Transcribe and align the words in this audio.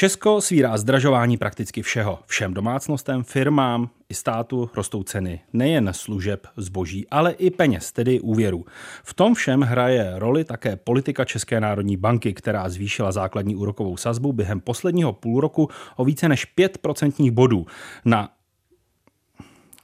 Česko 0.00 0.40
svírá 0.40 0.78
zdražování 0.78 1.36
prakticky 1.36 1.82
všeho. 1.82 2.18
Všem 2.26 2.54
domácnostem, 2.54 3.24
firmám 3.24 3.90
i 4.08 4.14
státu 4.14 4.70
rostou 4.76 5.02
ceny 5.02 5.40
nejen 5.52 5.90
služeb, 5.92 6.46
zboží, 6.56 7.08
ale 7.08 7.32
i 7.32 7.50
peněz, 7.50 7.92
tedy 7.92 8.20
úvěrů. 8.20 8.64
V 9.04 9.14
tom 9.14 9.34
všem 9.34 9.60
hraje 9.60 10.12
roli 10.16 10.44
také 10.44 10.76
politika 10.76 11.24
České 11.24 11.60
národní 11.60 11.96
banky, 11.96 12.34
která 12.34 12.68
zvýšila 12.68 13.12
základní 13.12 13.56
úrokovou 13.56 13.96
sazbu 13.96 14.32
během 14.32 14.60
posledního 14.60 15.12
půl 15.12 15.40
roku 15.40 15.68
o 15.96 16.04
více 16.04 16.28
než 16.28 16.46
5% 16.58 17.30
bodů 17.30 17.66
na 18.04 18.28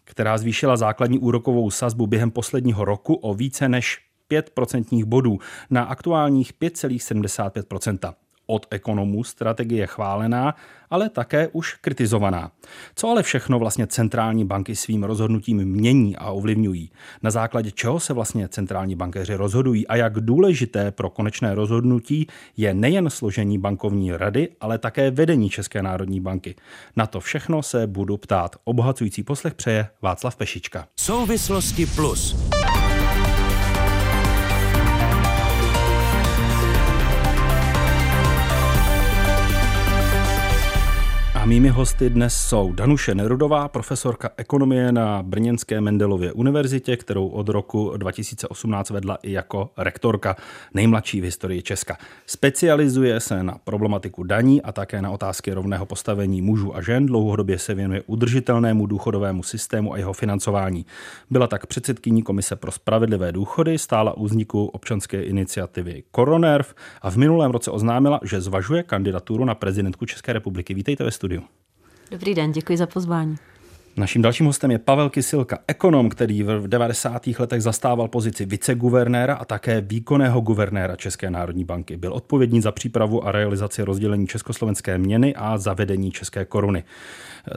která 0.05 0.39
zvýšila 0.39 0.77
základní 0.77 1.19
úrokovou 1.19 1.71
sazbu 1.71 2.07
během 2.07 2.31
posledního 2.31 2.85
roku 2.85 3.15
o 3.15 3.35
více 3.35 3.69
než 3.69 3.99
5% 4.31 5.05
bodů 5.05 5.39
na 5.71 5.83
aktuálních 5.83 6.55
5,75% 6.55 8.15
od 8.47 8.67
ekonomů 8.71 9.25
strategie 9.25 9.87
chválená, 9.87 10.55
ale 10.91 11.09
také 11.09 11.49
už 11.49 11.75
kritizovaná. 11.75 12.51
Co 12.95 13.09
ale 13.09 13.23
všechno 13.23 13.59
vlastně 13.59 13.87
centrální 13.87 14.45
banky 14.45 14.77
svým 14.77 15.05
rozhodnutím 15.05 15.65
mění 15.65 16.17
a 16.17 16.31
ovlivňují? 16.31 16.91
Na 17.23 17.31
základě 17.31 17.71
čeho 17.71 18.01
se 18.01 18.13
vlastně 18.13 18.49
centrální 18.49 18.97
bankéři 18.97 19.35
rozhodují 19.35 19.87
a 19.87 19.97
jak 19.97 20.21
důležité 20.21 20.91
pro 20.91 21.11
konečné 21.11 21.55
rozhodnutí 21.55 22.27
je 22.57 22.75
nejen 22.75 23.11
složení 23.11 23.59
bankovní 23.59 24.13
rady, 24.13 24.49
ale 24.61 24.79
také 24.79 25.11
vedení 25.11 25.51
České 25.51 25.83
národní 25.83 26.21
banky? 26.21 26.55
Na 26.97 27.07
to 27.07 27.21
všechno 27.21 27.63
se 27.63 27.87
budu 27.87 28.17
ptát. 28.17 28.57
Obohacující 28.65 29.23
poslech 29.23 29.55
přeje 29.55 29.89
Václav 30.03 30.37
Pešička. 30.37 30.89
Souvislosti 30.97 31.87
plus. 31.87 32.37
Mými 41.47 41.69
hosty 41.69 42.11
dnes 42.11 42.35
jsou 42.35 42.73
Danuše 42.73 43.15
Nerudová, 43.15 43.69
profesorka 43.69 44.31
ekonomie 44.37 44.93
na 44.93 45.23
Brněnské 45.23 45.81
Mendelově 45.81 46.33
univerzitě, 46.33 46.97
kterou 46.97 47.29
od 47.29 47.49
roku 47.49 47.93
2018 47.97 48.91
vedla 48.91 49.19
i 49.23 49.33
jako 49.33 49.71
rektorka, 49.77 50.37
nejmladší 50.75 51.21
v 51.21 51.25
historii 51.25 51.63
Česka. 51.63 51.97
Specializuje 52.27 53.21
se 53.21 53.43
na 53.43 53.59
problematiku 53.65 54.23
daní 54.23 54.63
a 54.63 54.73
také 54.73 55.03
na 55.03 55.11
otázky 55.11 55.53
rovného 55.53 55.87
postavení 55.87 56.43
mužů 56.43 56.77
a 56.77 56.83
žen. 56.83 57.07
Dlouhodobě 57.07 57.59
se 57.59 57.75
věnuje 57.75 58.03
udržitelnému 58.07 58.87
důchodovému 58.87 59.43
systému 59.43 59.93
a 59.93 59.97
jeho 59.99 60.13
financování. 60.13 60.87
Byla 61.31 61.47
tak 61.47 61.67
předsedkyní 61.67 62.23
Komise 62.23 62.57
pro 62.57 62.73
spravedlivé 62.73 63.33
důchody, 63.33 63.79
stála 63.79 64.17
u 64.17 64.25
vzniku 64.25 64.67
občanské 64.67 65.23
iniciativy 65.23 66.03
Koronerv 66.11 66.75
a 67.03 67.11
v 67.11 67.17
minulém 67.17 67.51
roce 67.51 67.71
oznámila, 67.71 68.21
že 68.23 68.41
zvažuje 68.41 68.83
kandidaturu 68.83 69.45
na 69.45 69.55
prezidentku 69.55 70.07
České 70.07 70.33
republiky. 70.33 70.75
Vítejte 70.75 71.05
ve 71.05 71.11
studiu. 71.11 71.36
Dobrý 72.11 72.35
den, 72.35 72.53
děkuji 72.53 72.79
za 72.79 72.87
pozvání. 72.87 73.37
Naším 73.99 74.23
dalším 74.23 74.47
hostem 74.47 74.71
je 74.71 74.79
Pavel 74.79 75.11
Kysilka, 75.11 75.59
ekonom, 75.67 76.09
který 76.09 76.43
v 76.43 76.69
90. 76.69 77.27
letech 77.39 77.63
zastával 77.63 78.09
pozici 78.09 78.45
viceguvernéra 78.45 79.35
a 79.35 79.45
také 79.45 79.81
výkonného 79.81 80.41
guvernéra 80.41 80.97
České 80.97 81.31
národní 81.31 81.65
banky. 81.65 81.97
Byl 81.97 82.13
odpovědný 82.13 82.61
za 82.61 82.73
přípravu 82.73 83.27
a 83.27 83.33
realizaci 83.33 83.83
rozdělení 83.83 84.27
československé 84.27 84.99
měny 84.99 85.35
a 85.35 85.59
zavedení 85.59 86.11
české 86.11 86.45
koruny. 86.45 86.85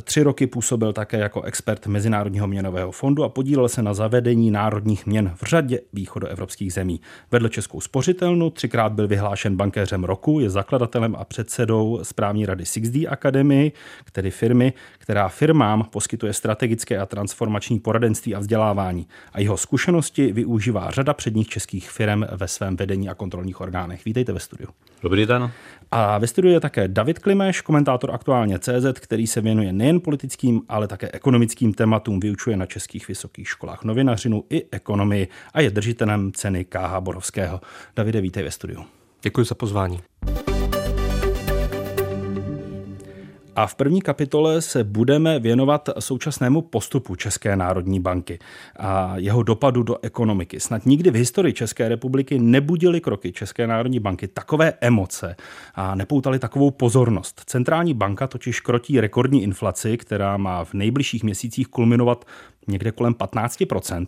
Tři 0.03 0.23
roky 0.23 0.47
působil 0.47 0.93
také 0.93 1.17
jako 1.17 1.41
expert 1.41 1.87
Mezinárodního 1.87 2.47
měnového 2.47 2.91
fondu 2.91 3.23
a 3.23 3.29
podílel 3.29 3.69
se 3.69 3.81
na 3.81 3.93
zavedení 3.93 4.51
národních 4.51 5.05
měn 5.05 5.31
v 5.35 5.43
řadě 5.43 5.79
východoevropských 5.93 6.73
zemí. 6.73 7.01
Vedl 7.31 7.47
Českou 7.47 7.81
spořitelnu, 7.81 8.49
třikrát 8.49 8.91
byl 8.93 9.07
vyhlášen 9.07 9.55
bankéřem 9.55 10.03
roku, 10.03 10.39
je 10.39 10.49
zakladatelem 10.49 11.15
a 11.19 11.25
předsedou 11.25 11.99
správní 12.03 12.45
rady 12.45 12.63
6D 12.63 13.11
Academy, 13.11 13.71
tedy 14.11 14.31
firmy, 14.31 14.73
která 14.97 15.27
firmám 15.27 15.83
poskytuje 15.83 16.28
strategické 16.33 16.97
a 16.97 17.05
transformační 17.05 17.79
poradenství 17.79 18.35
a 18.35 18.39
vzdělávání. 18.39 19.07
A 19.33 19.39
jeho 19.39 19.57
zkušenosti 19.57 20.31
využívá 20.31 20.91
řada 20.91 21.13
předních 21.13 21.47
českých 21.47 21.91
firm 21.91 22.23
ve 22.31 22.47
svém 22.47 22.75
vedení 22.75 23.09
a 23.09 23.15
kontrolních 23.15 23.61
orgánech. 23.61 24.05
Vítejte 24.05 24.33
ve 24.33 24.39
studiu. 24.39 24.69
Dobrý 25.03 25.25
den. 25.25 25.51
A 25.91 26.17
ve 26.17 26.27
studiu 26.27 26.53
je 26.53 26.59
také 26.59 26.87
David 26.87 27.19
Klimeš, 27.19 27.61
komentátor 27.61 28.11
aktuálně 28.11 28.59
CZ, 28.59 28.99
který 28.99 29.27
se 29.27 29.41
věnuje 29.41 29.73
nejen 29.73 29.99
politickým, 29.99 30.61
ale 30.69 30.87
také 30.87 31.09
ekonomickým 31.13 31.73
tématům, 31.73 32.19
vyučuje 32.19 32.57
na 32.57 32.65
českých 32.65 33.07
vysokých 33.07 33.47
školách 33.47 33.83
novinařinu 33.83 34.43
i 34.49 34.65
ekonomii 34.71 35.27
a 35.53 35.61
je 35.61 35.69
držitelem 35.69 36.31
ceny 36.31 36.65
KH 36.65 36.99
Borovského. 36.99 37.61
Davide, 37.95 38.21
vítej 38.21 38.43
ve 38.43 38.51
studiu. 38.51 38.85
Děkuji 39.21 39.43
za 39.43 39.55
pozvání. 39.55 39.99
A 43.55 43.67
v 43.67 43.75
první 43.75 44.01
kapitole 44.01 44.61
se 44.61 44.83
budeme 44.83 45.39
věnovat 45.39 45.89
současnému 45.99 46.61
postupu 46.61 47.15
České 47.15 47.55
národní 47.55 47.99
banky 47.99 48.39
a 48.79 49.13
jeho 49.17 49.43
dopadu 49.43 49.83
do 49.83 49.97
ekonomiky. 50.01 50.59
Snad 50.59 50.85
nikdy 50.85 51.11
v 51.11 51.15
historii 51.15 51.53
České 51.53 51.89
republiky 51.89 52.39
nebudily 52.39 53.01
kroky 53.01 53.31
České 53.31 53.67
národní 53.67 53.99
banky 53.99 54.27
takové 54.27 54.73
emoce 54.81 55.35
a 55.75 55.95
nepoutali 55.95 56.39
takovou 56.39 56.71
pozornost. 56.71 57.41
Centrální 57.45 57.93
banka 57.93 58.27
totiž 58.27 58.59
krotí 58.59 58.99
rekordní 58.99 59.43
inflaci, 59.43 59.97
která 59.97 60.37
má 60.37 60.65
v 60.65 60.73
nejbližších 60.73 61.23
měsících 61.23 61.67
kulminovat 61.67 62.25
někde 62.67 62.91
kolem 62.91 63.13
15%. 63.13 64.07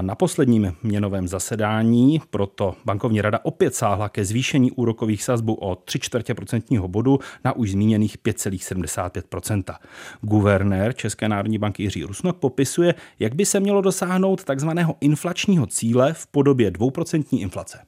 Na 0.00 0.14
posledním 0.14 0.74
měnovém 0.82 1.28
zasedání 1.28 2.20
proto 2.30 2.74
bankovní 2.84 3.20
rada 3.20 3.40
opět 3.42 3.74
sáhla 3.74 4.08
ke 4.08 4.24
zvýšení 4.24 4.70
úrokových 4.70 5.22
sazbů 5.22 5.54
o 5.54 5.74
3 5.74 5.98
čtvrtě 5.98 6.34
procentního 6.34 6.88
bodu 6.88 7.18
na 7.44 7.56
už 7.56 7.70
zmíněných 7.70 8.18
5,75%. 8.18 9.74
Guvernér 10.20 10.92
České 10.92 11.28
národní 11.28 11.58
banky 11.58 11.82
Jiří 11.82 12.04
Rusnok 12.04 12.36
popisuje, 12.36 12.94
jak 13.18 13.34
by 13.34 13.46
se 13.46 13.60
mělo 13.60 13.80
dosáhnout 13.80 14.44
takzvaného 14.44 14.96
inflačního 15.00 15.66
cíle 15.66 16.12
v 16.12 16.26
podobě 16.26 16.70
2% 16.70 17.24
inflace. 17.40 17.78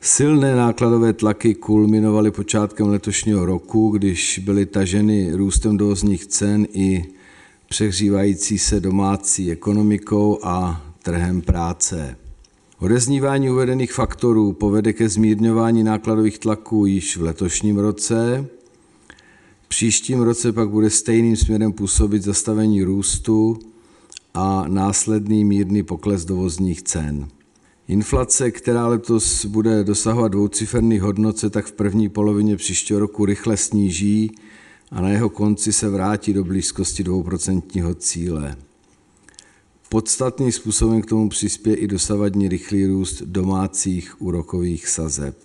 Silné 0.00 0.56
nákladové 0.56 1.12
tlaky 1.12 1.54
kulminovaly 1.54 2.30
počátkem 2.30 2.88
letošního 2.88 3.46
roku, 3.46 3.88
když 3.90 4.38
byly 4.38 4.66
taženy 4.66 5.32
růstem 5.32 5.76
dovozních 5.76 6.26
cen 6.26 6.66
i 6.72 7.04
přehřívající 7.68 8.58
se 8.58 8.80
domácí 8.80 9.50
ekonomikou 9.50 10.38
a 10.42 10.86
trhem 11.02 11.42
práce. 11.42 12.16
Odeznívání 12.78 13.50
uvedených 13.50 13.92
faktorů 13.92 14.52
povede 14.52 14.92
ke 14.92 15.08
zmírňování 15.08 15.84
nákladových 15.84 16.38
tlaků 16.38 16.86
již 16.86 17.16
v 17.16 17.22
letošním 17.22 17.78
roce. 17.78 18.46
Příštím 19.68 20.20
roce 20.20 20.52
pak 20.52 20.68
bude 20.68 20.90
stejným 20.90 21.36
směrem 21.36 21.72
působit 21.72 22.22
zastavení 22.22 22.82
růstu 22.82 23.58
a 24.34 24.64
následný 24.68 25.44
mírný 25.44 25.82
pokles 25.82 26.24
dovozních 26.24 26.82
cen. 26.82 27.28
Inflace, 27.88 28.50
která 28.50 28.86
letos 28.86 29.44
bude 29.44 29.84
dosahovat 29.84 30.32
dvouciferných 30.32 31.02
hodnot, 31.02 31.38
se 31.38 31.50
tak 31.50 31.66
v 31.66 31.72
první 31.72 32.08
polovině 32.08 32.56
příštího 32.56 33.00
roku 33.00 33.24
rychle 33.24 33.56
sníží 33.56 34.30
a 34.90 35.00
na 35.00 35.08
jeho 35.08 35.28
konci 35.28 35.72
se 35.72 35.88
vrátí 35.88 36.32
do 36.32 36.44
blízkosti 36.44 37.04
2% 37.04 37.94
cíle. 37.94 38.56
Podstatným 39.88 40.52
způsobem 40.52 41.02
k 41.02 41.06
tomu 41.06 41.28
přispěje 41.28 41.76
i 41.76 41.86
dosavadní 41.86 42.48
rychlý 42.48 42.86
růst 42.86 43.22
domácích 43.22 44.22
úrokových 44.22 44.88
sazeb. 44.88 45.36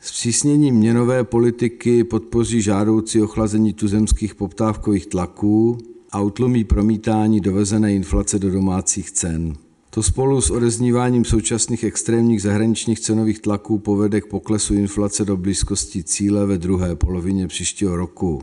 Zpřísnění 0.00 0.72
měnové 0.72 1.24
politiky 1.24 2.04
podpoří 2.04 2.62
žádoucí 2.62 3.22
ochlazení 3.22 3.72
tuzemských 3.72 4.34
poptávkových 4.34 5.06
tlaků 5.06 5.78
a 6.12 6.20
utlumí 6.20 6.64
promítání 6.64 7.40
dovezené 7.40 7.94
inflace 7.94 8.38
do 8.38 8.50
domácích 8.50 9.10
cen. 9.10 9.54
To 9.90 10.02
spolu 10.02 10.40
s 10.40 10.50
odezníváním 10.50 11.24
současných 11.24 11.84
extrémních 11.84 12.42
zahraničních 12.42 13.00
cenových 13.00 13.38
tlaků 13.38 13.78
povede 13.78 14.20
k 14.20 14.26
poklesu 14.26 14.74
inflace 14.74 15.24
do 15.24 15.36
blízkosti 15.36 16.02
cíle 16.02 16.46
ve 16.46 16.58
druhé 16.58 16.96
polovině 16.96 17.46
příštího 17.48 17.96
roku 17.96 18.42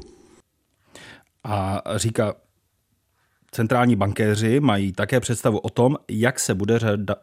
a 1.44 1.82
říká, 1.96 2.34
centrální 3.52 3.96
bankéři 3.96 4.60
mají 4.60 4.92
také 4.92 5.20
představu 5.20 5.58
o 5.58 5.70
tom, 5.70 5.98
jak 6.10 6.40
se 6.40 6.54
bude 6.54 6.80
řada... 6.80 7.16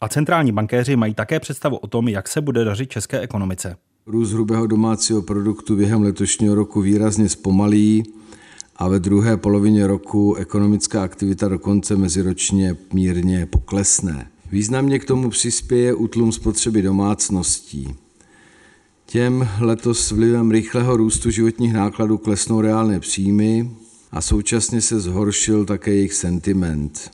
a 0.00 0.08
centrální 0.08 0.52
bankéři 0.52 0.96
mají 0.96 1.14
také 1.14 1.40
představu 1.40 1.76
o 1.76 1.86
tom, 1.86 2.08
jak 2.08 2.28
se 2.28 2.40
bude 2.40 2.64
dařit 2.64 2.90
české 2.90 3.20
ekonomice. 3.20 3.76
Růst 4.06 4.32
hrubého 4.32 4.66
domácího 4.66 5.22
produktu 5.22 5.76
během 5.76 6.02
letošního 6.02 6.54
roku 6.54 6.80
výrazně 6.80 7.28
zpomalí 7.28 8.02
a 8.76 8.88
ve 8.88 8.98
druhé 8.98 9.36
polovině 9.36 9.86
roku 9.86 10.34
ekonomická 10.34 11.02
aktivita 11.02 11.48
dokonce 11.48 11.96
meziročně 11.96 12.76
mírně 12.92 13.46
poklesne. 13.46 14.30
Významně 14.50 14.98
k 14.98 15.04
tomu 15.04 15.30
přispěje 15.30 15.94
útlum 15.94 16.32
spotřeby 16.32 16.82
domácností. 16.82 17.94
Těm 19.10 19.48
letos 19.60 20.10
vlivem 20.10 20.50
rychlého 20.50 20.96
růstu 20.96 21.30
životních 21.30 21.72
nákladů 21.72 22.18
klesnou 22.18 22.60
reálné 22.60 23.00
příjmy 23.00 23.70
a 24.12 24.20
současně 24.20 24.80
se 24.80 25.00
zhoršil 25.00 25.64
také 25.64 25.90
jejich 25.90 26.14
sentiment. 26.14 27.10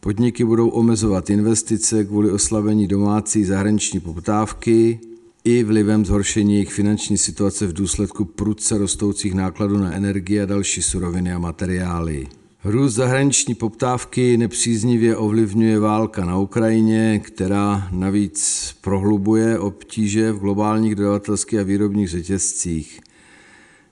Podniky 0.00 0.44
budou 0.44 0.68
omezovat 0.68 1.30
investice 1.30 2.04
kvůli 2.04 2.30
oslabení 2.30 2.86
domácí 2.86 3.44
zahraniční 3.44 4.00
poptávky 4.00 5.00
i 5.44 5.64
vlivem 5.64 6.04
zhoršení 6.04 6.52
jejich 6.52 6.72
finanční 6.72 7.18
situace 7.18 7.66
v 7.66 7.72
důsledku 7.72 8.24
prudce 8.24 8.78
rostoucích 8.78 9.34
nákladů 9.34 9.78
na 9.78 9.92
energie 9.92 10.42
a 10.42 10.46
další 10.46 10.82
suroviny 10.82 11.32
a 11.32 11.38
materiály. 11.38 12.26
Růst 12.64 12.94
zahraniční 12.94 13.54
poptávky 13.54 14.36
nepříznivě 14.36 15.16
ovlivňuje 15.16 15.78
válka 15.78 16.24
na 16.24 16.38
Ukrajině, 16.38 17.20
která 17.24 17.88
navíc 17.92 18.74
prohlubuje 18.80 19.58
obtíže 19.58 20.32
v 20.32 20.38
globálních 20.38 20.94
dodavatelských 20.94 21.58
a 21.58 21.62
výrobních 21.62 22.08
řetězcích. 22.08 23.00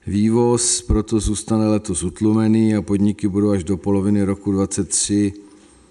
Vývoz 0.07 0.81
proto 0.81 1.19
zůstane 1.19 1.67
letos 1.67 2.03
utlumený 2.03 2.75
a 2.75 2.81
podniky 2.81 3.27
budou 3.27 3.51
až 3.51 3.63
do 3.63 3.77
poloviny 3.77 4.23
roku 4.23 4.51
2023 4.51 5.33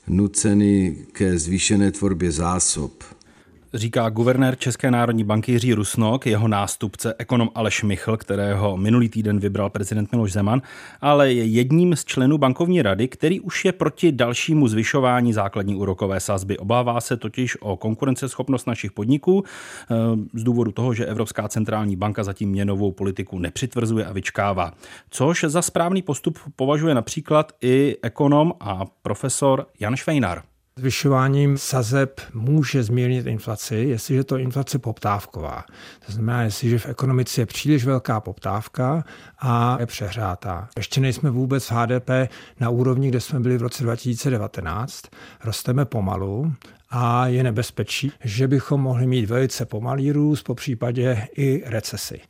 nuceny 0.08 0.96
ke 1.12 1.38
zvýšené 1.38 1.92
tvorbě 1.92 2.32
zásob 2.32 2.92
říká 3.76 4.08
guvernér 4.08 4.56
České 4.56 4.90
národní 4.90 5.24
banky 5.24 5.52
Jiří 5.52 5.74
Rusnok, 5.74 6.26
jeho 6.26 6.48
nástupce 6.48 7.14
ekonom 7.18 7.50
Aleš 7.54 7.82
Michl, 7.82 8.16
kterého 8.16 8.76
minulý 8.76 9.08
týden 9.08 9.38
vybral 9.38 9.70
prezident 9.70 10.12
Miloš 10.12 10.32
Zeman, 10.32 10.62
ale 11.00 11.32
je 11.32 11.44
jedním 11.44 11.96
z 11.96 12.04
členů 12.04 12.38
bankovní 12.38 12.82
rady, 12.82 13.08
který 13.08 13.40
už 13.40 13.64
je 13.64 13.72
proti 13.72 14.12
dalšímu 14.12 14.68
zvyšování 14.68 15.32
základní 15.32 15.74
úrokové 15.74 16.20
sazby. 16.20 16.58
Obává 16.58 17.00
se 17.00 17.16
totiž 17.16 17.56
o 17.60 17.76
konkurenceschopnost 17.76 18.66
našich 18.66 18.92
podniků 18.92 19.44
eh, 19.44 19.94
z 20.34 20.44
důvodu 20.44 20.72
toho, 20.72 20.94
že 20.94 21.06
Evropská 21.06 21.48
centrální 21.48 21.96
banka 21.96 22.24
zatím 22.24 22.50
měnovou 22.50 22.92
politiku 22.92 23.38
nepřitvrzuje 23.38 24.06
a 24.06 24.12
vyčkává. 24.12 24.72
Což 25.10 25.44
za 25.48 25.62
správný 25.62 26.02
postup 26.02 26.38
považuje 26.56 26.94
například 26.94 27.52
i 27.60 27.96
ekonom 28.02 28.52
a 28.60 28.84
profesor 29.02 29.66
Jan 29.80 29.96
Švejnar. 29.96 30.42
Zvyšováním 30.78 31.58
sazeb 31.58 32.20
může 32.34 32.82
zmírnit 32.82 33.26
inflaci, 33.26 33.76
jestliže 33.76 34.24
to 34.24 34.36
inflace 34.36 34.78
poptávková. 34.78 35.64
To 36.06 36.12
znamená, 36.12 36.42
jestliže 36.42 36.78
v 36.78 36.86
ekonomice 36.88 37.40
je 37.40 37.46
příliš 37.46 37.84
velká 37.84 38.20
poptávka 38.20 39.04
a 39.38 39.76
je 39.80 39.86
přehrátá. 39.86 40.68
Ještě 40.76 41.00
nejsme 41.00 41.30
vůbec 41.30 41.64
v 41.64 41.72
HDP 41.72 42.10
na 42.60 42.70
úrovni, 42.70 43.08
kde 43.08 43.20
jsme 43.20 43.40
byli 43.40 43.58
v 43.58 43.62
roce 43.62 43.82
2019. 43.82 45.02
Rosteme 45.44 45.84
pomalu 45.84 46.52
a 46.90 47.26
je 47.26 47.42
nebezpečí, 47.42 48.12
že 48.24 48.48
bychom 48.48 48.80
mohli 48.80 49.06
mít 49.06 49.26
velice 49.26 49.66
pomalý 49.66 50.12
růst, 50.12 50.42
po 50.42 50.54
případě 50.54 51.26
i 51.36 51.62
recesi. 51.66 52.20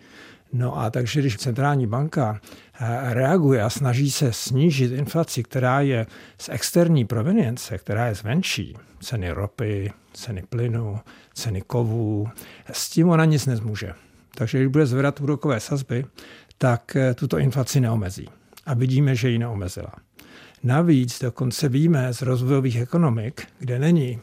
No 0.57 0.79
a 0.79 0.91
takže 0.91 1.21
když 1.21 1.37
centrální 1.37 1.87
banka 1.87 2.41
eh, 2.81 3.15
reaguje 3.15 3.63
a 3.63 3.71
snaží 3.71 4.11
se 4.11 4.33
snížit 4.33 4.93
inflaci, 4.93 5.43
která 5.43 5.81
je 5.81 6.07
z 6.39 6.49
externí 6.49 7.05
provenience, 7.05 7.79
která 7.79 8.07
je 8.07 8.15
zvenčí, 8.15 8.77
ceny 9.01 9.31
ropy, 9.31 9.93
ceny 10.13 10.43
plynu, 10.49 10.99
ceny 11.35 11.63
kovů, 11.63 12.29
s 12.73 12.91
tím 12.91 13.09
ona 13.09 13.25
nic 13.25 13.47
nezmůže. 13.47 13.93
Takže 14.35 14.59
když 14.59 14.69
bude 14.69 14.87
zvedat 14.87 15.21
úrokové 15.21 15.61
sazby, 15.61 16.05
tak 16.59 16.97
eh, 16.97 17.15
tuto 17.15 17.39
inflaci 17.39 17.81
neomezí. 17.81 18.29
A 18.67 18.75
vidíme, 18.75 19.17
že 19.17 19.31
ji 19.31 19.39
neomezila. 19.39 19.93
Navíc 20.63 21.21
dokonce 21.21 21.69
víme 21.69 22.15
z 22.15 22.23
rozvojových 22.23 22.77
ekonomik, 22.77 23.47
kde 23.59 23.79
není 23.79 24.21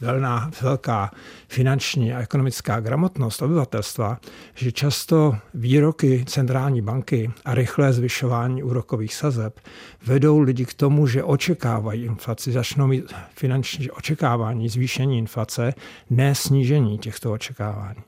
velná, 0.00 0.50
velká 0.62 1.10
finanční 1.48 2.14
a 2.14 2.20
ekonomická 2.20 2.80
gramotnost 2.80 3.42
obyvatelstva, 3.42 4.20
že 4.54 4.72
často 4.72 5.36
výroky 5.54 6.24
centrální 6.28 6.82
banky 6.82 7.30
a 7.44 7.54
rychlé 7.54 7.92
zvyšování 7.92 8.62
úrokových 8.62 9.14
sazeb 9.14 9.60
vedou 10.06 10.38
lidi 10.38 10.64
k 10.64 10.74
tomu, 10.74 11.06
že 11.06 11.24
očekávají 11.24 12.04
inflaci, 12.04 12.52
začnou 12.52 12.86
mít 12.86 13.14
finanční 13.34 13.90
očekávání 13.90 14.68
zvýšení 14.68 15.18
inflace, 15.18 15.74
ne 16.10 16.34
snížení 16.34 16.98
těchto 16.98 17.32
očekávání 17.32 18.02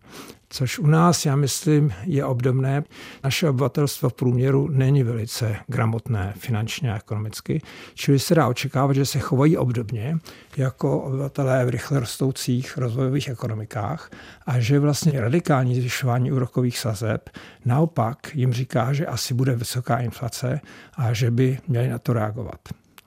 což 0.50 0.78
u 0.78 0.86
nás, 0.86 1.26
já 1.26 1.36
myslím, 1.36 1.92
je 2.02 2.24
obdobné. 2.24 2.84
Naše 3.24 3.48
obyvatelstvo 3.48 4.08
v 4.08 4.14
průměru 4.14 4.68
není 4.68 5.02
velice 5.02 5.56
gramotné 5.66 6.32
finančně 6.36 6.92
a 6.92 6.96
ekonomicky, 6.96 7.62
čili 7.94 8.18
se 8.18 8.34
dá 8.34 8.48
očekávat, 8.48 8.92
že 8.92 9.06
se 9.06 9.18
chovají 9.18 9.56
obdobně 9.56 10.18
jako 10.56 11.00
obyvatelé 11.00 11.64
v 11.64 11.68
rychle 11.68 12.00
rostoucích 12.00 12.76
rozvojových 12.78 13.28
ekonomikách 13.28 14.10
a 14.46 14.60
že 14.60 14.78
vlastně 14.78 15.20
radikální 15.20 15.80
zvyšování 15.80 16.32
úrokových 16.32 16.78
sazeb 16.78 17.30
naopak 17.64 18.34
jim 18.34 18.52
říká, 18.52 18.92
že 18.92 19.06
asi 19.06 19.34
bude 19.34 19.56
vysoká 19.56 19.98
inflace 19.98 20.60
a 20.96 21.12
že 21.12 21.30
by 21.30 21.58
měli 21.68 21.88
na 21.88 21.98
to 21.98 22.12
reagovat. 22.12 22.60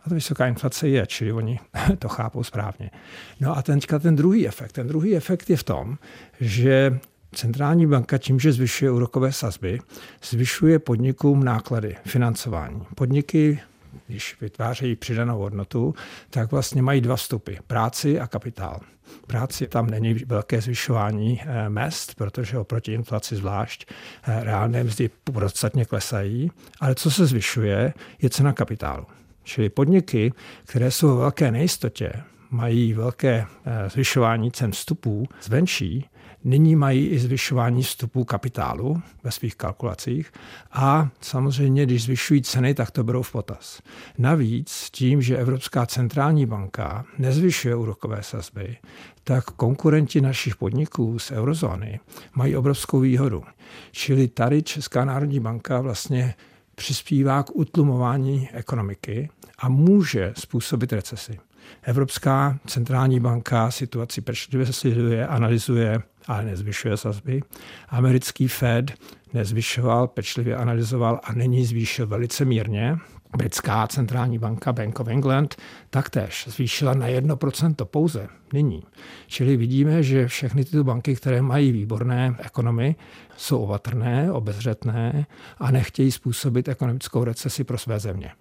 A 0.06 0.10
to 0.10 0.16
vysoká 0.16 0.48
inflace 0.48 0.88
je, 0.88 1.08
čili 1.08 1.32
oni 1.32 1.60
to 2.00 2.10
chápou 2.10 2.44
správně. 2.44 2.92
No 3.40 3.58
a 3.58 3.62
teďka 3.62 4.00
ten 4.00 4.16
druhý 4.16 4.48
efekt. 4.48 4.72
Ten 4.72 4.88
druhý 4.88 5.16
efekt 5.16 5.50
je 5.50 5.58
v 5.58 5.64
tom, 5.64 5.98
že 6.40 7.00
Centrální 7.36 7.88
banka 7.88 8.18
tím, 8.18 8.40
že 8.40 8.52
zvyšuje 8.52 8.92
úrokové 8.92 9.32
sazby, 9.32 9.80
zvyšuje 10.24 10.80
podnikům 10.80 11.44
náklady 11.44 11.96
financování. 12.06 12.82
Podniky 12.96 13.60
když 14.08 14.42
vytvářejí 14.42 14.96
přidanou 14.96 15.40
hodnotu, 15.40 15.96
tak 16.30 16.52
vlastně 16.52 16.82
mají 16.82 17.02
dva 17.02 17.16
vstupy. 17.16 17.54
Práci 17.68 18.20
a 18.20 18.28
kapitál. 18.28 18.80
Práci 19.28 19.68
tam 19.68 19.90
není 19.90 20.14
velké 20.14 20.62
zvyšování 20.62 21.42
eh, 21.42 21.70
mest, 21.70 22.16
protože 22.16 22.58
oproti 22.58 22.94
inflaci 22.94 23.36
zvlášť 23.36 23.86
eh, 24.24 24.44
reálné 24.44 24.84
mzdy 24.84 25.10
podstatně 25.24 25.86
klesají, 25.86 26.52
ale 26.80 26.96
co 26.96 27.12
se 27.12 27.26
zvyšuje, 27.26 27.94
je 28.22 28.30
cena 28.30 28.54
kapitálu. 28.54 29.06
Čili 29.44 29.70
podniky, 29.70 30.34
které 30.66 30.92
jsou 30.92 31.16
v 31.16 31.20
velké 31.20 31.52
nejistotě, 31.52 32.14
mají 32.50 32.94
velké 32.94 33.46
eh, 33.66 33.90
zvyšování 33.90 34.52
cen 34.52 34.72
vstupů 34.72 35.28
zvenčí, 35.42 36.06
Nyní 36.44 36.76
mají 36.76 37.08
i 37.08 37.20
zvyšování 37.20 37.84
vstupu 37.84 38.24
kapitálu 38.24 39.02
ve 39.24 39.32
svých 39.32 39.56
kalkulacích 39.56 40.32
a 40.72 41.10
samozřejmě, 41.22 41.86
když 41.86 42.04
zvyšují 42.04 42.42
ceny, 42.42 42.74
tak 42.74 42.92
to 42.92 43.04
berou 43.04 43.22
v 43.22 43.32
potaz. 43.32 43.82
Navíc 44.18 44.90
tím, 44.92 45.22
že 45.22 45.38
Evropská 45.38 45.86
centrální 45.86 46.46
banka 46.46 47.06
nezvyšuje 47.18 47.76
úrokové 47.76 48.24
sazby, 48.24 48.78
tak 49.24 49.46
konkurenti 49.46 50.22
našich 50.22 50.56
podniků 50.56 51.20
z 51.20 51.32
eurozóny 51.32 52.00
mají 52.36 52.56
obrovskou 52.56 53.00
výhodu. 53.00 53.44
Čili 53.92 54.28
tady 54.28 54.64
Česká 54.64 55.06
národní 55.06 55.40
banka 55.40 55.82
vlastně 55.82 56.36
přispívá 56.76 57.44
k 57.44 57.56
utlumování 57.56 58.50
ekonomiky 58.54 59.30
a 59.60 59.70
může 59.70 60.34
způsobit 60.38 60.94
recesi. 60.94 61.40
Evropská 61.84 62.60
centrální 62.68 63.20
banka 63.20 63.72
situaci 63.72 64.22
pečlivě 64.22 64.74
sleduje, 64.74 65.28
analyzuje, 65.28 66.02
ale 66.28 66.44
nezvyšuje 66.44 66.98
sazby. 66.98 67.42
Americký 67.90 68.48
Fed 68.48 68.92
nezvyšoval, 69.34 70.08
pečlivě 70.08 70.56
analyzoval 70.56 71.20
a 71.24 71.34
není 71.34 71.66
zvýšil 71.66 72.08
velice 72.08 72.46
mírně. 72.46 72.98
Britská 73.38 73.88
centrální 73.88 74.38
banka 74.38 74.74
Bank 74.74 75.00
of 75.00 75.08
England 75.08 75.56
taktéž 75.90 76.48
zvýšila 76.50 76.94
na 76.94 77.08
1% 77.08 77.86
pouze 77.86 78.28
nyní. 78.54 78.84
Čili 79.28 79.58
vidíme, 79.58 80.04
že 80.04 80.28
všechny 80.28 80.66
tyto 80.66 80.84
banky, 80.84 81.16
které 81.16 81.42
mají 81.42 81.72
výborné 81.72 82.36
ekonomy, 82.40 82.96
jsou 83.38 83.64
opatrné, 83.64 84.32
obezřetné 84.32 85.26
a 85.58 85.72
nechtějí 85.72 86.12
způsobit 86.12 86.68
ekonomickou 86.68 87.24
recesi 87.24 87.64
pro 87.64 87.78
své 87.78 88.00
země 88.00 88.32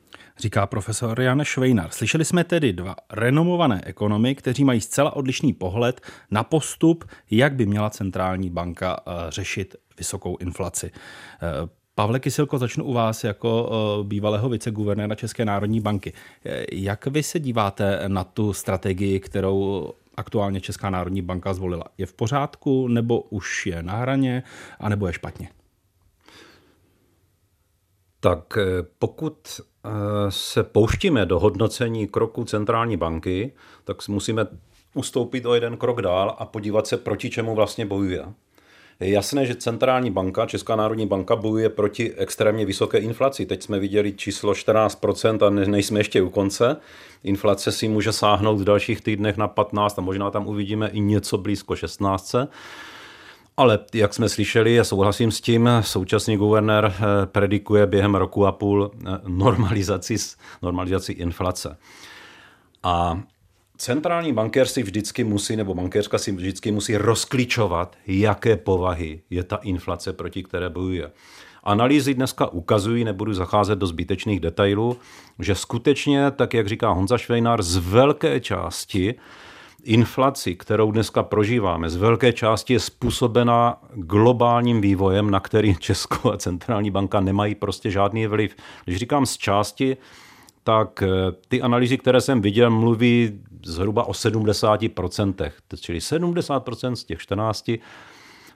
říká 0.41 0.67
profesor 0.67 1.21
Jan 1.21 1.45
Švejnar. 1.45 1.91
Slyšeli 1.91 2.25
jsme 2.25 2.45
tedy 2.45 2.73
dva 2.73 2.95
renomované 3.13 3.81
ekonomy, 3.85 4.35
kteří 4.35 4.65
mají 4.65 4.81
zcela 4.81 5.17
odlišný 5.17 5.53
pohled 5.53 6.01
na 6.31 6.45
postup, 6.45 7.05
jak 7.31 7.55
by 7.55 7.67
měla 7.67 7.91
centrální 7.91 8.51
banka 8.51 9.01
eh, 9.07 9.13
řešit 9.29 9.77
vysokou 9.99 10.37
inflaci. 10.37 10.91
Eh, 10.95 11.69
Pavle 11.95 12.21
Kysilko, 12.21 12.59
začnu 12.59 12.85
u 12.85 12.93
vás 12.93 13.25
jako 13.25 13.71
eh, 13.71 14.05
bývalého 14.05 14.49
viceguvernéra 14.49 15.15
České 15.15 15.45
národní 15.45 15.81
banky. 15.81 16.13
Jak 16.73 17.07
vy 17.07 17.23
se 17.23 17.41
díváte 17.41 18.05
na 18.07 18.25
tu 18.25 18.53
strategii, 18.53 19.21
kterou 19.21 19.91
aktuálně 20.17 20.61
Česká 20.61 20.91
národní 20.91 21.23
banka 21.23 21.55
zvolila? 21.55 21.85
Je 21.99 22.07
v 22.07 22.13
pořádku, 22.13 22.89
nebo 22.89 23.21
už 23.21 23.67
je 23.67 23.83
na 23.83 23.97
hraně, 23.97 24.43
anebo 24.79 25.07
je 25.07 25.13
špatně? 25.13 25.49
Tak 28.21 28.59
pokud 28.99 29.61
se 30.29 30.63
pouštíme 30.63 31.27
do 31.27 31.39
hodnocení 31.39 32.09
kroku 32.09 32.45
centrální 32.45 32.97
banky, 32.97 33.53
tak 33.85 34.09
musíme 34.09 34.47
ustoupit 34.95 35.47
o 35.47 35.55
jeden 35.55 35.77
krok 35.77 36.03
dál 36.03 36.37
a 36.39 36.47
podívat 36.47 36.87
se, 36.87 36.97
proti 36.97 37.31
čemu 37.31 37.55
vlastně 37.55 37.87
bojuje. 37.87 38.25
Je 39.01 39.11
jasné, 39.11 39.47
že 39.47 39.55
centrální 39.55 40.11
banka, 40.11 40.47
Česká 40.47 40.77
národní 40.77 41.07
banka, 41.07 41.37
bojuje 41.37 41.69
proti 41.69 42.15
extrémně 42.15 42.67
vysoké 42.67 42.99
inflaci. 42.99 43.47
Teď 43.47 43.63
jsme 43.63 43.79
viděli 43.79 44.13
číslo 44.13 44.53
14% 44.53 45.47
a 45.47 45.51
nejsme 45.51 46.01
ještě 46.01 46.23
u 46.23 46.31
konce. 46.31 46.77
Inflace 47.25 47.73
si 47.73 47.89
může 47.89 48.13
sáhnout 48.13 48.61
v 48.61 48.65
dalších 48.65 49.01
týdnech 49.01 49.37
na 49.37 49.49
15 49.49 49.99
a 49.99 50.03
možná 50.03 50.31
tam 50.31 50.47
uvidíme 50.47 50.89
i 50.89 51.01
něco 51.01 51.39
blízko 51.39 51.77
16. 51.77 52.35
Ale 53.57 53.79
jak 53.95 54.15
jsme 54.15 54.29
slyšeli, 54.29 54.81
a 54.81 54.85
souhlasím 54.85 55.31
s 55.33 55.41
tím, 55.41 55.69
současný 55.81 56.37
guvernér 56.37 56.95
eh, 56.95 57.27
predikuje 57.27 57.87
během 57.87 58.15
roku 58.15 58.47
a 58.47 58.53
půl 58.53 58.91
eh, 58.95 59.11
normalizaci, 59.29 60.17
normalizaci 60.63 61.13
inflace. 61.13 61.77
A 62.83 63.21
centrální 63.77 64.33
bankér 64.33 64.67
si 64.67 64.83
vždycky 64.83 65.25
musí, 65.25 65.57
nebo 65.57 65.75
bankéřka 65.75 66.19
si 66.19 66.33
vždycky 66.33 66.73
musí 66.73 66.97
rozklíčovat, 66.97 67.97
jaké 68.07 68.57
povahy 68.57 69.21
je 69.31 69.45
ta 69.45 69.57
inflace, 69.57 70.13
proti 70.13 70.43
které 70.43 70.71
bojuje. 70.71 71.11
Analýzy 71.65 72.15
dneska 72.15 72.47
ukazují, 72.47 73.05
nebudu 73.05 73.33
zacházet 73.35 73.79
do 73.79 73.87
zbytečných 73.87 74.41
detailů, 74.41 74.97
že 75.39 75.55
skutečně, 75.55 76.31
tak 76.31 76.55
jak 76.55 76.69
říká 76.69 76.91
Honza 76.91 77.19
Švejnár, 77.19 77.63
z 77.63 77.77
velké 77.77 78.41
části 78.41 79.15
inflaci, 79.85 80.55
kterou 80.55 80.91
dneska 80.91 81.23
prožíváme, 81.23 81.91
z 81.91 81.97
velké 81.97 82.33
části 82.33 82.73
je 82.73 82.81
způsobena 82.81 83.77
globálním 83.95 84.81
vývojem, 84.81 85.31
na 85.31 85.41
který 85.41 85.77
Česko 85.77 86.33
a 86.33 86.37
centrální 86.37 86.91
banka 86.91 87.21
nemají 87.21 87.55
prostě 87.55 87.91
žádný 87.91 88.27
vliv. 88.27 88.57
Když 88.85 88.97
říkám 88.97 89.27
z 89.27 89.37
části, 89.37 89.97
tak 90.65 91.03
eh, 91.03 91.09
ty 91.49 91.63
analýzy, 91.63 91.99
které 91.99 92.21
jsem 92.21 92.41
viděl, 92.41 92.71
mluví 92.71 93.41
zhruba 93.65 94.05
o 94.05 94.13
70%, 94.13 95.51
čili 95.81 95.99
70% 95.99 96.93
z 96.93 97.05
těch 97.05 97.19
14 97.19 97.71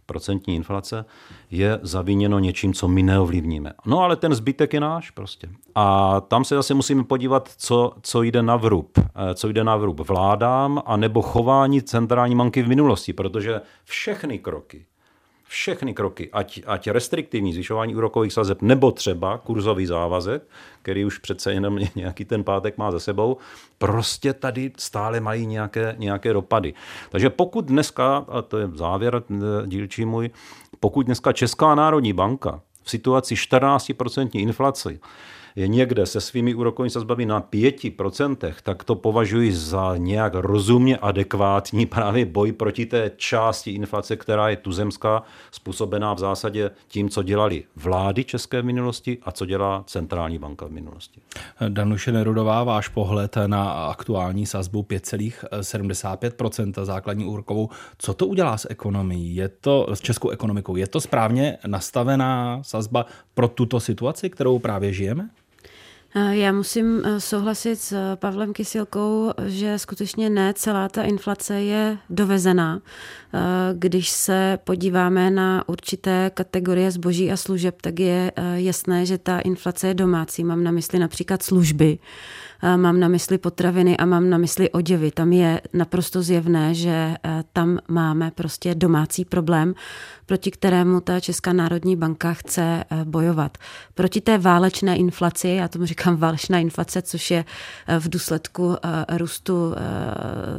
procentní 0.07 0.55
inflace 0.55 1.05
je 1.51 1.79
zaviněno 1.83 2.39
něčím, 2.39 2.75
co 2.75 2.89
my 2.89 3.03
neovlivníme. 3.03 3.73
No 3.87 4.01
ale 4.01 4.17
ten 4.17 4.35
zbytek 4.35 4.73
je 4.73 4.81
náš 4.81 5.11
prostě. 5.11 5.49
A 5.75 6.21
tam 6.21 6.45
se 6.45 6.55
zase 6.55 6.75
musíme 6.75 7.05
podívat, 7.05 7.51
co, 7.57 7.93
co 8.03 8.23
jde 8.23 8.43
na 8.43 8.57
vrub. 8.57 8.99
Eh, 8.99 9.35
co 9.35 9.49
jde 9.49 9.65
na 9.65 9.77
vrub 9.77 10.01
vládám 10.01 10.83
a 10.87 10.97
nebo 10.97 11.23
chování 11.23 11.83
centrální 11.83 12.37
banky 12.37 12.63
v 12.63 12.69
minulosti, 12.69 13.13
protože 13.13 13.61
všechny 13.85 14.39
kroky, 14.39 14.87
všechny 15.55 15.95
kroky, 15.95 16.31
ať, 16.33 16.61
ať 16.67 16.91
restriktivní 16.91 17.53
zvyšování 17.53 17.97
úrokových 17.97 18.33
sazeb, 18.33 18.63
nebo 18.63 18.91
třeba 18.91 19.39
kurzový 19.39 19.87
závazek, 19.87 20.43
který 20.83 21.05
už 21.05 21.19
přece 21.19 21.53
jenom 21.53 21.79
nějaký 21.95 22.25
ten 22.25 22.45
pátek 22.45 22.79
má 22.79 22.91
za 22.91 23.01
sebou, 23.01 23.37
prostě 23.79 24.33
tady 24.33 24.73
stále 24.77 25.21
mají 25.21 25.47
nějaké, 25.47 25.95
nějaké 25.99 26.33
dopady. 26.33 26.75
Takže 27.11 27.31
pokud 27.31 27.65
dneska, 27.65 28.25
a 28.29 28.43
to 28.43 28.59
je 28.59 28.69
závěr 28.75 29.23
eh, 29.31 29.67
dílčí 29.67 30.05
můj, 30.05 30.31
pokud 30.81 31.07
dneska 31.07 31.33
Česká 31.33 31.75
národní 31.75 32.13
banka 32.13 32.61
v 32.83 32.91
situaci 32.91 33.35
14% 33.35 34.29
inflace 34.33 34.99
je 35.57 35.69
někde 35.69 36.07
se 36.07 36.21
svými 36.21 36.55
úrokovými 36.55 36.91
sazbami 36.91 37.27
na 37.27 37.41
5%, 37.41 38.55
tak 38.63 38.85
to 38.85 38.95
považuji 38.95 39.53
za 39.53 39.97
nějak 39.97 40.33
rozumně 40.35 40.97
adekvátní 40.97 41.87
právě 41.95 42.27
boj 42.27 42.53
proti 42.53 42.87
té 42.87 43.11
části 43.17 43.71
inflace, 43.71 44.17
která 44.17 44.49
je 44.49 44.57
tuzemská, 44.57 45.23
způsobená 45.51 46.15
v 46.15 46.19
zásadě 46.19 46.71
tím, 46.89 47.09
co 47.09 47.23
dělali 47.23 47.65
vlády 47.77 48.25
české 48.25 48.63
v 48.63 48.65
minulosti 48.65 49.19
a 49.23 49.33
co 49.33 49.47
dělá 49.47 49.85
centrální 49.87 50.39
banka 50.39 50.67
v 50.67 50.71
minulosti. 50.71 51.21
Danuše 51.69 52.13
Nerudová, 52.13 52.65
váš 52.65 52.89
pohled 52.89 53.37
na 53.47 53.71
aktuální 53.71 54.47
sazbu 54.47 54.83
5,75% 54.83 56.85
základní 56.85 57.25
úrokovou. 57.25 57.69
Co 57.99 58.15
to 58.15 58.27
udělá 58.27 58.59
s 58.59 58.71
ekonomií? 58.71 59.37
Je 59.37 59.49
to 59.49 59.87
s 59.95 60.01
českou 60.01 60.31
ekonomikou? 60.31 60.77
Je 60.77 60.87
to 60.87 61.01
správně 61.01 61.59
nastavená 61.67 62.63
sazba 62.63 63.07
pro 63.35 63.49
tuto 63.49 63.81
situaci, 63.81 64.31
kterou 64.31 64.59
právě 64.59 64.93
žijeme? 64.93 65.31
Eh, 66.17 66.37
já 66.37 66.53
musím 66.53 67.03
eh, 67.05 67.21
souhlasit 67.21 67.77
s 67.77 67.93
eh, 67.93 68.17
Pavlem 68.17 68.53
Kysilkou, 68.53 69.33
že 69.47 69.79
skutečně 69.79 70.31
ne 70.31 70.55
celá 70.55 70.89
ta 70.89 71.03
inflace 71.03 71.63
je 71.63 71.99
dovezená. 72.11 72.81
Když 73.73 74.11
se 74.11 74.59
podíváme 74.65 75.31
na 75.31 75.69
určité 75.69 76.31
kategorie 76.35 76.91
zboží 76.91 77.33
a 77.33 77.37
služeb, 77.37 77.83
tak 77.83 78.01
je 78.01 78.33
jasné, 78.55 79.07
že 79.07 79.19
ta 79.19 79.41
inflace 79.41 79.89
je 79.89 79.95
domácí. 79.95 80.45
Mám 80.45 80.65
na 80.65 80.71
mysli 80.71 80.99
například 80.99 81.43
služby, 81.43 81.99
mám 82.77 83.01
na 83.01 83.09
mysli 83.09 83.39
potraviny 83.39 83.97
a 83.97 84.05
mám 84.05 84.31
na 84.31 84.39
mysli 84.39 84.71
oděvy. 84.71 85.11
Tam 85.11 85.33
je 85.33 85.61
naprosto 85.73 86.23
zjevné, 86.23 86.75
že 86.75 87.15
tam 87.53 87.79
máme 87.89 88.31
prostě 88.31 88.75
domácí 88.75 89.25
problém, 89.25 89.75
proti 90.27 90.51
kterému 90.51 91.01
ta 91.01 91.21
Česká 91.21 91.53
národní 91.53 91.97
banka 91.97 92.35
chce 92.35 92.85
bojovat. 93.05 93.59
Proti 93.95 94.21
té 94.21 94.39
válečné 94.39 94.97
inflaci, 94.97 95.49
já 95.49 95.69
tomu 95.69 95.87
říkám 95.87 96.17
válečná 96.17 96.59
inflace, 96.59 97.03
což 97.03 97.31
je 97.31 97.45
v 97.99 98.09
důsledku 98.09 98.77
růstu 99.17 99.75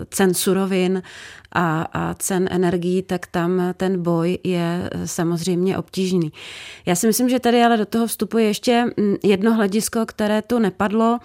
cen 0.09 0.33
surovin 0.33 1.03
a, 1.51 1.81
a 1.93 2.13
cen 2.13 2.47
energií, 2.51 3.01
tak 3.01 3.27
tam 3.27 3.61
ten 3.77 4.01
boj 4.01 4.37
je 4.43 4.89
samozřejmě 5.05 5.77
obtížný. 5.77 6.31
Já 6.85 6.95
si 6.95 7.07
myslím, 7.07 7.29
že 7.29 7.39
tady 7.39 7.63
ale 7.63 7.77
do 7.77 7.85
toho 7.85 8.07
vstupuje 8.07 8.45
ještě 8.45 8.85
jedno 9.23 9.53
hledisko, 9.53 10.05
které 10.05 10.41
tu 10.41 10.59
nepadlo, 10.59 11.19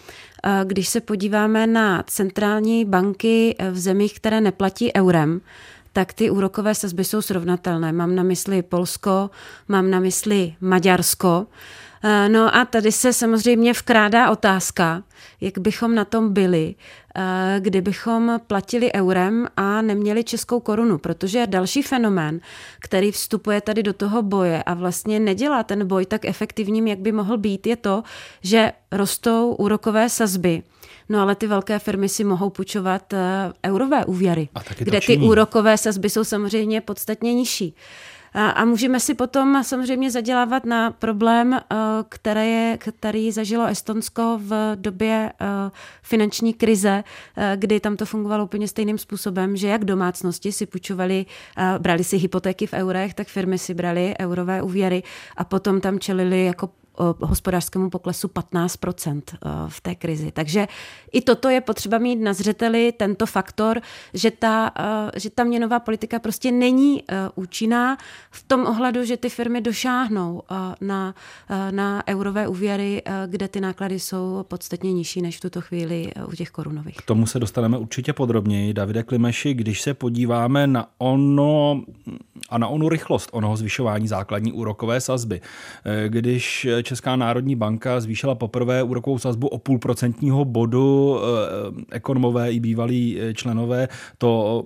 když 0.64 0.88
se 0.88 1.00
podíváme 1.00 1.66
na 1.66 2.02
centrální 2.06 2.84
banky 2.84 3.56
v 3.70 3.78
zemích, 3.78 4.14
které 4.14 4.40
neplatí 4.40 4.96
eurem, 4.96 5.40
tak 5.92 6.12
ty 6.12 6.30
úrokové 6.30 6.74
sazby 6.74 7.04
jsou 7.04 7.22
srovnatelné. 7.22 7.92
Mám 7.92 8.14
na 8.14 8.22
mysli 8.22 8.62
Polsko, 8.62 9.30
mám 9.68 9.90
na 9.90 10.00
mysli 10.00 10.54
Maďarsko. 10.60 11.46
Eh, 12.02 12.28
no 12.28 12.56
a 12.56 12.64
tady 12.64 12.92
se 12.92 13.12
samozřejmě 13.12 13.72
vkrádá 13.72 14.30
otázka, 14.30 15.02
jak 15.40 15.58
bychom 15.58 15.94
na 15.94 16.04
tom 16.04 16.32
byli, 16.32 16.74
eh, 17.16 17.56
kdybychom 17.60 18.40
platili 18.46 18.92
eurem 18.94 19.46
a 19.56 19.82
neměli 19.82 20.24
českou 20.24 20.60
korunu, 20.60 20.98
protože 20.98 21.46
další 21.46 21.82
fenomén, 21.82 22.40
který 22.80 23.10
vstupuje 23.10 23.60
tady 23.60 23.82
do 23.82 23.92
toho 23.92 24.22
boje 24.22 24.62
a 24.62 24.74
vlastně 24.74 25.20
nedělá 25.20 25.62
ten 25.62 25.86
boj 25.86 26.06
tak 26.06 26.24
efektivním, 26.24 26.86
jak 26.86 26.98
by 26.98 27.12
mohl 27.12 27.38
být, 27.38 27.66
je 27.66 27.76
to, 27.76 28.02
že 28.42 28.72
rostou 28.92 29.54
úrokové 29.54 30.08
sazby. 30.08 30.62
No 31.08 31.20
ale 31.20 31.34
ty 31.34 31.46
velké 31.46 31.78
firmy 31.78 32.08
si 32.08 32.24
mohou 32.24 32.50
půjčovat 32.50 33.12
eh, 33.12 33.18
eurové 33.66 34.04
úvěry, 34.04 34.48
kde 34.78 35.00
ty 35.00 35.18
úrokové 35.18 35.78
sazby 35.78 36.10
jsou 36.10 36.24
samozřejmě 36.24 36.80
podstatně 36.80 37.34
nižší. 37.34 37.74
A, 38.32 38.50
a 38.50 38.64
můžeme 38.64 39.00
si 39.00 39.14
potom 39.14 39.64
samozřejmě 39.64 40.10
zadělávat 40.10 40.64
na 40.64 40.90
problém, 40.90 41.52
eh, 41.54 41.76
který, 42.08 42.50
je, 42.50 42.78
který 42.78 43.32
zažilo 43.32 43.66
Estonsko 43.66 44.40
v 44.42 44.76
době 44.76 45.32
eh, 45.40 45.46
finanční 46.02 46.54
krize, 46.54 47.04
eh, 47.36 47.52
kdy 47.56 47.80
tam 47.80 47.96
to 47.96 48.06
fungovalo 48.06 48.44
úplně 48.44 48.68
stejným 48.68 48.98
způsobem, 48.98 49.56
že 49.56 49.68
jak 49.68 49.84
domácnosti 49.84 50.52
si 50.52 50.66
půjčovali, 50.66 51.26
brali 51.78 52.04
si 52.04 52.16
hypotéky 52.16 52.66
v 52.66 52.72
eurech, 52.72 53.14
tak 53.14 53.28
firmy 53.28 53.58
si 53.58 53.74
brali 53.74 54.14
eurové 54.20 54.62
úvěry 54.62 55.02
a 55.36 55.44
potom 55.44 55.80
tam 55.80 55.98
čelili 55.98 56.44
jako 56.44 56.70
hospodářskému 57.20 57.90
poklesu 57.90 58.28
15% 58.28 59.22
v 59.68 59.80
té 59.80 59.94
krizi. 59.94 60.32
Takže 60.32 60.68
i 61.12 61.20
toto 61.20 61.48
je 61.48 61.60
potřeba 61.60 61.98
mít 61.98 62.16
na 62.16 62.32
zřeteli, 62.32 62.92
tento 62.92 63.26
faktor, 63.26 63.80
že 64.14 64.30
ta, 64.30 64.72
že 65.16 65.30
ta 65.30 65.44
měnová 65.44 65.80
politika 65.80 66.18
prostě 66.18 66.52
není 66.52 67.02
účinná 67.34 67.98
v 68.30 68.42
tom 68.42 68.66
ohledu, 68.66 69.04
že 69.04 69.16
ty 69.16 69.28
firmy 69.28 69.60
došáhnou 69.60 70.42
na, 70.80 71.14
na 71.70 72.02
eurové 72.08 72.48
úvěry, 72.48 73.02
kde 73.26 73.48
ty 73.48 73.60
náklady 73.60 74.00
jsou 74.00 74.44
podstatně 74.48 74.92
nižší 74.92 75.22
než 75.22 75.36
v 75.36 75.40
tuto 75.40 75.60
chvíli 75.60 76.12
u 76.26 76.36
těch 76.36 76.50
korunových. 76.50 76.96
K 76.96 77.02
tomu 77.02 77.26
se 77.26 77.38
dostaneme 77.38 77.78
určitě 77.78 78.12
podrobněji. 78.12 78.74
Davide 78.74 79.02
Klimeši, 79.02 79.54
když 79.54 79.82
se 79.82 79.94
podíváme 79.94 80.66
na 80.66 80.86
ono 80.98 81.82
a 82.48 82.58
na 82.58 82.68
onu 82.68 82.88
rychlost 82.88 83.28
onoho 83.32 83.56
zvyšování 83.56 84.08
základní 84.08 84.52
úrokové 84.52 85.00
sazby, 85.00 85.40
když 86.08 86.68
Česká 86.82 87.16
národní 87.16 87.56
banka 87.56 88.00
zvýšila 88.00 88.34
poprvé 88.34 88.82
úrokovou 88.82 89.18
sazbu 89.18 89.48
o 89.48 89.58
půl 89.58 89.78
procentního 89.78 90.44
bodu. 90.44 91.18
Eh, 91.18 91.96
ekonomové 91.96 92.52
i 92.52 92.60
bývalí 92.60 93.20
eh, 93.20 93.34
členové 93.34 93.88
to 94.18 94.64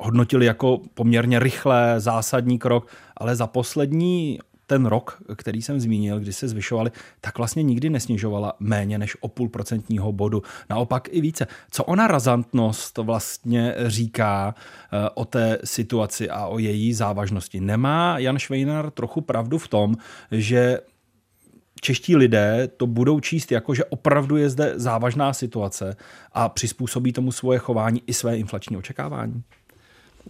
hodnotili 0.00 0.46
jako 0.46 0.80
poměrně 0.94 1.38
rychlé, 1.38 1.94
zásadní 2.00 2.58
krok, 2.58 2.88
ale 3.16 3.36
za 3.36 3.46
poslední 3.46 4.38
ten 4.68 4.86
rok, 4.86 5.22
který 5.36 5.62
jsem 5.62 5.80
zmínil, 5.80 6.20
kdy 6.20 6.32
se 6.32 6.48
zvyšovaly, 6.48 6.90
tak 7.20 7.38
vlastně 7.38 7.62
nikdy 7.62 7.90
nesnižovala 7.90 8.52
méně 8.60 8.98
než 8.98 9.16
o 9.20 9.28
půl 9.28 9.48
procentního 9.48 10.12
bodu. 10.12 10.42
Naopak 10.70 11.08
i 11.10 11.20
více. 11.20 11.46
Co 11.70 11.84
ona 11.84 12.06
razantnost 12.06 12.98
vlastně 12.98 13.74
říká 13.86 14.54
eh, 14.54 15.10
o 15.14 15.24
té 15.24 15.58
situaci 15.64 16.30
a 16.30 16.46
o 16.46 16.58
její 16.58 16.94
závažnosti? 16.94 17.60
Nemá 17.60 18.18
Jan 18.18 18.38
Švejnar 18.38 18.90
trochu 18.90 19.20
pravdu 19.20 19.58
v 19.58 19.68
tom, 19.68 19.94
že 20.30 20.78
čeští 21.80 22.16
lidé 22.16 22.68
to 22.76 22.86
budou 22.86 23.20
číst 23.20 23.52
jako, 23.52 23.74
že 23.74 23.84
opravdu 23.84 24.36
je 24.36 24.50
zde 24.50 24.72
závažná 24.76 25.32
situace 25.32 25.96
a 26.32 26.48
přizpůsobí 26.48 27.12
tomu 27.12 27.32
svoje 27.32 27.58
chování 27.58 28.02
i 28.06 28.14
své 28.14 28.36
inflační 28.36 28.76
očekávání? 28.76 29.42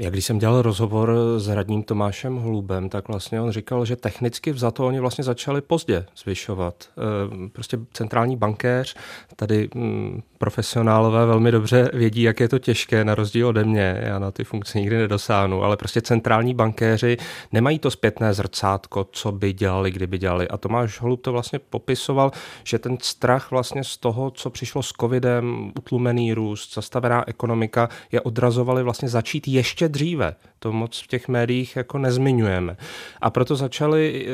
Jak 0.00 0.12
když 0.12 0.24
jsem 0.24 0.38
dělal 0.38 0.62
rozhovor 0.62 1.14
s 1.36 1.48
radním 1.48 1.82
Tomášem 1.82 2.36
Holubem, 2.36 2.88
tak 2.88 3.08
vlastně 3.08 3.40
on 3.40 3.50
říkal, 3.50 3.84
že 3.84 3.96
technicky 3.96 4.52
za 4.52 4.70
to 4.70 4.86
oni 4.86 5.00
vlastně 5.00 5.24
začali 5.24 5.60
pozdě 5.60 6.06
zvyšovat. 6.16 6.74
Eh, 6.90 7.48
prostě 7.48 7.78
centrální 7.92 8.36
bankéř, 8.36 8.96
tady 9.36 9.68
mm, 9.74 10.22
profesionálové 10.38 11.26
velmi 11.26 11.50
dobře 11.52 11.90
vědí, 11.92 12.22
jak 12.22 12.40
je 12.40 12.48
to 12.48 12.58
těžké, 12.58 13.04
na 13.04 13.14
rozdíl 13.14 13.48
ode 13.48 13.64
mě, 13.64 14.00
já 14.02 14.18
na 14.18 14.30
ty 14.30 14.44
funkce 14.44 14.78
nikdy 14.78 14.98
nedosáhnu, 14.98 15.64
ale 15.64 15.76
prostě 15.76 16.00
centrální 16.00 16.54
bankéři 16.54 17.16
nemají 17.52 17.78
to 17.78 17.90
zpětné 17.90 18.34
zrcátko, 18.34 19.06
co 19.12 19.32
by 19.32 19.52
dělali, 19.52 19.90
kdyby 19.90 20.18
dělali. 20.18 20.48
A 20.48 20.56
Tomáš 20.56 21.00
Holub 21.00 21.22
to 21.22 21.32
vlastně 21.32 21.58
popisoval, 21.58 22.30
že 22.64 22.78
ten 22.78 22.96
strach 23.02 23.50
vlastně 23.50 23.84
z 23.84 23.96
toho, 23.96 24.30
co 24.30 24.50
přišlo 24.50 24.82
s 24.82 24.92
covidem, 25.00 25.72
utlumený 25.78 26.34
růst, 26.34 26.74
zastavená 26.74 27.28
ekonomika, 27.28 27.88
je 28.12 28.20
odrazovali 28.20 28.82
vlastně 28.82 29.08
začít 29.08 29.48
ještě 29.48 29.87
dříve. 29.88 30.34
To 30.58 30.72
moc 30.72 31.00
v 31.02 31.06
těch 31.06 31.28
médiích 31.28 31.76
jako 31.76 31.98
nezmiňujeme. 31.98 32.76
A 33.20 33.30
proto 33.30 33.56
začali 33.56 34.26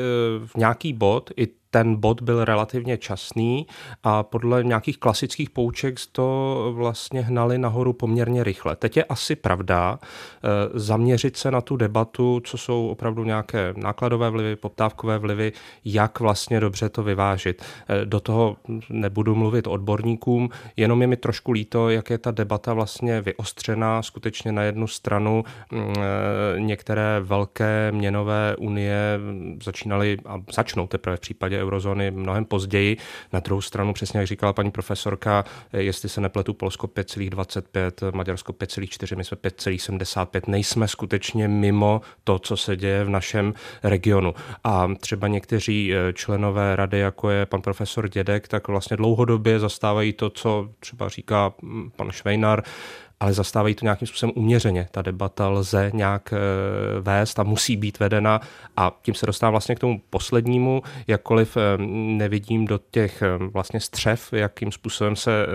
v 0.45 0.57
nějaký 0.57 0.93
bod, 0.93 1.31
i 1.37 1.47
ten 1.75 1.95
bod 1.95 2.21
byl 2.21 2.45
relativně 2.45 2.97
časný 2.97 3.67
a 4.03 4.23
podle 4.23 4.63
nějakých 4.63 4.97
klasických 4.97 5.49
pouček 5.49 5.95
to 6.11 6.71
vlastně 6.75 7.21
hnali 7.21 7.57
nahoru 7.57 7.93
poměrně 7.93 8.43
rychle. 8.43 8.75
Teď 8.75 8.97
je 8.97 9.03
asi 9.03 9.35
pravda 9.35 9.99
e, 9.99 10.79
zaměřit 10.79 11.37
se 11.37 11.51
na 11.51 11.61
tu 11.61 11.75
debatu, 11.75 12.41
co 12.43 12.57
jsou 12.57 12.87
opravdu 12.87 13.23
nějaké 13.23 13.73
nákladové 13.77 14.29
vlivy, 14.29 14.55
poptávkové 14.55 15.17
vlivy, 15.17 15.51
jak 15.85 16.19
vlastně 16.19 16.59
dobře 16.59 16.89
to 16.89 17.03
vyvážit. 17.03 17.63
E, 17.89 18.05
do 18.05 18.19
toho 18.19 18.57
nebudu 18.89 19.35
mluvit 19.35 19.67
odborníkům, 19.67 20.49
jenom 20.77 21.01
je 21.01 21.07
mi 21.07 21.17
trošku 21.17 21.51
líto, 21.51 21.89
jak 21.89 22.09
je 22.09 22.17
ta 22.17 22.31
debata 22.31 22.73
vlastně 22.73 23.21
vyostřená 23.21 24.01
skutečně 24.01 24.51
na 24.51 24.63
jednu 24.63 24.87
stranu 24.87 25.43
mm, 25.71 25.93
některé 26.57 27.19
velké 27.19 27.91
měnové 27.91 28.55
unie 28.59 29.19
začínaly 29.63 30.17
a 30.25 30.41
začnou 30.53 30.87
teprve 30.87 31.17
v 31.17 31.19
případě 31.19 31.64
eurozóny 31.65 32.11
mnohem 32.11 32.45
později. 32.45 32.97
Na 33.33 33.39
druhou 33.39 33.61
stranu, 33.61 33.93
přesně 33.93 34.19
jak 34.19 34.27
říkala 34.27 34.53
paní 34.53 34.71
profesorka, 34.71 35.43
jestli 35.73 36.09
se 36.09 36.21
nepletu, 36.21 36.53
Polsko 36.53 36.87
5,25, 36.87 38.15
Maďarsko 38.15 38.53
5,4, 38.53 39.17
my 39.17 39.23
jsme 39.23 39.37
5,75. 39.37 40.41
Nejsme 40.47 40.87
skutečně 40.87 41.47
mimo 41.47 42.01
to, 42.23 42.39
co 42.39 42.57
se 42.57 42.75
děje 42.75 43.03
v 43.03 43.09
našem 43.09 43.53
regionu. 43.83 44.33
A 44.63 44.87
třeba 44.99 45.27
někteří 45.27 45.93
eh, 45.93 46.13
členové 46.13 46.75
rady, 46.75 46.99
jako 46.99 47.29
je 47.29 47.45
pan 47.45 47.61
profesor 47.61 48.09
Dědek, 48.09 48.47
tak 48.47 48.67
vlastně 48.67 48.97
dlouhodobě 48.97 49.59
zastávají 49.59 50.13
to, 50.13 50.29
co 50.29 50.69
třeba 50.79 51.09
říká 51.09 51.53
hm, 51.61 51.89
pan 51.95 52.11
Švejnar, 52.11 52.63
ale 53.19 53.33
zastávají 53.33 53.75
to 53.75 53.85
nějakým 53.85 54.07
způsobem 54.07 54.33
uměřeně. 54.35 54.87
Ta 54.91 55.01
debata 55.01 55.49
lze 55.49 55.91
nějak 55.93 56.33
eh, 56.33 56.37
vést 57.01 57.39
a 57.39 57.43
musí 57.43 57.77
být 57.77 57.99
vedena 57.99 58.41
a 58.77 58.91
tím 59.01 59.13
se 59.13 59.25
dostávám 59.25 59.53
vlastně 59.53 59.75
k 59.75 59.79
tomu 59.79 60.01
poslednímu, 60.09 60.81
jakkoliv 61.07 61.57
eh, 61.57 61.61
nevidím 62.17 62.65
do 62.65 62.79
těch 62.91 63.21
eh, 63.21 63.27
vlastně 63.37 63.79
střev, 63.79 64.33
jakým 64.33 64.71
způsobem 64.71 65.15
se 65.15 65.45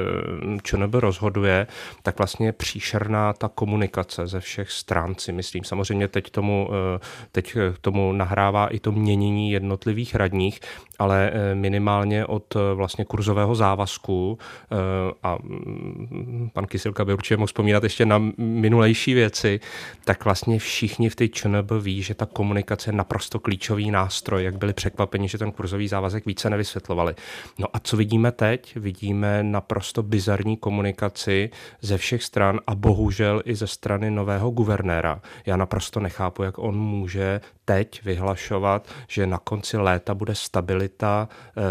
ČNB 0.62 0.94
rozhoduje, 0.94 1.66
tak 2.02 2.18
vlastně 2.18 2.52
příšerná 2.52 3.32
ta 3.32 3.48
komunikace 3.48 4.26
ze 4.26 4.40
všech 4.40 4.70
stran 4.70 5.14
si 5.18 5.32
myslím. 5.32 5.64
Samozřejmě 5.64 6.08
teď 6.08 6.30
tomu, 6.30 6.68
teď 7.32 7.56
tomu 7.80 8.12
nahrává 8.12 8.68
i 8.68 8.78
to 8.78 8.92
měnění 8.92 9.52
jednotlivých 9.52 10.14
radních, 10.14 10.60
ale 10.98 11.32
minimálně 11.54 12.26
od 12.26 12.54
vlastně 12.74 13.04
kurzového 13.04 13.54
závazku 13.54 14.38
a 15.22 15.36
mm, 15.42 16.50
pan 16.52 16.66
Kysilka 16.66 17.04
by 17.04 17.12
určitě 17.12 17.36
mohl 17.36 17.49
vzpomínat 17.50 17.82
ještě 17.82 18.06
na 18.06 18.18
minulejší 18.38 19.14
věci, 19.14 19.60
tak 20.04 20.24
vlastně 20.24 20.58
všichni 20.58 21.08
v 21.08 21.16
té 21.16 21.28
ČNB 21.28 21.70
ví, 21.80 22.02
že 22.02 22.14
ta 22.14 22.26
komunikace 22.26 22.90
je 22.90 22.92
naprosto 22.92 23.40
klíčový 23.40 23.90
nástroj, 23.90 24.44
jak 24.44 24.58
byli 24.58 24.72
překvapeni, 24.72 25.28
že 25.28 25.38
ten 25.38 25.52
kurzový 25.52 25.88
závazek 25.88 26.26
více 26.26 26.50
nevysvětlovali. 26.50 27.14
No 27.58 27.66
a 27.72 27.78
co 27.78 27.96
vidíme 27.96 28.32
teď? 28.32 28.76
Vidíme 28.76 29.42
naprosto 29.42 30.02
bizarní 30.02 30.56
komunikaci 30.56 31.50
ze 31.80 31.98
všech 31.98 32.22
stran 32.22 32.60
a 32.66 32.74
bohužel 32.74 33.42
i 33.44 33.54
ze 33.54 33.66
strany 33.66 34.10
nového 34.10 34.50
guvernéra. 34.50 35.20
Já 35.46 35.56
naprosto 35.56 36.00
nechápu, 36.00 36.42
jak 36.42 36.58
on 36.58 36.78
může 36.78 37.40
teď 37.64 38.04
vyhlašovat, 38.04 38.88
že 39.08 39.26
na 39.26 39.38
konci 39.38 39.76
léta 39.76 40.14
bude 40.14 40.34
stabilita 40.34 41.28
eh, 41.28 41.62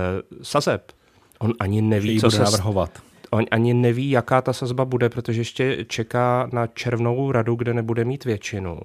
sazeb. 0.44 0.92
On 1.40 1.54
ani 1.60 1.82
neví, 1.82 2.20
co 2.20 2.32
se 2.32 2.40
navrhovat 2.40 3.09
on 3.32 3.46
ani 3.52 3.74
neví, 3.74 4.10
jaká 4.10 4.42
ta 4.42 4.54
sazba 4.54 4.86
bude, 4.86 5.10
protože 5.10 5.42
ještě 5.42 5.86
čeká 5.86 6.50
na 6.54 6.68
červnovou 6.68 7.32
radu, 7.32 7.56
kde 7.56 7.74
nebude 7.74 8.06
mít 8.06 8.26
většinu. 8.26 8.80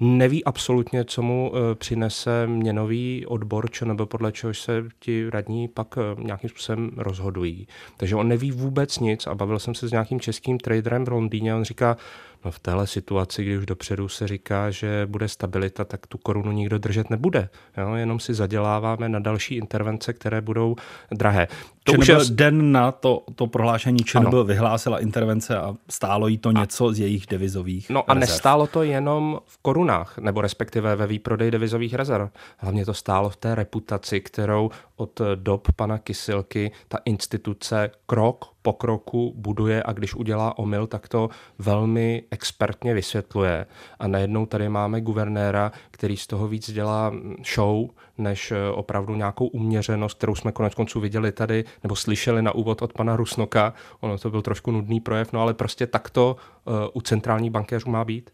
Neví 0.00 0.44
absolutně, 0.44 1.04
co 1.04 1.22
mu 1.22 1.52
eh, 1.54 1.74
přinese 1.74 2.46
měnový 2.46 3.26
odbor, 3.26 3.70
čo 3.70 3.84
nebo 3.84 4.06
podle 4.06 4.32
čehož 4.32 4.60
se 4.60 4.84
ti 4.98 5.30
radní 5.30 5.68
pak 5.68 5.98
eh, 5.98 6.22
nějakým 6.22 6.50
způsobem 6.50 6.90
rozhodují. 6.96 7.68
Takže 7.96 8.16
on 8.16 8.28
neví 8.28 8.52
vůbec 8.52 8.98
nic 8.98 9.26
a 9.26 9.34
bavil 9.34 9.58
jsem 9.58 9.74
se 9.74 9.88
s 9.88 9.92
nějakým 9.92 10.20
českým 10.20 10.58
traderem 10.58 11.04
v 11.04 11.08
Londýně. 11.08 11.54
On 11.54 11.64
říká, 11.64 11.96
No 12.44 12.50
v 12.50 12.58
téhle 12.58 12.86
situaci, 12.86 13.44
kdy 13.44 13.58
už 13.58 13.66
dopředu 13.66 14.08
se 14.08 14.28
říká, 14.28 14.70
že 14.70 15.06
bude 15.06 15.28
stabilita, 15.28 15.84
tak 15.84 16.06
tu 16.06 16.18
korunu 16.18 16.52
nikdo 16.52 16.78
držet 16.78 17.10
nebude. 17.10 17.48
Jo? 17.76 17.94
Jenom 17.94 18.20
si 18.20 18.34
zaděláváme 18.34 19.08
na 19.08 19.18
další 19.18 19.54
intervence, 19.54 20.12
které 20.12 20.40
budou 20.40 20.76
drahé. 21.10 21.48
To 21.84 21.92
už 21.92 22.08
je... 22.08 22.16
den 22.30 22.72
na 22.72 22.92
to, 22.92 23.22
to 23.34 23.46
prohlášení 23.46 23.98
ČNB 23.98 24.34
vyhlásila 24.44 24.98
intervence 24.98 25.58
a 25.58 25.74
stálo 25.90 26.28
jí 26.28 26.38
to 26.38 26.52
něco 26.52 26.86
a... 26.88 26.92
z 26.92 26.98
jejich 26.98 27.26
devizových 27.26 27.90
No 27.90 28.00
rezerv. 28.00 28.16
a 28.16 28.20
nestálo 28.20 28.66
to 28.66 28.82
jenom 28.82 29.40
v 29.44 29.58
korunách, 29.62 30.18
nebo 30.18 30.40
respektive 30.40 30.96
ve 30.96 31.06
výprodej 31.06 31.50
devizových 31.50 31.94
rezerv. 31.94 32.28
Hlavně 32.58 32.86
to 32.86 32.94
stálo 32.94 33.30
v 33.30 33.36
té 33.36 33.54
reputaci, 33.54 34.20
kterou 34.20 34.70
od 34.96 35.20
dob 35.34 35.72
pana 35.76 35.98
Kysilky 35.98 36.72
ta 36.88 36.98
instituce 37.04 37.90
krok 38.06 38.44
po 38.62 38.72
kroku 38.72 39.32
buduje 39.36 39.82
a 39.82 39.92
když 39.92 40.14
udělá 40.14 40.58
omyl, 40.58 40.86
tak 40.86 41.08
to 41.08 41.28
velmi 41.58 42.22
expertně 42.30 42.94
vysvětluje. 42.94 43.66
A 43.98 44.06
najednou 44.06 44.46
tady 44.46 44.68
máme 44.68 45.00
guvernéra, 45.00 45.72
který 45.90 46.16
z 46.16 46.26
toho 46.26 46.48
víc 46.48 46.72
dělá 46.72 47.12
show, 47.54 47.88
než 48.18 48.52
opravdu 48.74 49.14
nějakou 49.14 49.46
uměřenost, 49.46 50.14
kterou 50.16 50.34
jsme 50.34 50.52
konec 50.52 50.74
konců 50.74 51.00
viděli 51.00 51.32
tady, 51.32 51.64
nebo 51.82 51.96
slyšeli 51.96 52.42
na 52.42 52.54
úvod 52.54 52.82
od 52.82 52.92
pana 52.92 53.16
Rusnoka. 53.16 53.74
Ono 54.00 54.18
to 54.18 54.30
byl 54.30 54.42
trošku 54.42 54.70
nudný 54.70 55.00
projev, 55.00 55.32
no 55.32 55.40
ale 55.40 55.54
prostě 55.54 55.86
takto 55.86 56.36
uh, 56.64 56.74
u 56.92 57.00
centrální 57.00 57.50
bankéřů 57.50 57.90
má 57.90 58.04
být. 58.04 58.30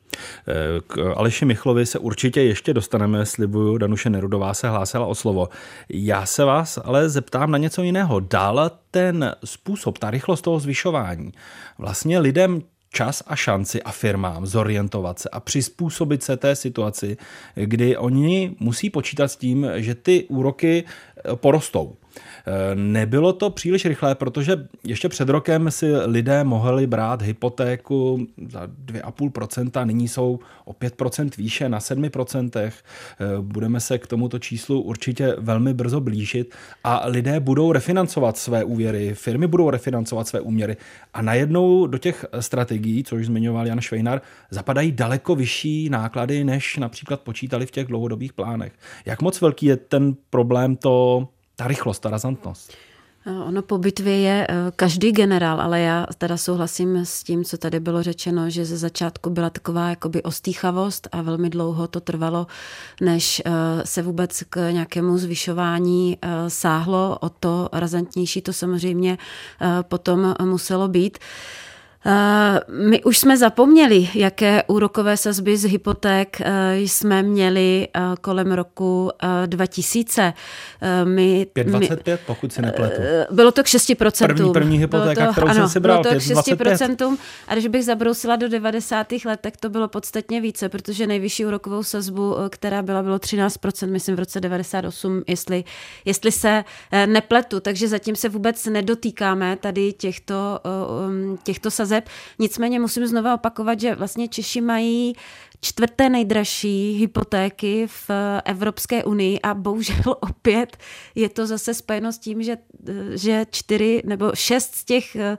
Eh, 0.49 0.55
k 0.87 1.12
Aleši 1.16 1.44
Michlovi 1.44 1.87
se 1.87 1.99
určitě 1.99 2.42
ještě 2.42 2.75
dostaneme, 2.75 3.27
slibuju, 3.27 3.79
Danuše 3.79 4.11
Nerudová 4.11 4.55
se 4.55 4.68
hlásila 4.68 5.07
o 5.07 5.14
slovo. 5.14 5.49
Já 5.88 6.27
se 6.27 6.44
vás 6.44 6.79
ale 6.85 7.09
zeptám 7.09 7.51
na 7.51 7.59
něco 7.59 7.83
jiného. 7.83 8.20
Dál 8.20 8.70
ten 8.90 9.37
způsob, 9.44 9.99
ta 9.99 10.11
rychlost 10.11 10.40
toho 10.40 10.59
zvyšování 10.59 11.33
vlastně 11.79 12.18
lidem 12.18 12.62
čas 12.92 13.22
a 13.27 13.37
šanci 13.37 13.83
a 13.83 13.92
firmám 13.92 14.46
zorientovat 14.46 15.18
se 15.18 15.29
a 15.29 15.40
přizpůsobit 15.40 16.22
se 16.22 16.37
té 16.37 16.57
situaci, 16.57 17.16
kdy 17.55 17.96
oni 17.96 18.57
musí 18.61 18.90
počítat 18.90 19.29
s 19.29 19.37
tím, 19.37 19.66
že 19.77 19.94
ty 19.94 20.25
úroky 20.25 20.85
porostou. 21.35 21.96
Nebylo 22.74 23.33
to 23.33 23.50
příliš 23.50 23.85
rychlé, 23.85 24.14
protože 24.14 24.68
ještě 24.85 25.09
před 25.09 25.29
rokem 25.29 25.70
si 25.70 25.96
lidé 25.96 26.44
mohli 26.44 26.87
brát 26.87 27.22
hypotéku 27.22 28.26
za 28.48 28.66
2,5%, 28.66 29.87
nyní 29.87 30.09
jsou 30.09 30.38
o 30.64 30.72
5% 30.72 31.31
výše 31.38 31.68
na 31.68 31.79
7%. 31.79 32.72
Budeme 33.40 33.81
se 33.81 33.98
k 33.98 34.07
tomuto 34.07 34.38
číslu 34.38 34.81
určitě 34.81 35.37
velmi 35.38 35.74
brzo 35.74 36.00
blížit 36.00 36.55
a 36.85 37.02
lidé 37.07 37.40
budou 37.40 37.72
refinancovat 37.72 38.37
své 38.37 38.64
úvěry, 38.64 39.14
firmy 39.14 39.46
budou 39.46 39.70
refinancovat 39.70 40.29
své 40.29 40.40
úměry 40.40 40.76
a 41.14 41.22
najednou 41.22 41.87
do 41.87 41.98
těch 41.98 42.24
strategií, 42.40 43.05
což 43.05 43.26
zmiňoval 43.26 43.66
Jan 43.66 43.81
Švejnar, 43.81 44.22
zapadají 44.50 44.92
daleko 44.92 45.35
vyšší 45.35 45.88
náklady, 45.90 46.44
než 46.44 46.76
například 46.76 47.20
počítali 47.20 47.66
v 47.66 47.70
těch 47.70 47.87
dlouhodobých 47.87 48.33
plánech. 48.33 48.72
Jak 49.07 49.22
moc 49.22 49.40
velký 49.40 49.66
je 49.66 49.76
ten 49.76 50.14
problém 50.31 50.76
to 50.76 51.29
ta 51.57 51.66
rychlost, 51.69 51.99
ta 52.01 52.11
razantnost. 52.11 52.73
Ono 53.47 53.62
po 53.62 53.79
bitvě 53.79 54.21
je 54.21 54.47
eh, 54.49 54.55
každý 54.77 55.12
generál, 55.12 55.61
ale 55.61 55.81
já 55.81 56.07
teda 56.19 56.37
souhlasím 56.37 56.97
s 56.97 57.23
tím, 57.23 57.45
co 57.45 57.59
tady 57.59 57.81
bylo 57.81 58.03
řečeno, 58.03 58.51
že 58.51 58.64
ze 58.64 58.77
začátku 58.77 59.31
byla 59.31 59.51
taková 59.51 59.88
jakoby 59.88 60.23
ostýchavost 60.23 61.09
a 61.12 61.23
velmi 61.23 61.51
dlouho 61.51 61.88
to 61.88 62.01
trvalo, 62.01 62.47
než 63.01 63.42
eh, 63.45 63.51
se 63.85 64.03
vůbec 64.03 64.42
k 64.51 64.71
nějakému 64.71 65.19
zvyšování 65.19 66.19
eh, 66.23 66.29
sáhlo. 66.51 67.19
O 67.21 67.29
to 67.29 67.69
razantnější 67.73 68.42
to 68.42 68.53
samozřejmě 68.53 69.19
potom 69.88 70.35
muselo 70.45 70.88
být. 70.88 71.19
My 72.69 73.03
už 73.03 73.19
jsme 73.19 73.37
zapomněli, 73.37 74.09
jaké 74.14 74.62
úrokové 74.66 75.16
sazby 75.16 75.57
z 75.57 75.64
hypoték 75.64 76.40
eh, 76.40 76.77
jsme 76.77 77.23
měli 77.23 77.88
eh, 77.95 78.01
kolem 78.21 78.53
roku 78.53 79.11
2000. 79.47 80.33
My, 81.05 81.47
5,25, 81.57 81.79
my, 81.79 82.19
pokud 82.27 82.53
se 82.53 82.62
nepletu. 82.62 83.03
Bylo 83.31 83.53
to 83.53 83.62
k 83.62 83.66
6%. 83.66 84.27
První, 84.27 84.53
první 84.53 84.79
hypotéka, 84.79 85.27
to, 85.27 85.33
kterou 85.33 85.47
ano, 85.47 85.55
jsem 85.55 85.69
si 85.69 85.81
bral, 85.81 86.03
bylo 86.03 86.14
to 86.14 86.21
k 86.21 86.23
6%. 86.23 87.19
A 87.49 87.55
když 87.55 87.66
bych 87.66 87.85
zabrousila 87.85 88.37
do 88.37 88.49
90. 88.49 89.07
let, 89.25 89.40
tak 89.40 89.57
to 89.57 89.69
bylo 89.69 89.88
podstatně 89.88 90.40
více, 90.40 90.69
protože 90.69 91.07
nejvyšší 91.07 91.47
úrokovou 91.47 91.83
sazbu, 91.83 92.37
která 92.49 92.83
byla, 92.83 93.03
bylo 93.03 93.16
13%, 93.16 93.90
myslím 93.90 94.16
v 94.16 94.19
roce 94.19 94.40
98, 94.40 95.23
jestli, 95.27 95.64
jestli 96.05 96.33
se 96.33 96.64
nepletu. 97.07 97.61
Takže 97.61 97.88
zatím 97.88 98.16
se 98.16 98.29
vůbec 98.29 98.66
nedotýkáme 98.66 99.57
tady 99.57 99.92
těchto, 99.92 100.61
um, 101.09 101.38
těchto 101.42 101.71
sazeb. 101.71 101.96
Nicméně 102.39 102.81
musím 102.81 103.07
znova 103.07 103.35
opakovat, 103.35 103.81
že 103.81 103.95
vlastně 103.95 104.29
Češi 104.29 104.61
mají 104.61 105.15
čtvrté 105.66 106.09
nejdražší 106.09 106.92
hypotéky 106.92 107.87
v 107.87 108.11
Evropské 108.44 109.05
unii 109.05 109.40
a 109.40 109.55
bohužel 109.55 109.96
opět 110.20 110.76
je 111.14 111.29
to 111.29 111.46
zase 111.46 111.74
spojeno 111.74 112.12
s 112.12 112.18
tím, 112.18 112.42
že, 112.42 112.57
že 113.14 113.46
čtyři 113.50 114.02
nebo 114.05 114.31
šest 114.35 114.74
z 114.74 114.85
těch 114.85 115.16
eh, 115.16 115.37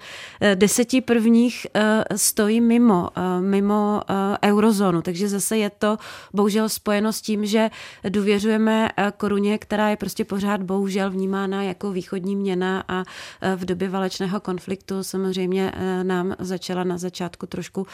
deseti 0.56 1.02
prvních 1.02 1.68
eh, 1.74 2.04
stojí 2.16 2.62
mimo, 2.62 3.10
eh, 3.16 3.42
mimo 3.42 4.02
eurozónu. 4.44 5.02
Takže 5.02 5.30
zase 5.30 5.58
je 5.58 5.70
to 5.70 5.98
bohužel 6.34 6.70
spojeno 6.70 7.14
s 7.14 7.22
tím, 7.22 7.46
že 7.46 7.70
důvěřujeme 8.10 8.90
koruně, 9.18 9.58
která 9.58 9.90
je 9.90 9.98
prostě 9.98 10.26
pořád 10.26 10.64
bohužel 10.64 11.12
vnímána 11.12 11.64
jako 11.64 11.92
východní 11.92 12.36
měna 12.36 12.84
a 12.88 13.04
v 13.56 13.66
době 13.66 13.90
válečného 13.90 14.40
konfliktu 14.40 15.04
samozřejmě 15.04 15.72
nám 16.04 16.36
začala 16.40 16.84
na 16.84 16.98
začátku 16.98 17.46
trošku, 17.46 17.88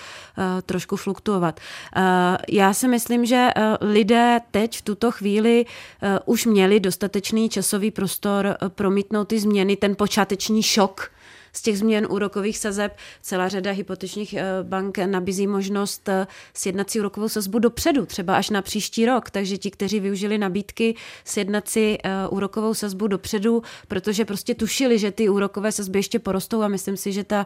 trošku 0.65 0.95
fluktuovat. 0.95 1.59
Eh, 1.95 2.22
já 2.49 2.73
si 2.73 2.87
myslím, 2.87 3.25
že 3.25 3.49
eh, 3.55 3.77
lidé 3.81 4.39
teď 4.51 4.77
v 4.77 4.81
tuto 4.81 5.11
chvíli 5.11 5.65
eh, 5.65 6.19
už 6.25 6.45
měli 6.45 6.79
dostatečný 6.79 7.49
časový 7.49 7.91
prostor 7.91 8.57
promítnout 8.67 9.25
ty 9.25 9.39
změny, 9.39 9.75
ten 9.75 9.95
počáteční 9.95 10.63
šok, 10.63 11.11
z 11.53 11.61
těch 11.61 11.77
změn 11.77 12.07
úrokových 12.09 12.57
sazeb 12.57 12.97
celá 13.21 13.47
řada 13.47 13.71
hypotečních 13.71 14.33
eh, 14.33 14.43
bank 14.63 14.97
nabízí 14.97 15.47
možnost 15.47 16.09
eh, 16.09 16.27
sjednat 16.53 16.89
si 16.89 16.99
úrokovou 16.99 17.29
sazbu 17.29 17.59
dopředu, 17.59 18.05
třeba 18.05 18.35
až 18.35 18.49
na 18.49 18.61
příští 18.61 19.05
rok. 19.05 19.29
Takže 19.29 19.57
ti, 19.57 19.71
kteří 19.71 19.99
využili 19.99 20.37
nabídky 20.37 20.95
sjednat 21.25 21.69
si 21.69 21.97
eh, 22.03 22.27
úrokovou 22.29 22.73
sazbu 22.73 23.07
dopředu, 23.07 23.63
protože 23.87 24.25
prostě 24.25 24.55
tušili, 24.55 24.99
že 24.99 25.11
ty 25.11 25.29
úrokové 25.29 25.71
sazby 25.71 25.99
ještě 25.99 26.19
porostou 26.19 26.61
a 26.61 26.67
myslím 26.67 26.97
si, 26.97 27.11
že 27.11 27.23
ta 27.23 27.45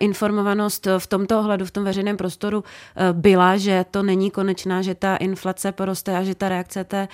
informovanost 0.00 0.86
v 0.98 1.06
tomto 1.06 1.38
ohledu, 1.38 1.64
v 1.64 1.70
tom 1.70 1.84
veřejném 1.84 2.16
prostoru 2.16 2.64
byla, 3.12 3.56
že 3.56 3.84
to 3.90 4.02
není 4.02 4.30
konečná, 4.30 4.82
že 4.82 4.94
ta 4.94 5.16
inflace 5.16 5.72
poroste 5.72 6.16
a 6.16 6.22
že 6.24 6.34
ta 6.34 6.48
reakce 6.48 6.84
té 6.84 7.08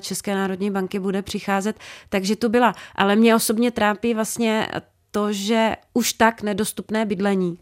České 0.00 0.34
národní 0.34 0.70
banky 0.70 0.98
bude 0.98 1.22
přicházet. 1.22 1.76
Takže 2.08 2.36
to 2.36 2.48
byla. 2.48 2.74
Ale 2.94 3.16
mě 3.16 3.34
osobně 3.34 3.70
trápí 3.70 4.14
vlastně 4.14 4.68
to, 5.10 5.32
že 5.32 5.76
už 5.94 6.12
tak 6.12 6.42
nedostupné 6.42 7.06
bydlení 7.06 7.58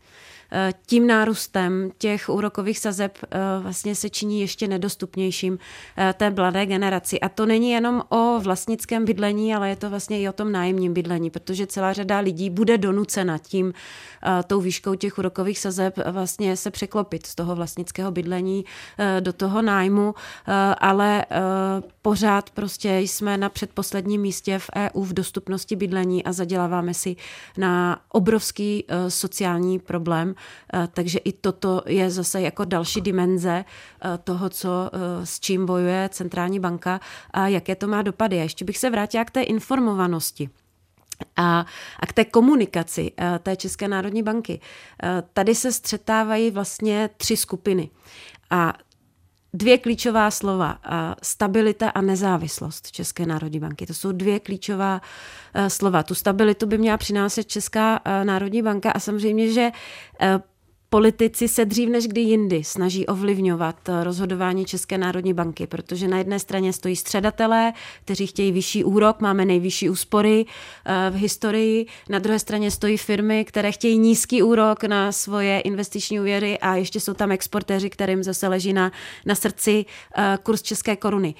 tím 0.86 1.06
nárůstem 1.06 1.90
těch 1.98 2.28
úrokových 2.28 2.78
sazeb 2.78 3.18
eh, 3.22 3.38
vlastně 3.60 3.94
se 3.94 4.10
činí 4.10 4.40
ještě 4.40 4.68
nedostupnějším 4.68 5.58
eh, 5.96 6.14
té 6.16 6.30
mladé 6.30 6.66
generaci. 6.66 7.20
A 7.20 7.28
to 7.28 7.46
není 7.46 7.70
jenom 7.70 8.02
o 8.08 8.40
vlastnickém 8.40 9.04
bydlení, 9.04 9.54
ale 9.54 9.68
je 9.68 9.76
to 9.76 9.90
vlastně 9.90 10.20
i 10.20 10.28
o 10.28 10.32
tom 10.32 10.52
nájemním 10.52 10.94
bydlení, 10.94 11.30
protože 11.30 11.66
celá 11.66 11.92
řada 11.92 12.18
lidí 12.18 12.50
bude 12.50 12.78
donucena 12.78 13.38
tím 13.38 13.72
tou 14.46 14.60
výškou 14.60 14.94
těch 14.94 15.18
úrokových 15.18 15.58
sazeb 15.58 15.98
vlastně 16.10 16.56
se 16.56 16.70
překlopit 16.70 17.26
z 17.26 17.34
toho 17.34 17.56
vlastnického 17.56 18.10
bydlení 18.10 18.64
do 19.20 19.32
toho 19.32 19.62
nájmu, 19.62 20.14
ale 20.78 21.24
pořád 22.02 22.50
prostě 22.50 22.98
jsme 22.98 23.36
na 23.36 23.48
předposledním 23.48 24.20
místě 24.20 24.58
v 24.58 24.70
EU 24.76 25.04
v 25.04 25.12
dostupnosti 25.12 25.76
bydlení 25.76 26.24
a 26.24 26.32
zaděláváme 26.32 26.94
si 26.94 27.16
na 27.56 28.00
obrovský 28.08 28.84
sociální 29.08 29.78
problém, 29.78 30.34
Eh, 30.37 30.37
takže 30.92 31.18
i 31.18 31.32
toto 31.32 31.82
je 31.86 32.10
zase 32.10 32.40
jako 32.40 32.64
další 32.64 33.00
dimenze 33.00 33.64
eh, 33.64 34.18
toho, 34.24 34.48
co, 34.48 34.90
eh, 34.92 35.26
s 35.26 35.40
čím 35.40 35.66
bojuje 35.66 36.08
centrální 36.12 36.60
banka 36.60 37.00
a 37.30 37.48
jaké 37.48 37.76
to 37.76 37.88
má 37.88 38.02
dopady. 38.02 38.38
A 38.40 38.42
ještě 38.42 38.64
bych 38.64 38.78
se 38.78 38.90
vrátila 38.90 39.24
k 39.24 39.30
té 39.30 39.42
informovanosti. 39.42 40.50
A, 41.36 41.66
a 42.00 42.06
k 42.06 42.12
té 42.12 42.24
komunikaci 42.24 43.12
té 43.42 43.56
České 43.56 43.88
národní 43.88 44.22
banky. 44.22 44.60
Tady 45.32 45.54
se 45.54 45.72
střetávají 45.72 46.50
vlastně 46.50 47.10
tři 47.16 47.36
skupiny. 47.36 47.90
A 48.50 48.74
dvě 49.54 49.78
klíčová 49.78 50.30
slova. 50.30 50.78
Stabilita 51.22 51.90
a 51.90 52.00
nezávislost 52.00 52.90
České 52.90 53.26
národní 53.26 53.60
banky. 53.60 53.86
To 53.86 53.94
jsou 53.94 54.12
dvě 54.12 54.40
klíčová 54.40 55.00
e, 55.54 55.70
slova. 55.70 56.02
Tu 56.02 56.14
stabilitu 56.14 56.66
by 56.66 56.78
měla 56.78 56.96
přinášet 56.96 57.44
Česká 57.44 58.00
e, 58.04 58.24
národní 58.24 58.62
banka 58.62 58.90
a 58.90 59.00
samozřejmě, 59.00 59.52
že 59.52 59.70
e, 60.20 60.40
Politici 60.90 61.48
se 61.48 61.64
dřív 61.64 61.88
než 61.88 62.06
kdy 62.06 62.20
jindy 62.20 62.64
snaží 62.64 63.06
ovlivňovat 63.06 63.88
eh, 63.88 64.04
rozhodování 64.04 64.64
České 64.64 64.98
národní 64.98 65.34
banky, 65.34 65.66
protože 65.66 66.08
na 66.08 66.18
jedné 66.18 66.38
straně 66.38 66.72
stojí 66.72 66.96
středatelé, 66.96 67.72
kteří 68.04 68.26
chtějí 68.26 68.52
vyšší 68.52 68.84
úrok, 68.84 69.20
máme 69.20 69.44
nejvyšší 69.44 69.90
úspory 69.90 70.44
eh, 70.84 71.10
v 71.10 71.14
historii, 71.14 71.86
na 72.08 72.18
druhé 72.18 72.38
straně 72.38 72.70
stojí 72.70 72.96
firmy, 72.96 73.44
které 73.44 73.72
chtějí 73.72 73.98
nízký 73.98 74.42
úrok 74.42 74.84
na 74.84 75.12
svoje 75.12 75.60
investiční 75.60 76.20
úvěry 76.20 76.58
a 76.58 76.76
ještě 76.76 77.00
jsou 77.00 77.14
tam 77.14 77.32
exportéři, 77.32 77.90
kterým 77.90 78.22
zase 78.22 78.48
leží 78.48 78.72
na, 78.72 78.92
na 79.26 79.34
srdci 79.34 79.84
eh, 80.16 80.38
kurz 80.42 80.62
české 80.62 80.96
koruny. 80.96 81.34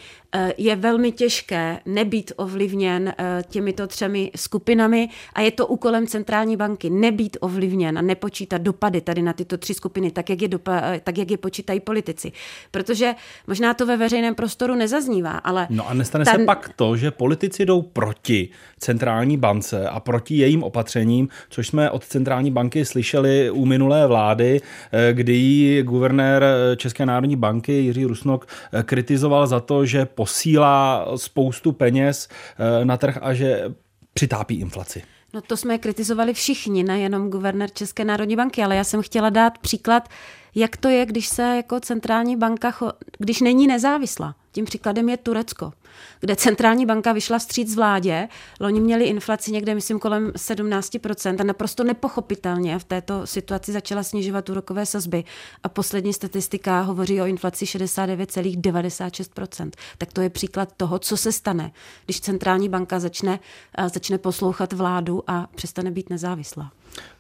Je 0.57 0.77
velmi 0.77 1.13
těžké 1.13 1.81
nebýt 1.87 2.33
ovlivněn 2.37 3.15
těmito 3.49 3.87
třemi 3.87 4.31
skupinami 4.37 5.09
a 5.33 5.41
je 5.41 5.51
to 5.51 5.67
úkolem 5.67 6.07
centrální 6.07 6.57
banky 6.57 6.91
nebýt 6.91 7.37
ovlivněn 7.41 7.99
a 7.99 8.03
nepočítat 8.03 8.63
dopady 8.63 9.01
tady 9.01 9.23
na 9.23 9.33
tyto 9.39 9.59
tři 9.59 9.75
skupiny, 9.75 10.11
tak 10.11 10.31
jak 10.31 10.43
je, 10.43 10.49
dopa, 10.49 10.83
tak 11.05 11.19
jak 11.19 11.31
je 11.31 11.39
počítají 11.39 11.81
politici. 11.81 12.33
Protože 12.71 13.15
možná 13.47 13.75
to 13.75 13.87
ve 13.87 13.97
veřejném 13.97 14.35
prostoru 14.35 14.75
nezaznívá, 14.75 15.31
ale... 15.31 15.67
No 15.71 15.89
a 15.89 15.95
nestane 15.95 16.25
ta... 16.25 16.33
se 16.33 16.45
pak 16.45 16.71
to, 16.77 16.97
že 16.97 17.11
politici 17.11 17.67
jdou 17.67 17.83
proti 17.83 18.49
centrální 18.79 19.37
bance 19.37 19.89
a 19.89 20.01
proti 20.01 20.37
jejím 20.37 20.63
opatřením, 20.63 21.29
což 21.51 21.69
jsme 21.69 21.91
od 21.91 22.05
centrální 22.05 22.51
banky 22.51 22.85
slyšeli 22.85 23.51
u 23.51 23.65
minulé 23.65 24.07
vlády, 24.07 24.61
eh, 24.93 25.13
kdy 25.13 25.33
jí 25.33 25.83
guvernér 25.83 26.45
České 26.77 27.07
národní 27.07 27.37
banky 27.37 27.73
Jiří 27.73 28.05
Rusnok 28.05 28.47
eh, 28.73 28.83
kritizoval 28.83 29.47
za 29.47 29.61
to, 29.61 29.87
že 29.87 30.05
posílá 30.05 31.07
spoustu 31.17 31.73
peněz 31.73 32.29
eh, 32.29 32.85
na 32.85 32.97
trh 32.97 33.19
a 33.23 33.35
že 33.35 33.63
přitápí 34.15 34.61
inflaci. 34.61 35.03
No 35.33 35.41
to 35.41 35.57
jsme 35.57 35.79
kritizovali 35.79 36.35
všichni, 36.35 36.85
nejenom 36.85 37.31
guvernér 37.31 37.71
České 37.71 38.05
národní 38.05 38.37
banky, 38.37 38.63
ale 38.63 38.77
já 38.77 38.85
jsem 38.85 39.03
chtěla 39.03 39.31
dát 39.31 39.59
příklad, 39.59 40.09
jak 40.55 40.77
to 40.77 40.89
je, 40.89 41.07
když 41.07 41.29
se 41.29 41.57
jako 41.57 41.81
centrální 41.81 42.37
banka, 42.37 42.75
když 43.19 43.41
není 43.41 43.67
nezávislá. 43.67 44.35
Tím 44.53 44.65
příkladem 44.65 45.09
je 45.09 45.17
Turecko, 45.17 45.73
kde 46.21 46.37
centrální 46.37 46.87
banka 46.87 47.13
vyšla 47.13 47.39
vstříc 47.39 47.75
vládě. 47.75 48.29
Loni 48.61 48.81
měli 48.81 49.05
inflaci 49.05 49.53
někde, 49.53 49.75
myslím, 49.75 49.99
kolem 49.99 50.31
17% 50.31 51.41
a 51.41 51.45
naprosto 51.45 51.85
nepochopitelně 51.85 52.79
v 52.79 52.85
této 52.85 53.27
situaci 53.27 53.73
začala 53.73 54.03
snižovat 54.03 54.49
úrokové 54.49 54.87
sazby. 54.87 55.25
A 55.63 55.69
poslední 55.69 56.13
statistika 56.13 56.81
hovoří 56.81 57.21
o 57.21 57.27
inflaci 57.27 57.65
69,96%. 57.65 59.71
Tak 59.99 60.13
to 60.13 60.21
je 60.21 60.31
příklad 60.31 60.73
toho, 60.77 60.99
co 60.99 61.17
se 61.17 61.33
stane, 61.33 61.73
když 62.05 62.21
centrální 62.21 62.69
banka 62.69 63.01
začne, 63.01 63.41
začne 63.93 64.19
poslouchat 64.19 64.73
vládu 64.73 65.23
a 65.27 65.49
přestane 65.55 65.91
být 65.91 66.11
nezávislá. 66.11 66.73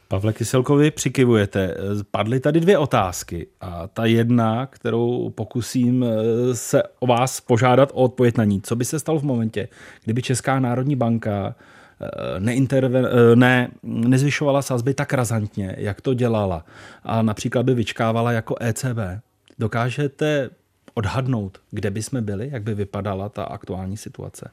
Pavle 0.09 0.33
Kyselkovi 0.33 0.91
přikivujete. 0.91 1.75
Padly 2.11 2.41
tady 2.41 2.61
dvě 2.61 2.79
otázky 2.79 3.47
a 3.61 3.87
ta 3.87 4.05
jedna, 4.05 4.67
kterou 4.67 5.31
pokusím 5.31 6.05
eh, 6.05 6.55
se 6.55 6.83
o 6.99 7.07
vás 7.07 7.41
požádat 7.41 7.91
o 7.93 7.95
odpověď 7.95 8.37
na 8.37 8.45
ní. 8.45 8.63
Co 8.63 8.77
by 8.77 8.85
se 8.85 8.99
stalo 8.99 9.19
v 9.19 9.23
momentě, 9.23 9.69
kdyby 10.05 10.23
Česká 10.23 10.61
národní 10.61 10.97
banka 10.97 11.55
eh, 12.01 12.41
neinterven, 12.41 13.07
eh, 13.07 13.37
ne, 13.37 13.71
nezvyšovala 13.83 14.63
sazby 14.63 14.95
tak 14.95 15.13
razantně, 15.13 15.75
jak 15.79 16.01
to 16.01 16.15
dělala 16.15 16.65
a 17.03 17.23
například 17.23 17.63
by 17.63 17.75
vyčkávala 17.75 18.33
jako 18.33 18.55
ECB? 18.61 18.99
Dokážete 19.59 20.51
odhadnout, 20.95 21.61
kde 21.71 21.91
by 21.91 22.03
jsme 22.03 22.23
byli, 22.23 22.49
jak 22.53 22.63
by 22.63 22.75
vypadala 22.75 23.29
ta 23.29 23.45
aktuální 23.45 23.97
situace? 23.97 24.51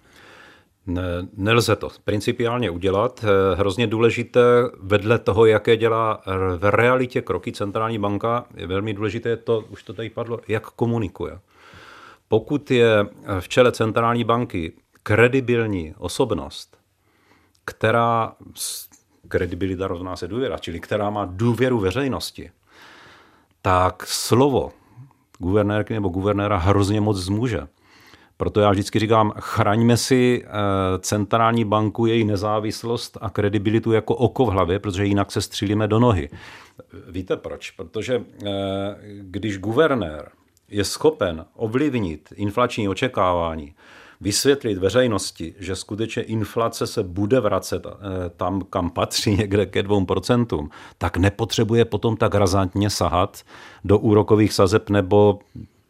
Nelze 1.38 1.76
to 1.76 1.90
principiálně 2.04 2.70
udělat. 2.70 3.26
Hrozně 3.56 3.88
důležité 3.88 4.42
vedle 4.80 5.20
toho, 5.20 5.46
jaké 5.46 5.78
dělá 5.78 6.22
v 6.58 6.72
realitě 6.72 7.22
kroky 7.22 7.52
centrální 7.52 8.00
banka, 8.00 8.46
je 8.56 8.68
velmi 8.68 8.94
důležité 8.94 9.38
to, 9.38 9.64
už 9.70 9.84
to 9.84 9.94
tady 9.94 10.10
padlo, 10.10 10.40
jak 10.48 10.66
komunikuje. 10.70 11.40
Pokud 12.28 12.72
je 12.72 13.08
v 13.40 13.50
čele 13.50 13.72
centrální 13.72 14.24
banky 14.24 14.74
kredibilní 15.04 15.94
osobnost, 15.98 16.78
která 17.66 18.34
kredibilita 19.28 19.88
rovná 19.88 20.16
se 20.16 20.28
důvěra, 20.28 20.58
čili 20.58 20.80
která 20.80 21.10
má 21.10 21.26
důvěru 21.26 21.80
veřejnosti, 21.80 22.52
tak 23.62 24.06
slovo 24.08 24.72
guvernérky 25.38 25.94
nebo 25.94 26.10
guvernéra 26.10 26.58
hrozně 26.58 27.02
moc 27.02 27.18
zmůže. 27.18 27.68
Proto 28.38 28.60
já 28.60 28.72
vždycky 28.72 29.00
říkám, 29.00 29.34
chraňme 29.40 29.98
si 29.98 30.44
eh, 30.46 30.50
centrální 31.00 31.66
banku, 31.66 32.06
její 32.06 32.26
nezávislost 32.26 33.18
a 33.22 33.30
kredibilitu 33.30 33.92
jako 33.92 34.16
oko 34.16 34.46
v 34.46 34.50
hlavě, 34.50 34.80
protože 34.80 35.06
jinak 35.06 35.32
se 35.32 35.42
střílíme 35.42 35.88
do 35.88 36.00
nohy. 36.00 36.30
Víte 37.08 37.38
proč? 37.38 37.72
Protože 37.72 38.16
eh, 38.46 38.52
když 39.20 39.58
guvernér 39.58 40.30
je 40.70 40.84
schopen 40.84 41.46
ovlivnit 41.56 42.34
inflační 42.36 42.90
očekávání, 42.90 43.76
vysvětlit 44.22 44.78
veřejnosti, 44.78 45.56
že 45.60 45.76
skutečně 45.76 46.24
inflace 46.24 46.88
se 46.88 47.04
bude 47.04 47.40
vracet 47.40 47.86
eh, 47.86 48.30
tam, 48.30 48.62
kam 48.62 48.90
patří, 48.90 49.36
někde 49.38 49.66
ke 49.66 49.84
dvou 49.84 50.06
procentům, 50.06 50.70
tak 50.98 51.18
nepotřebuje 51.18 51.86
potom 51.86 52.18
tak 52.18 52.36
razantně 52.36 52.90
sahat 52.90 53.44
do 53.84 54.00
úrokových 54.00 54.54
sazeb 54.54 54.90
nebo 54.90 55.40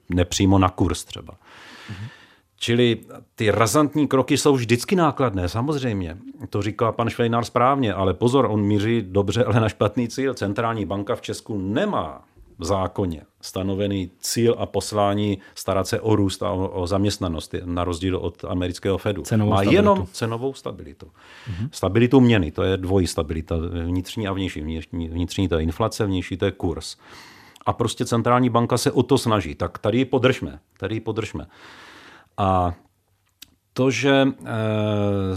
nepřímo 0.10 0.60
na 0.60 0.70
kurz 0.70 1.04
třeba. 1.04 1.34
Mm-hmm. 1.34 2.10
Čili 2.58 2.98
ty 3.36 3.52
razantní 3.52 4.08
kroky 4.08 4.38
jsou 4.38 4.54
vždycky 4.54 4.96
nákladné, 4.96 5.50
samozřejmě. 5.50 6.18
To 6.50 6.62
říká 6.62 6.92
pan 6.92 7.10
Švejnár 7.10 7.46
správně, 7.46 7.94
ale 7.94 8.14
pozor, 8.14 8.48
on 8.52 8.62
míří 8.62 9.02
dobře, 9.02 9.44
ale 9.44 9.60
na 9.60 9.70
špatný 9.70 10.08
cíl. 10.08 10.34
Centrální 10.34 10.86
banka 10.86 11.16
v 11.16 11.22
Česku 11.22 11.58
nemá 11.58 12.24
v 12.60 12.66
zákoně 12.66 13.22
stanovený 13.42 14.12
cíl 14.20 14.56
a 14.60 14.66
poslání 14.66 15.38
starat 15.56 15.88
se 15.88 16.00
o 16.00 16.16
růst 16.16 16.44
a 16.44 16.52
o, 16.52 16.68
o 16.68 16.88
zaměstnanost, 16.88 17.56
na 17.66 17.84
rozdíl 17.84 18.18
od 18.18 18.46
amerického 18.46 18.98
Fedu. 18.98 19.22
Cenovou 19.22 19.50
Má 19.50 19.58
stabilitu. 19.58 19.76
jenom 19.76 20.08
cenovou 20.12 20.54
stabilitu. 20.54 21.06
Mm-hmm. 21.06 21.70
Stabilitu 21.72 22.20
měny, 22.20 22.52
to 22.52 22.64
je 22.64 22.78
dvojí 22.78 23.08
stabilita, 23.08 23.56
vnitřní 23.86 24.28
a 24.28 24.34
vnější. 24.34 24.62
Vnitřní, 24.62 25.10
vnitřní 25.10 25.48
to 25.48 25.56
je 25.56 25.64
inflace, 25.64 26.06
vnější 26.06 26.38
to 26.38 26.46
je 26.46 26.52
kurz. 26.52 26.98
A 27.66 27.74
prostě 27.74 28.06
centrální 28.06 28.50
banka 28.50 28.78
se 28.78 28.92
o 28.92 29.04
to 29.04 29.18
snaží. 29.18 29.56
Tak 29.56 29.78
tady 29.78 29.98
ji 29.98 30.06
podržme, 30.06 30.60
tady 30.80 30.96
ji 30.96 31.00
podržme. 31.00 31.48
A 32.38 32.74
to, 33.78 33.92
že 33.92 34.12
e, 34.12 34.30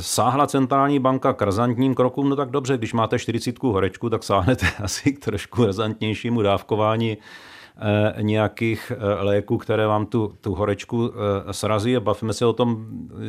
sáhla 0.00 0.46
centrální 0.46 0.98
banka 0.98 1.32
k 1.32 1.42
razantním 1.42 1.94
krokům, 1.94 2.28
no 2.28 2.36
tak 2.36 2.50
dobře, 2.50 2.78
když 2.78 2.92
máte 2.92 3.18
40 3.18 3.62
horečku, 3.62 4.10
tak 4.10 4.22
sáhnete 4.22 4.66
asi 4.82 5.12
k 5.12 5.24
trošku 5.24 5.64
razantnějšímu 5.64 6.42
dávkování 6.42 7.12
e, 7.16 8.22
nějakých 8.22 8.92
e, 8.92 9.22
léků, 9.22 9.58
které 9.58 9.86
vám 9.86 10.06
tu, 10.06 10.34
tu 10.40 10.54
horečku 10.54 11.10
e, 11.10 11.52
srazí 11.52 11.96
a 11.96 12.00
bavíme 12.00 12.32
se 12.32 12.46
o 12.46 12.52
tom, 12.52 12.86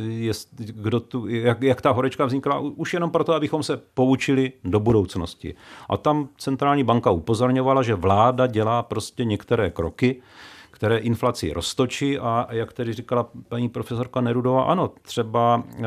jest, 0.08 0.48
kdo 0.58 1.00
tu, 1.00 1.28
jak, 1.28 1.62
jak 1.62 1.80
ta 1.80 1.90
horečka 1.90 2.24
vznikla, 2.24 2.58
už 2.58 2.94
jenom 2.94 3.10
proto, 3.10 3.34
abychom 3.34 3.62
se 3.62 3.76
poučili 3.94 4.52
do 4.64 4.80
budoucnosti. 4.80 5.54
A 5.88 5.96
tam 5.96 6.28
centrální 6.38 6.84
banka 6.84 7.10
upozorňovala, 7.10 7.82
že 7.82 7.94
vláda 7.94 8.46
dělá 8.46 8.82
prostě 8.82 9.24
některé 9.24 9.70
kroky, 9.70 10.22
které 10.80 10.98
inflaci 10.98 11.52
roztočí 11.52 12.18
a 12.18 12.46
jak 12.50 12.72
tedy 12.72 12.92
říkala 12.92 13.30
paní 13.48 13.68
profesorka 13.68 14.20
Nerudová, 14.20 14.64
ano, 14.64 14.90
třeba 15.02 15.64
eh, 15.68 15.82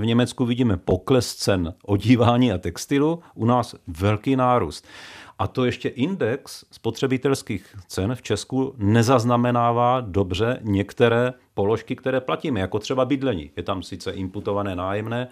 v 0.00 0.04
Německu 0.04 0.44
vidíme 0.44 0.76
pokles 0.76 1.34
cen 1.34 1.74
odívání 1.84 2.52
a 2.52 2.58
textilu, 2.58 3.22
u 3.34 3.44
nás 3.44 3.74
velký 3.86 4.36
nárůst. 4.36 4.86
A 5.38 5.46
to 5.46 5.64
ještě 5.64 5.88
index 5.88 6.64
spotřebitelských 6.70 7.76
cen 7.86 8.14
v 8.14 8.22
Česku 8.22 8.74
nezaznamenává 8.78 10.00
dobře 10.00 10.58
některé 10.62 11.32
položky, 11.54 11.96
které 11.96 12.20
platíme, 12.20 12.60
jako 12.60 12.78
třeba 12.78 13.04
bydlení. 13.04 13.50
Je 13.56 13.62
tam 13.62 13.82
sice 13.82 14.10
imputované 14.12 14.76
nájemné, 14.76 15.28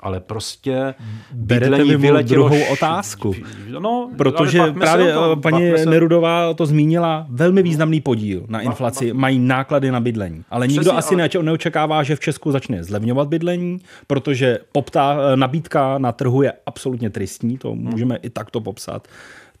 ale 0.00 0.20
prostě 0.20 0.94
Berete 1.32 1.84
mi 1.84 1.96
vyletělo 1.96 2.48
druhou 2.48 2.64
otázku. 2.72 3.34
No, 3.78 4.10
Protože 4.16 4.62
právě 4.78 5.12
tom, 5.12 5.40
paní 5.40 5.70
se... 5.76 5.86
Nerudová 5.86 6.54
to 6.54 6.66
zmínila, 6.66 7.26
velmi 7.28 7.62
významný 7.62 8.00
podíl 8.00 8.44
na 8.48 8.60
inflaci 8.60 9.12
mají 9.12 9.38
náklady 9.38 9.90
na 9.90 10.00
bydlení. 10.00 10.44
Ale 10.50 10.68
nikdo 10.68 10.82
Přesně, 10.82 10.98
asi 10.98 11.38
ale... 11.38 11.44
neočekává, 11.44 12.02
že 12.02 12.16
v 12.16 12.20
Česku 12.20 12.52
začne 12.52 12.84
zlevňovat 12.84 13.28
bydlení, 13.28 13.78
protože 14.06 14.58
poptá, 14.72 15.16
nabídka 15.34 15.98
na 15.98 16.12
trhu 16.12 16.42
je 16.42 16.52
absolutně 16.66 17.10
tristní, 17.10 17.58
to 17.58 17.74
můžeme 17.74 18.14
hmm. 18.14 18.22
i 18.22 18.30
takto 18.30 18.60
popsat. 18.60 19.08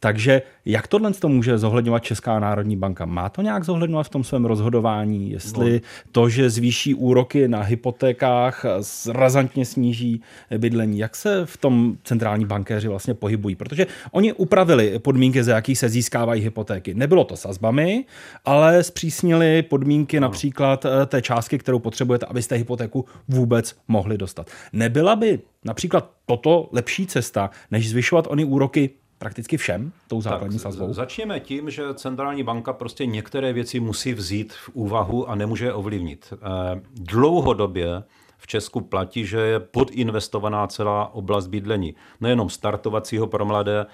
Takže 0.06 0.42
jak 0.64 0.88
tohle 0.88 1.12
to 1.12 1.28
může 1.28 1.58
zohledňovat 1.58 2.04
Česká 2.04 2.40
národní 2.40 2.76
banka? 2.76 3.04
Má 3.04 3.28
to 3.28 3.42
nějak 3.42 3.64
zohledňovat 3.64 4.06
v 4.06 4.08
tom 4.08 4.24
svém 4.24 4.44
rozhodování? 4.44 5.30
Jestli 5.30 5.72
no. 5.72 5.80
to, 6.12 6.28
že 6.28 6.50
zvýší 6.50 6.94
úroky 6.94 7.48
na 7.48 7.62
hypotékách, 7.62 8.64
razantně 9.12 9.64
sníží 9.64 10.20
bydlení, 10.58 10.98
jak 10.98 11.16
se 11.16 11.46
v 11.46 11.56
tom 11.56 11.96
centrální 12.04 12.46
bankéři 12.46 12.88
vlastně 12.88 13.14
pohybují? 13.14 13.56
Protože 13.56 13.86
oni 14.10 14.32
upravili 14.32 14.98
podmínky, 14.98 15.44
za 15.44 15.54
jakých 15.54 15.78
se 15.78 15.88
získávají 15.88 16.42
hypotéky. 16.42 16.94
Nebylo 16.94 17.24
to 17.24 17.36
sazbami, 17.36 18.04
ale 18.44 18.82
zpřísnili 18.82 19.62
podmínky 19.62 20.20
no. 20.20 20.28
například 20.28 20.84
eh, 20.84 21.06
té 21.06 21.22
částky, 21.22 21.58
kterou 21.58 21.78
potřebujete, 21.78 22.26
abyste 22.26 22.56
hypotéku 22.56 23.04
vůbec 23.28 23.76
mohli 23.88 24.18
dostat. 24.18 24.50
Nebyla 24.72 25.16
by 25.16 25.38
například 25.64 26.10
toto 26.26 26.68
lepší 26.72 27.06
cesta, 27.06 27.50
než 27.70 27.90
zvyšovat 27.90 28.26
ony 28.30 28.44
úroky 28.44 28.90
prakticky 29.18 29.56
všem 29.56 29.92
tou 30.08 30.20
základní 30.20 30.58
sazbou? 30.58 30.92
Začněme 30.92 31.40
tím, 31.40 31.70
že 31.70 31.94
centrální 31.94 32.42
banka 32.42 32.72
prostě 32.72 33.06
některé 33.06 33.52
věci 33.52 33.80
musí 33.80 34.14
vzít 34.14 34.52
v 34.52 34.70
úvahu 34.72 35.30
a 35.30 35.34
nemůže 35.34 35.64
je 35.64 35.72
ovlivnit. 35.72 36.32
Eh, 36.32 36.80
dlouhodobě 36.94 38.02
v 38.38 38.46
Česku 38.46 38.80
platí, 38.80 39.26
že 39.26 39.38
je 39.38 39.60
podinvestovaná 39.60 40.66
celá 40.66 41.14
oblast 41.14 41.46
bydlení. 41.46 41.94
Nejenom 42.20 42.50
startovacího 42.50 43.26
pro 43.26 43.44
mladé, 43.44 43.86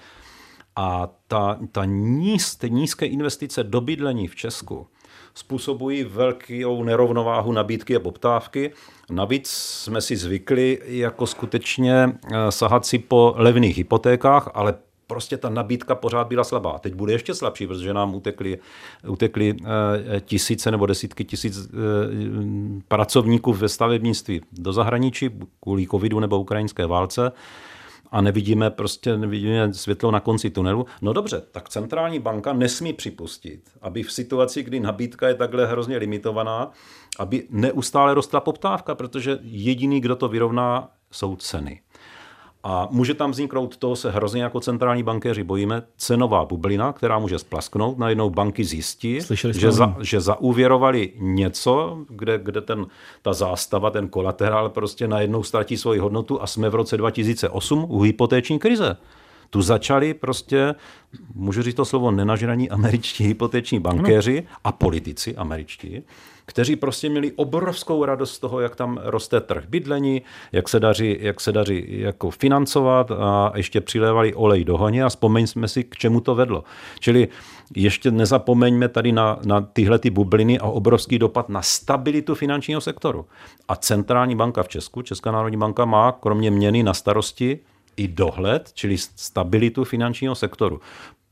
a 0.77 1.09
ta, 1.29 1.59
ta 1.73 1.85
níz, 1.85 2.57
ty 2.57 2.71
nízké 2.71 3.07
investice 3.07 3.65
do 3.65 3.81
bydlení 3.81 4.29
v 4.29 4.37
Česku 4.37 4.87
způsobují 5.35 6.05
velkou 6.05 6.85
nerovnováhu 6.85 7.53
nabídky 7.53 7.97
a 7.97 8.01
poptávky. 8.01 8.73
Navíc 9.11 9.49
jsme 9.51 10.01
si 10.01 10.17
zvykli 10.17 10.79
jako 10.85 11.27
skutečně 11.27 12.05
eh, 12.05 12.53
sahat 12.53 12.87
si 12.87 12.99
po 12.99 13.35
levných 13.37 13.77
hypotékách, 13.77 14.51
ale 14.55 14.75
prostě 15.13 15.37
ta 15.37 15.49
nabídka 15.49 15.95
pořád 15.95 16.27
byla 16.27 16.45
slabá. 16.45 16.79
Teď 16.79 16.95
bude 16.95 17.13
ještě 17.13 17.35
slabší, 17.35 17.67
protože 17.67 17.95
nám 17.95 18.15
utekly, 18.15 18.59
utekly 19.09 19.57
eh, 20.17 20.21
tisíce 20.21 20.71
nebo 20.71 20.87
desítky 20.87 21.25
tisíc 21.25 21.59
eh, 21.59 21.69
pracovníků 22.89 23.53
ve 23.53 23.69
stavebnictví 23.69 24.41
do 24.53 24.73
zahraničí 24.73 25.31
kvůli 25.61 25.87
covidu 25.87 26.21
nebo 26.21 26.41
ukrajinské 26.41 26.87
válce 26.87 27.33
a 28.13 28.21
nevidíme 28.21 28.71
prostě 28.71 29.17
nevidíme 29.17 29.75
světlo 29.75 30.11
na 30.11 30.21
konci 30.21 30.51
tunelu. 30.51 30.87
No 31.03 31.13
dobře, 31.13 31.43
tak 31.53 31.69
centrální 31.69 32.19
banka 32.19 32.53
nesmí 32.53 32.93
připustit, 32.93 33.71
aby 33.83 34.03
v 34.03 34.13
situaci, 34.13 34.63
kdy 34.63 34.81
nabídka 34.81 35.29
je 35.29 35.35
takhle 35.35 35.67
hrozně 35.67 35.97
limitovaná, 35.97 36.71
aby 37.19 37.47
neustále 37.51 38.15
rostla 38.15 38.41
poptávka, 38.41 38.95
protože 38.95 39.39
jediný, 39.43 40.01
kdo 40.01 40.17
to 40.17 40.29
vyrovná, 40.29 40.91
jsou 41.11 41.37
ceny. 41.37 41.81
A 42.65 42.89
může 42.91 43.15
tam 43.15 43.31
vzniknout, 43.31 43.77
toho 43.77 43.97
se 43.97 44.11
hrozně 44.11 44.43
jako 44.43 44.61
centrální 44.61 45.03
bankéři 45.03 45.45
bojíme, 45.45 45.83
cenová 45.97 46.45
bublina, 46.45 46.93
která 46.93 47.19
může 47.19 47.39
splasknout. 47.39 47.99
Najednou 47.99 48.31
banky 48.31 48.65
zjistí, 48.65 49.19
že, 49.51 49.73
za, 49.73 49.97
že 50.01 50.21
zaúvěrovali 50.21 51.13
něco, 51.19 51.99
kde, 52.09 52.39
kde 52.39 52.61
ten, 52.61 52.87
ta 53.23 53.33
zástava, 53.33 53.91
ten 53.91 54.09
kolaterál 54.09 54.69
prostě 54.69 55.09
najednou 55.09 55.43
ztratí 55.43 55.77
svoji 55.77 55.99
hodnotu 56.01 56.43
a 56.43 56.47
jsme 56.47 56.71
v 56.71 56.75
roce 56.75 56.97
2008 56.97 57.87
u 57.89 58.01
hypotéční 58.01 58.59
krize. 58.59 58.97
Tu 59.51 59.63
začali 59.63 60.15
prostě, 60.15 60.75
můžu 61.35 61.63
říct 61.63 61.75
to 61.75 61.85
slovo, 61.85 62.11
nenažraní 62.11 62.71
američtí 62.71 63.25
hypotéční 63.25 63.81
bankéři 63.81 64.47
a 64.65 64.73
politici 64.73 65.37
američtí, 65.37 66.03
kteří 66.53 66.77
prostě 66.77 67.09
měli 67.09 67.33
obrovskou 67.33 68.05
radost 68.05 68.35
z 68.35 68.39
toho, 68.39 68.61
jak 68.61 68.77
tam 68.77 69.01
roste 69.03 69.41
trh 69.41 69.65
bydlení, 69.69 70.23
jak 70.53 70.69
se 70.69 70.81
daří, 70.81 71.17
jak 71.21 71.41
se 71.41 71.53
daří 71.53 71.85
jako 71.89 72.31
financovat 72.31 73.11
a 73.11 73.53
ještě 73.57 73.81
přilévali 73.81 74.35
olej 74.35 74.65
do 74.65 74.79
honě 74.79 75.05
a 75.05 75.09
vzpomeňme 75.09 75.69
si, 75.69 75.85
k 75.85 75.97
čemu 75.97 76.21
to 76.21 76.35
vedlo. 76.35 76.65
Čili 77.01 77.29
ještě 77.77 78.11
nezapomeňme 78.11 78.89
tady 78.89 79.13
na, 79.13 79.39
na 79.45 79.61
tyhle 79.61 79.99
ty 79.99 80.11
bubliny 80.11 80.59
a 80.59 80.67
obrovský 80.67 81.19
dopad 81.19 81.49
na 81.49 81.63
stabilitu 81.63 82.35
finančního 82.35 82.81
sektoru. 82.81 83.27
A 83.69 83.77
centrální 83.77 84.37
banka 84.37 84.63
v 84.63 84.69
Česku, 84.69 85.03
Česká 85.03 85.31
národní 85.31 85.59
banka, 85.59 85.85
má 85.85 86.13
kromě 86.13 86.51
měny 86.51 86.83
na 86.83 86.95
starosti 86.95 87.59
i 87.97 88.09
dohled, 88.09 88.71
čili 88.75 88.99
stabilitu 88.99 89.85
finančního 89.85 90.35
sektoru. 90.35 90.81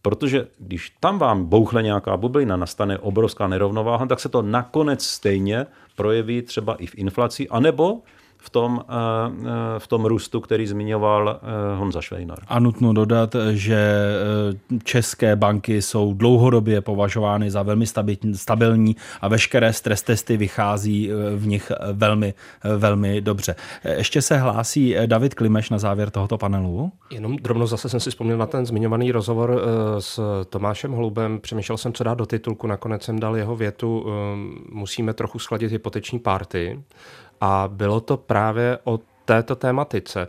Protože 0.03 0.47
když 0.59 0.93
tam 1.01 1.19
vám 1.19 1.45
bouchle 1.45 1.83
nějaká 1.83 2.17
bublina, 2.17 2.57
nastane 2.57 2.99
obrovská 2.99 3.49
nerovnováha, 3.49 4.07
tak 4.07 4.21
se 4.21 4.29
to 4.29 4.43
nakonec 4.43 5.05
stejně 5.05 5.67
projeví 5.97 6.43
třeba 6.43 6.75
i 6.75 6.87
v 6.87 6.95
inflaci, 6.95 7.49
anebo 7.49 8.03
v 8.43 8.51
tom, 8.51 8.85
v 9.79 9.87
tom 9.87 10.05
růstu, 10.05 10.41
který 10.41 10.67
zmiňoval 10.67 11.41
Honza 11.77 12.01
Švejnar. 12.01 12.39
A 12.49 12.59
nutno 12.59 12.93
dodat, 12.93 13.37
že 13.53 13.95
české 14.85 15.37
banky 15.37 15.83
jsou 15.83 16.15
dlouhodobě 16.15 16.81
považovány 16.81 17.51
za 17.51 17.63
velmi 17.63 17.87
stabilní 18.35 18.97
a 19.21 19.29
veškeré 19.29 19.73
stres 19.73 20.03
testy 20.03 20.37
vychází 20.37 21.11
v 21.37 21.47
nich 21.47 21.73
velmi, 21.93 22.35
velmi 22.77 23.21
dobře. 23.21 23.55
Ještě 23.97 24.23
se 24.23 24.37
hlásí 24.37 24.97
David 25.07 25.35
Klimeš 25.35 25.71
na 25.71 25.79
závěr 25.79 26.11
tohoto 26.11 26.39
panelu. 26.39 26.93
Jenom 27.11 27.37
drobno 27.37 27.67
zase 27.67 27.89
jsem 27.89 28.01
si 28.01 28.11
vzpomněl 28.11 28.39
na 28.39 28.47
ten 28.47 28.67
zmiňovaný 28.67 29.13
rozhovor 29.13 29.63
s 29.99 30.21
Tomášem 30.49 30.93
Holubem. 30.93 31.41
Přemýšlel 31.41 31.79
jsem, 31.79 31.93
co 31.93 32.05
dát 32.05 32.19
do 32.19 32.27
titulku, 32.27 32.67
nakonec 32.67 33.03
jsem 33.03 33.21
dal 33.21 33.37
jeho 33.37 33.57
větu, 33.57 34.07
musíme 34.73 35.15
trochu 35.15 35.39
schladit 35.39 35.73
hypoteční 35.73 36.19
párty. 36.19 36.81
A 37.41 37.69
bylo 37.73 38.01
to 38.01 38.17
právě 38.17 38.79
o 38.85 39.01
této 39.25 39.57
tématice. 39.57 40.29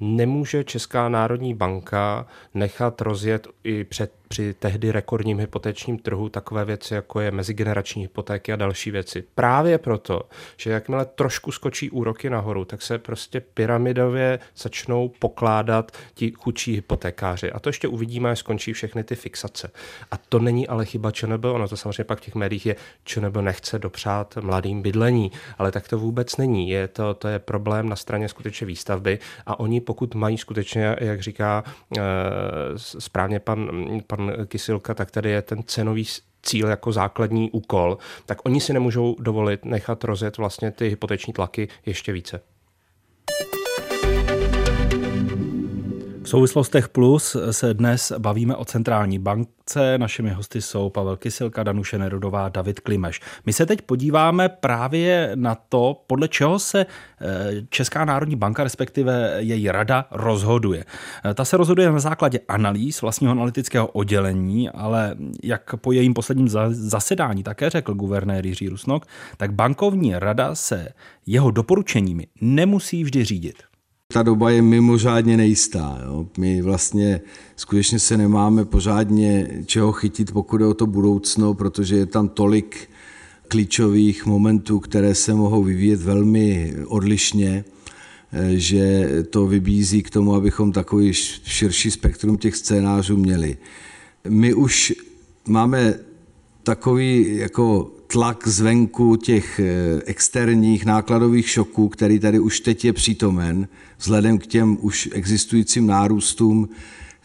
Nemůže 0.00 0.64
Česká 0.64 1.08
národní 1.08 1.54
banka 1.54 2.26
nechat 2.54 3.00
rozjet 3.00 3.46
i 3.64 3.84
před 3.84 4.12
při 4.28 4.54
tehdy 4.54 4.92
rekordním 4.92 5.38
hypotečním 5.38 5.98
trhu 5.98 6.28
takové 6.28 6.64
věci, 6.64 6.94
jako 6.94 7.20
je 7.20 7.30
mezigenerační 7.30 8.02
hypotéky 8.02 8.52
a 8.52 8.56
další 8.56 8.90
věci. 8.90 9.24
Právě 9.34 9.78
proto, 9.78 10.22
že 10.56 10.70
jakmile 10.70 11.06
trošku 11.06 11.52
skočí 11.52 11.90
úroky 11.90 12.30
nahoru, 12.30 12.64
tak 12.64 12.82
se 12.82 12.98
prostě 12.98 13.40
pyramidově 13.40 14.38
začnou 14.56 15.08
pokládat 15.18 15.92
ti 16.14 16.32
chudší 16.36 16.74
hypotékáři. 16.74 17.52
A 17.52 17.60
to 17.60 17.68
ještě 17.68 17.88
uvidíme, 17.88 18.30
až 18.30 18.38
skončí 18.38 18.72
všechny 18.72 19.04
ty 19.04 19.14
fixace. 19.14 19.70
A 20.10 20.16
to 20.16 20.38
není 20.38 20.68
ale 20.68 20.84
chyba 20.84 21.10
ČNB, 21.10 21.44
ono 21.44 21.68
to 21.68 21.76
samozřejmě 21.76 22.04
pak 22.04 22.18
v 22.18 22.24
těch 22.24 22.34
médiích 22.34 22.66
je, 22.66 22.76
ČNB 23.04 23.36
nechce 23.36 23.78
dopřát 23.78 24.36
mladým 24.40 24.82
bydlení, 24.82 25.32
ale 25.58 25.72
tak 25.72 25.88
to 25.88 25.98
vůbec 25.98 26.36
není. 26.36 26.70
Je 26.70 26.88
to, 26.88 27.14
to 27.14 27.28
je 27.28 27.38
problém 27.38 27.88
na 27.88 27.96
straně 27.96 28.28
skutečně 28.28 28.66
výstavby 28.66 29.18
a 29.46 29.60
oni 29.60 29.80
pokud 29.80 30.14
mají 30.14 30.38
skutečně, 30.38 30.96
jak 31.00 31.20
říká 31.20 31.64
e, 31.98 32.02
správně 32.76 33.40
pan, 33.40 33.70
pan 34.06 34.17
pan 34.18 34.46
Kysilka, 34.46 34.94
tak 34.94 35.10
tady 35.10 35.30
je 35.30 35.42
ten 35.42 35.62
cenový 35.66 36.04
cíl 36.42 36.68
jako 36.68 36.92
základní 36.92 37.50
úkol, 37.50 37.98
tak 38.26 38.38
oni 38.46 38.60
si 38.60 38.72
nemůžou 38.72 39.16
dovolit 39.20 39.64
nechat 39.64 40.04
rozjet 40.04 40.36
vlastně 40.36 40.70
ty 40.70 40.88
hypoteční 40.88 41.32
tlaky 41.32 41.68
ještě 41.86 42.12
více. 42.12 42.40
V 46.28 46.30
souvislostech 46.30 46.88
Plus 46.88 47.36
se 47.50 47.74
dnes 47.74 48.12
bavíme 48.18 48.56
o 48.56 48.64
centrální 48.64 49.18
bankce. 49.18 49.98
Našimi 49.98 50.30
hosty 50.30 50.62
jsou 50.62 50.90
Pavel 50.90 51.16
Kysilka, 51.16 51.62
Danuše 51.62 51.98
Nerudová, 51.98 52.48
David 52.48 52.80
Klimeš. 52.80 53.20
My 53.46 53.52
se 53.52 53.66
teď 53.66 53.82
podíváme 53.82 54.48
právě 54.48 55.30
na 55.34 55.54
to, 55.54 56.04
podle 56.06 56.28
čeho 56.28 56.58
se 56.58 56.86
eh, 57.20 57.26
Česká 57.70 58.04
národní 58.04 58.36
banka, 58.36 58.64
respektive 58.64 59.36
její 59.38 59.70
rada, 59.70 60.06
rozhoduje. 60.10 60.84
Eh, 61.24 61.34
ta 61.34 61.44
se 61.44 61.56
rozhoduje 61.56 61.92
na 61.92 61.98
základě 61.98 62.40
analýz 62.48 63.02
vlastního 63.02 63.32
analytického 63.32 63.86
oddělení, 63.86 64.70
ale 64.70 65.16
jak 65.42 65.76
po 65.76 65.92
jejím 65.92 66.14
posledním 66.14 66.48
zasedání 66.70 67.42
také 67.42 67.70
řekl 67.70 67.94
guvernér 67.94 68.46
Jiří 68.46 68.68
Rusnok, 68.68 69.06
tak 69.36 69.52
bankovní 69.52 70.14
rada 70.14 70.54
se 70.54 70.88
jeho 71.26 71.50
doporučeními 71.50 72.26
nemusí 72.40 73.04
vždy 73.04 73.24
řídit. 73.24 73.67
Ta 74.12 74.22
doba 74.22 74.50
je 74.50 74.62
mimořádně 74.62 75.36
nejistá. 75.36 76.00
Jo. 76.04 76.26
My 76.38 76.62
vlastně 76.62 77.20
skutečně 77.56 77.98
se 77.98 78.16
nemáme 78.16 78.64
pořádně 78.64 79.62
čeho 79.66 79.92
chytit, 79.92 80.32
pokud 80.32 80.60
je 80.60 80.66
o 80.66 80.74
to 80.74 80.86
budoucno, 80.86 81.54
protože 81.54 81.96
je 81.96 82.06
tam 82.06 82.28
tolik 82.28 82.90
klíčových 83.48 84.26
momentů, 84.26 84.80
které 84.80 85.14
se 85.14 85.34
mohou 85.34 85.62
vyvíjet 85.62 86.02
velmi 86.02 86.74
odlišně, 86.86 87.64
že 88.54 89.08
to 89.30 89.46
vybízí 89.46 90.02
k 90.02 90.10
tomu, 90.10 90.34
abychom 90.34 90.72
takový 90.72 91.12
širší 91.12 91.90
spektrum 91.90 92.38
těch 92.38 92.56
scénářů 92.56 93.16
měli. 93.16 93.56
My 94.28 94.54
už 94.54 94.94
máme 95.48 95.94
takový 96.62 97.36
jako 97.36 97.90
tlak 98.08 98.48
zvenku 98.48 99.16
těch 99.16 99.60
eh, 99.60 100.02
externích 100.04 100.84
nákladových 100.84 101.50
šoků, 101.50 101.88
který 101.88 102.18
tady 102.18 102.38
už 102.38 102.60
teď 102.60 102.84
je 102.84 102.92
přítomen, 102.92 103.68
vzhledem 103.98 104.38
k 104.38 104.46
těm 104.46 104.78
už 104.80 105.08
existujícím 105.12 105.86
nárůstům 105.86 106.68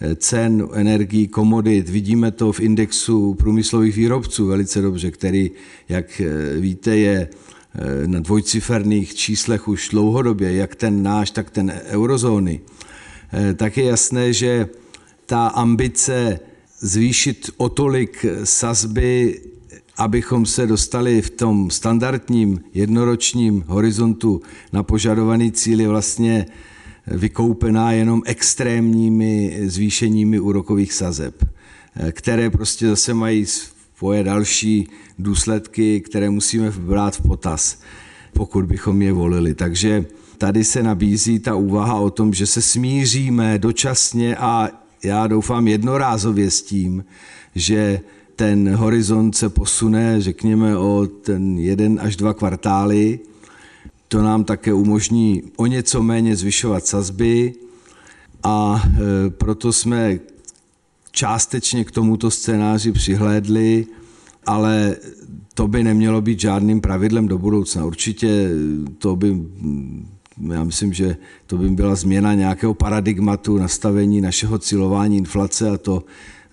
eh, 0.02 0.16
cen 0.16 0.68
energií, 0.74 1.28
komodit. 1.28 1.90
Vidíme 1.90 2.32
to 2.32 2.52
v 2.52 2.60
indexu 2.60 3.34
průmyslových 3.34 3.96
výrobců 3.96 4.48
velice 4.48 4.82
dobře, 4.82 5.12
který, 5.12 5.52
jak 5.90 6.22
eh, 6.22 6.60
víte, 6.60 6.98
je 6.98 7.30
na 8.06 8.20
dvojciferných 8.20 9.16
číslech 9.16 9.68
už 9.68 9.90
dlouhodobě, 9.90 10.56
jak 10.56 10.76
ten 10.76 11.04
náš, 11.04 11.32
tak 11.32 11.50
ten 11.50 11.74
eurozóny. 11.86 12.62
Tak 13.56 13.78
je 13.78 13.84
jasné, 13.84 14.34
že 14.34 14.70
ta 15.26 15.48
ambice 15.48 16.40
zvýšit 16.80 17.50
o 17.58 17.70
tolik 17.70 18.26
sazby 18.44 19.42
abychom 19.98 20.46
se 20.46 20.68
dostali 20.68 21.22
v 21.22 21.30
tom 21.30 21.70
standardním 21.70 22.62
jednoročním 22.74 23.64
horizontu 23.68 24.42
na 24.74 24.84
požadovaný 24.84 25.52
cíl 25.52 25.80
je 25.80 25.88
vlastně 25.88 26.46
vykoupená 27.08 27.92
jenom 27.92 28.22
extrémními 28.26 29.60
zvýšeními 29.64 30.40
úrokových 30.40 30.94
sazeb, 30.94 31.46
které 32.12 32.50
prostě 32.50 32.88
zase 32.88 33.14
mají 33.14 33.46
svoje 33.98 34.24
další 34.24 34.88
důsledky, 35.20 36.02
které 36.02 36.30
musíme 36.30 36.72
brát 36.72 37.16
v 37.16 37.22
potaz, 37.22 37.80
pokud 38.34 38.66
bychom 38.66 39.02
je 39.02 39.14
volili. 39.14 39.56
Takže 39.56 40.06
tady 40.38 40.64
se 40.64 40.84
nabízí 40.84 41.40
ta 41.40 41.56
úvaha 41.56 41.96
o 41.96 42.10
tom, 42.10 42.34
že 42.34 42.48
se 42.48 42.62
smíříme 42.62 43.60
dočasně 43.60 44.36
a 44.36 44.70
já 45.04 45.28
doufám 45.28 45.68
jednorázově 45.68 46.52
s 46.52 46.62
tím, 46.62 47.06
že 47.56 48.02
ten 48.36 48.76
horizont 48.76 49.36
se 49.36 49.50
posune, 49.50 50.22
řekněme, 50.22 50.78
o 50.78 51.08
ten 51.22 51.60
jeden 51.60 52.00
až 52.02 52.16
dva 52.16 52.34
kvartály. 52.34 53.20
To 54.08 54.22
nám 54.22 54.44
také 54.44 54.74
umožní 54.74 55.44
o 55.56 55.66
něco 55.66 56.04
méně 56.04 56.36
zvyšovat 56.36 56.86
sazby 56.86 57.54
a 58.44 58.84
e, 58.86 59.30
proto 59.30 59.74
jsme 59.74 60.20
částečně 61.12 61.86
k 61.86 61.92
tomuto 61.92 62.32
scénáři 62.32 62.92
přihlédli, 62.92 63.86
ale 64.46 64.96
to 65.54 65.68
by 65.68 65.84
nemělo 65.84 66.22
být 66.22 66.40
žádným 66.40 66.82
pravidlem 66.82 67.28
do 67.28 67.38
budoucna. 67.38 67.86
Určitě 67.86 68.50
to 68.98 69.16
by, 69.16 69.38
já 70.54 70.64
myslím, 70.64 70.94
že 70.94 71.18
to 71.48 71.58
by 71.58 71.70
byla 71.70 71.96
změna 71.96 72.34
nějakého 72.34 72.74
paradigmatu 72.74 73.58
nastavení 73.58 74.22
našeho 74.22 74.60
cílování 74.60 75.18
inflace 75.18 75.70
a 75.70 75.78
to 75.78 76.04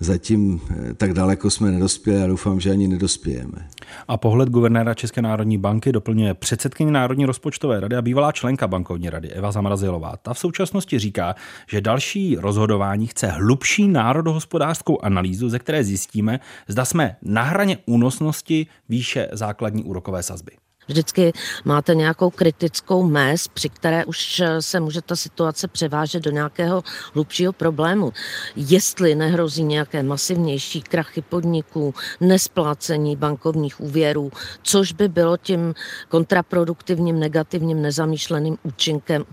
zatím 0.01 0.61
eh, 0.71 0.95
tak 0.95 1.13
daleko 1.13 1.51
jsme 1.51 1.71
nedospěli 1.71 2.23
a 2.23 2.27
doufám, 2.27 2.61
že 2.61 2.71
ani 2.71 2.89
nedospějeme. 2.89 3.69
A 4.09 4.17
pohled 4.17 4.49
guvernéra 4.49 4.95
České 4.95 5.23
národní 5.23 5.59
banky 5.59 5.93
doplňuje 5.93 6.35
předsedkyně 6.35 6.93
Národní 6.93 7.27
rozpočtové 7.27 7.81
rady 7.81 7.97
a 7.97 8.03
bývalá 8.03 8.33
členka 8.33 8.69
bankovní 8.69 9.11
rady 9.11 9.29
Eva 9.31 9.53
Zamrazilová. 9.53 10.17
Ta 10.17 10.35
v 10.35 10.39
současnosti 10.39 10.99
říká, 10.99 11.35
že 11.69 11.81
další 11.81 12.37
rozhodování 12.37 13.07
chce 13.07 13.27
hlubší 13.27 13.89
národohospodářskou 13.89 14.99
analýzu, 15.03 15.49
ze 15.49 15.59
které 15.59 15.85
zjistíme, 15.85 16.41
zda 16.69 16.85
jsme 16.85 17.17
na 17.23 17.43
hraně 17.43 17.79
únosnosti 17.87 18.67
výše 18.89 19.29
základní 19.33 19.85
úrokové 19.85 20.23
sazby. 20.23 20.53
Vždycky 20.91 21.33
máte 21.65 21.95
nějakou 21.95 22.31
kritickou 22.31 23.03
mez, 23.03 23.49
při 23.49 23.69
které 23.69 24.05
už 24.05 24.43
se 24.61 24.81
může 24.81 25.03
ta 25.03 25.17
situace 25.17 25.69
převážet 25.69 26.23
do 26.23 26.31
nějakého 26.31 26.83
hlubšího 27.15 27.53
problému. 27.53 28.13
Jestli 28.57 29.15
nehrozí 29.15 29.65
nějaké 29.65 30.03
masivnější 30.03 30.83
krachy 30.83 31.23
podniků, 31.23 31.95
nesplácení 32.21 33.17
bankovních 33.17 33.81
úvěrů, 33.81 34.31
což 34.63 34.93
by 34.93 35.09
bylo 35.09 35.37
tím 35.37 35.75
kontraproduktivním, 36.09 37.21
negativním, 37.21 37.83
nezamýšleným 37.83 38.59
účinkem 38.63 39.25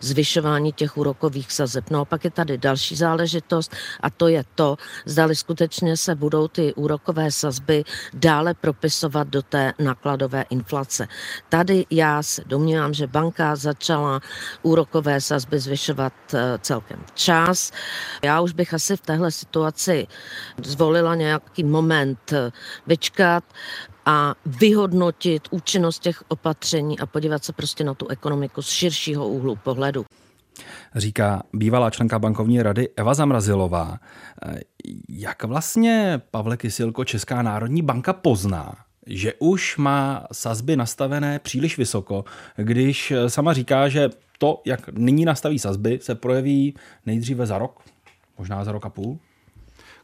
zvyšování 0.00 0.72
těch 0.72 0.96
úrokových 0.96 1.52
sazeb. 1.52 1.90
No 1.90 2.00
a 2.00 2.04
pak 2.04 2.24
je 2.24 2.30
tady 2.30 2.58
další 2.58 2.96
záležitost 2.96 3.72
a 4.00 4.10
to 4.10 4.28
je 4.28 4.44
to, 4.54 4.76
zdali 5.06 5.36
skutečně 5.36 5.96
se 5.96 6.14
budou 6.14 6.48
ty 6.48 6.74
úrokové 6.74 7.30
sazby 7.30 7.84
dále 8.14 8.54
propisovat 8.54 9.28
do 9.28 9.42
té 9.42 9.72
nákladové 9.78 10.44
inflace. 10.50 11.05
Tady 11.48 11.86
já 11.90 12.22
se 12.22 12.42
domnívám, 12.46 12.94
že 12.94 13.06
banka 13.06 13.56
začala 13.56 14.20
úrokové 14.62 15.20
sazby 15.20 15.58
zvyšovat 15.58 16.12
eh, 16.34 16.58
celkem 16.60 17.04
čas. 17.14 17.72
Já 18.22 18.40
už 18.40 18.52
bych 18.52 18.74
asi 18.74 18.96
v 18.96 19.00
téhle 19.00 19.30
situaci 19.30 20.06
zvolila 20.64 21.14
nějaký 21.14 21.64
moment 21.64 22.32
eh, 22.32 22.50
vyčkat 22.86 23.44
a 24.06 24.34
vyhodnotit 24.46 25.48
účinnost 25.50 25.98
těch 25.98 26.22
opatření 26.28 26.98
a 26.98 27.06
podívat 27.06 27.44
se 27.44 27.52
prostě 27.52 27.84
na 27.84 27.94
tu 27.94 28.08
ekonomiku 28.08 28.62
z 28.62 28.68
širšího 28.68 29.28
úhlu 29.28 29.56
pohledu. 29.56 30.04
Říká 30.94 31.42
bývalá 31.52 31.90
členka 31.90 32.18
bankovní 32.18 32.62
rady 32.62 32.88
Eva 32.96 33.14
Zamrazilová. 33.14 33.98
Eh, 34.46 34.60
jak 35.08 35.44
vlastně, 35.44 36.20
Pavle 36.30 36.56
Kysilko, 36.56 37.04
Česká 37.04 37.42
národní 37.42 37.82
banka 37.82 38.12
pozná, 38.12 38.74
že 39.06 39.32
už 39.38 39.76
má 39.76 40.26
sazby 40.32 40.76
nastavené 40.76 41.38
příliš 41.38 41.78
vysoko, 41.78 42.24
když 42.56 43.12
sama 43.28 43.52
říká, 43.52 43.88
že 43.88 44.10
to, 44.38 44.62
jak 44.64 44.88
nyní 44.88 45.24
nastaví 45.24 45.58
sazby, 45.58 45.98
se 46.02 46.14
projeví 46.14 46.74
nejdříve 47.06 47.46
za 47.46 47.58
rok, 47.58 47.80
možná 48.38 48.64
za 48.64 48.72
rok 48.72 48.86
a 48.86 48.88
půl? 48.88 49.18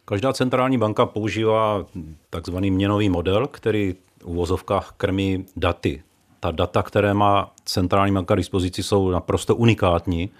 Každá 0.05 0.33
centrální 0.33 0.79
banka 0.79 1.07
používá 1.07 1.87
takzvaný 2.31 2.71
měnový 2.71 3.09
model, 3.09 3.47
který 3.47 3.95
v 4.23 4.27
uvozovkách 4.27 4.95
krmí 4.97 5.47
daty. 5.57 6.03
Ta 6.41 6.51
data, 6.51 6.83
které 6.83 7.15
má 7.15 7.55
centrální 7.65 8.15
banka 8.15 8.35
k 8.35 8.37
dispozici, 8.37 8.83
jsou 8.83 9.11
naprosto 9.11 9.57
unikátní 9.57 10.31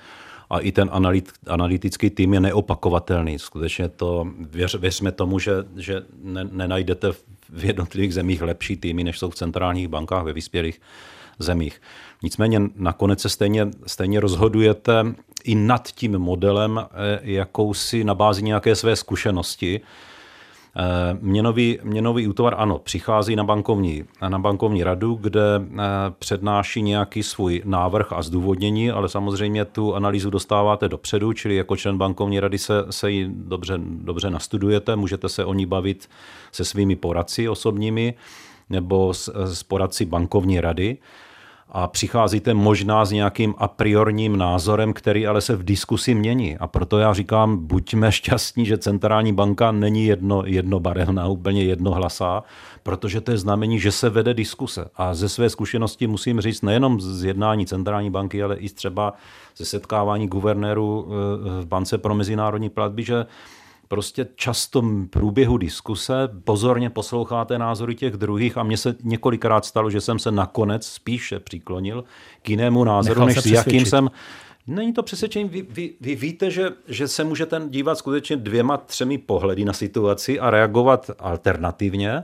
a 0.53 0.59
i 0.59 0.73
ten 0.73 0.91
analytický 1.47 2.11
tým 2.11 2.35
je 2.35 2.41
neopakovatelný. 2.41 3.39
Skutečně 3.39 3.89
to, 3.89 4.27
věř, 4.51 4.75
věřme 4.75 5.13
tomu, 5.13 5.39
že, 5.39 5.53
že 5.77 6.03
ne, 6.23 6.45
nenajdete 6.53 7.13
v 7.49 7.65
jednotlivých 7.65 8.15
zemích 8.15 8.43
lepší 8.43 8.77
týmy, 8.77 9.05
než 9.05 9.19
jsou 9.19 9.31
v 9.31 9.35
centrálních 9.35 9.89
bankách 9.89 10.25
ve 10.25 10.33
vyspělých 10.33 10.81
zemích. 11.39 11.81
Nicméně 12.23 12.61
nakonec 12.77 13.21
se 13.21 13.29
stejně, 13.29 13.69
stejně 13.87 14.21
rozhodujete 14.21 15.05
i 15.45 15.55
nad 15.55 15.89
tím 15.89 16.19
modelem 16.19 16.81
eh, 16.81 17.21
jakousi 17.23 18.05
na 18.05 18.15
bázi 18.15 18.43
nějaké 18.43 18.77
své 18.77 18.97
zkušenosti. 18.97 19.81
Eh, 20.77 21.19
měnový, 21.21 21.79
měnový 21.83 22.29
útvar, 22.29 22.55
ano, 22.59 22.79
přichází 22.79 23.37
na 23.37 23.45
bankovní, 23.45 24.05
na 24.29 24.39
bankovní 24.39 24.85
radu, 24.85 25.15
kde 25.15 25.41
eh, 25.57 25.79
přednáší 26.19 26.83
nějaký 26.83 27.23
svůj 27.23 27.63
návrh 27.65 28.13
a 28.13 28.23
zdůvodnění, 28.23 28.91
ale 28.91 29.09
samozřejmě 29.09 29.65
tu 29.65 29.95
analýzu 29.95 30.31
dostáváte 30.31 30.89
dopředu, 30.89 31.33
čili 31.33 31.57
jako 31.57 31.77
člen 31.77 31.99
bankovní 31.99 32.41
rady 32.41 32.59
se, 32.59 32.85
se 32.91 33.11
ji 33.11 33.29
dobře, 33.35 33.75
dobře 33.85 34.31
nastudujete, 34.31 34.97
můžete 34.97 35.29
se 35.29 35.45
o 35.45 35.55
ní 35.55 35.67
bavit 35.67 36.09
se 36.53 36.65
svými 36.65 36.97
poradci 36.97 37.49
osobními 37.49 38.15
nebo 38.71 39.15
s, 39.15 39.47
s 39.55 39.63
poradci 39.63 40.05
bankovní 40.05 40.61
rady 40.61 40.99
a 41.75 41.89
přicházíte 41.89 42.55
možná 42.55 43.05
s 43.05 43.11
nějakým 43.11 43.55
a 43.59 43.69
priorním 43.69 44.37
názorem, 44.37 44.93
který 44.93 45.27
ale 45.27 45.41
se 45.41 45.57
v 45.57 45.65
diskusi 45.65 46.15
mění. 46.15 46.59
A 46.59 46.67
proto 46.67 46.99
já 46.99 47.13
říkám, 47.13 47.67
buďme 47.67 48.13
šťastní, 48.13 48.67
že 48.67 48.79
centrální 48.79 49.33
banka 49.33 49.73
není 49.73 50.07
jedno, 50.07 50.43
jednobarevná, 50.47 51.27
úplně 51.27 51.65
jednohlasá, 51.65 52.43
protože 52.83 53.21
to 53.21 53.31
je 53.31 53.39
znamení, 53.39 53.81
že 53.81 53.93
se 53.93 54.11
vede 54.11 54.35
diskuse. 54.35 54.85
A 54.97 55.15
ze 55.15 55.29
své 55.29 55.51
zkušenosti 55.51 56.07
musím 56.07 56.41
říct 56.41 56.63
nejenom 56.63 57.01
z 57.01 57.25
jednání 57.25 57.67
centrální 57.67 58.11
banky, 58.11 58.43
ale 58.43 58.57
i 58.57 58.69
třeba 58.69 59.15
ze 59.57 59.65
setkávání 59.65 60.29
guvernérů 60.29 61.07
eh, 61.09 61.63
v 61.63 61.67
Bance 61.67 61.99
pro 61.99 62.15
mezinárodní 62.15 62.71
platby, 62.71 63.03
že 63.03 63.27
prostě 63.93 64.27
často 64.37 64.83
v 64.83 65.07
průběhu 65.07 65.59
diskuse 65.59 66.29
pozorně 66.45 66.91
posloucháte 66.91 67.59
názory 67.59 67.95
těch 67.95 68.15
druhých 68.15 68.59
a 68.59 68.63
mně 68.63 68.77
se 68.77 68.95
několikrát 69.03 69.65
stalo, 69.65 69.91
že 69.91 70.01
jsem 70.01 70.19
se 70.19 70.31
nakonec 70.31 70.87
spíše 70.87 71.41
přiklonil 71.41 72.05
k 72.43 72.51
jinému 72.51 72.85
názoru, 72.85 73.21
Nechal 73.21 73.27
než 73.27 73.39
s 73.39 73.47
jakým 73.47 73.87
jsem 73.87 74.11
Není 74.67 74.93
to 74.93 75.03
přesvědčení. 75.03 75.49
Vy, 75.49 75.63
vy, 75.71 75.91
vy 76.01 76.15
víte, 76.15 76.51
že, 76.51 76.71
že 76.89 77.09
se 77.09 77.25
můžete 77.25 77.63
dívat 77.69 77.99
skutečně 77.99 78.37
dvěma, 78.37 78.77
třemi 78.77 79.19
pohledy 79.19 79.65
na 79.65 79.73
situaci 79.73 80.41
a 80.41 80.51
reagovat 80.51 81.11
alternativně 81.19 82.23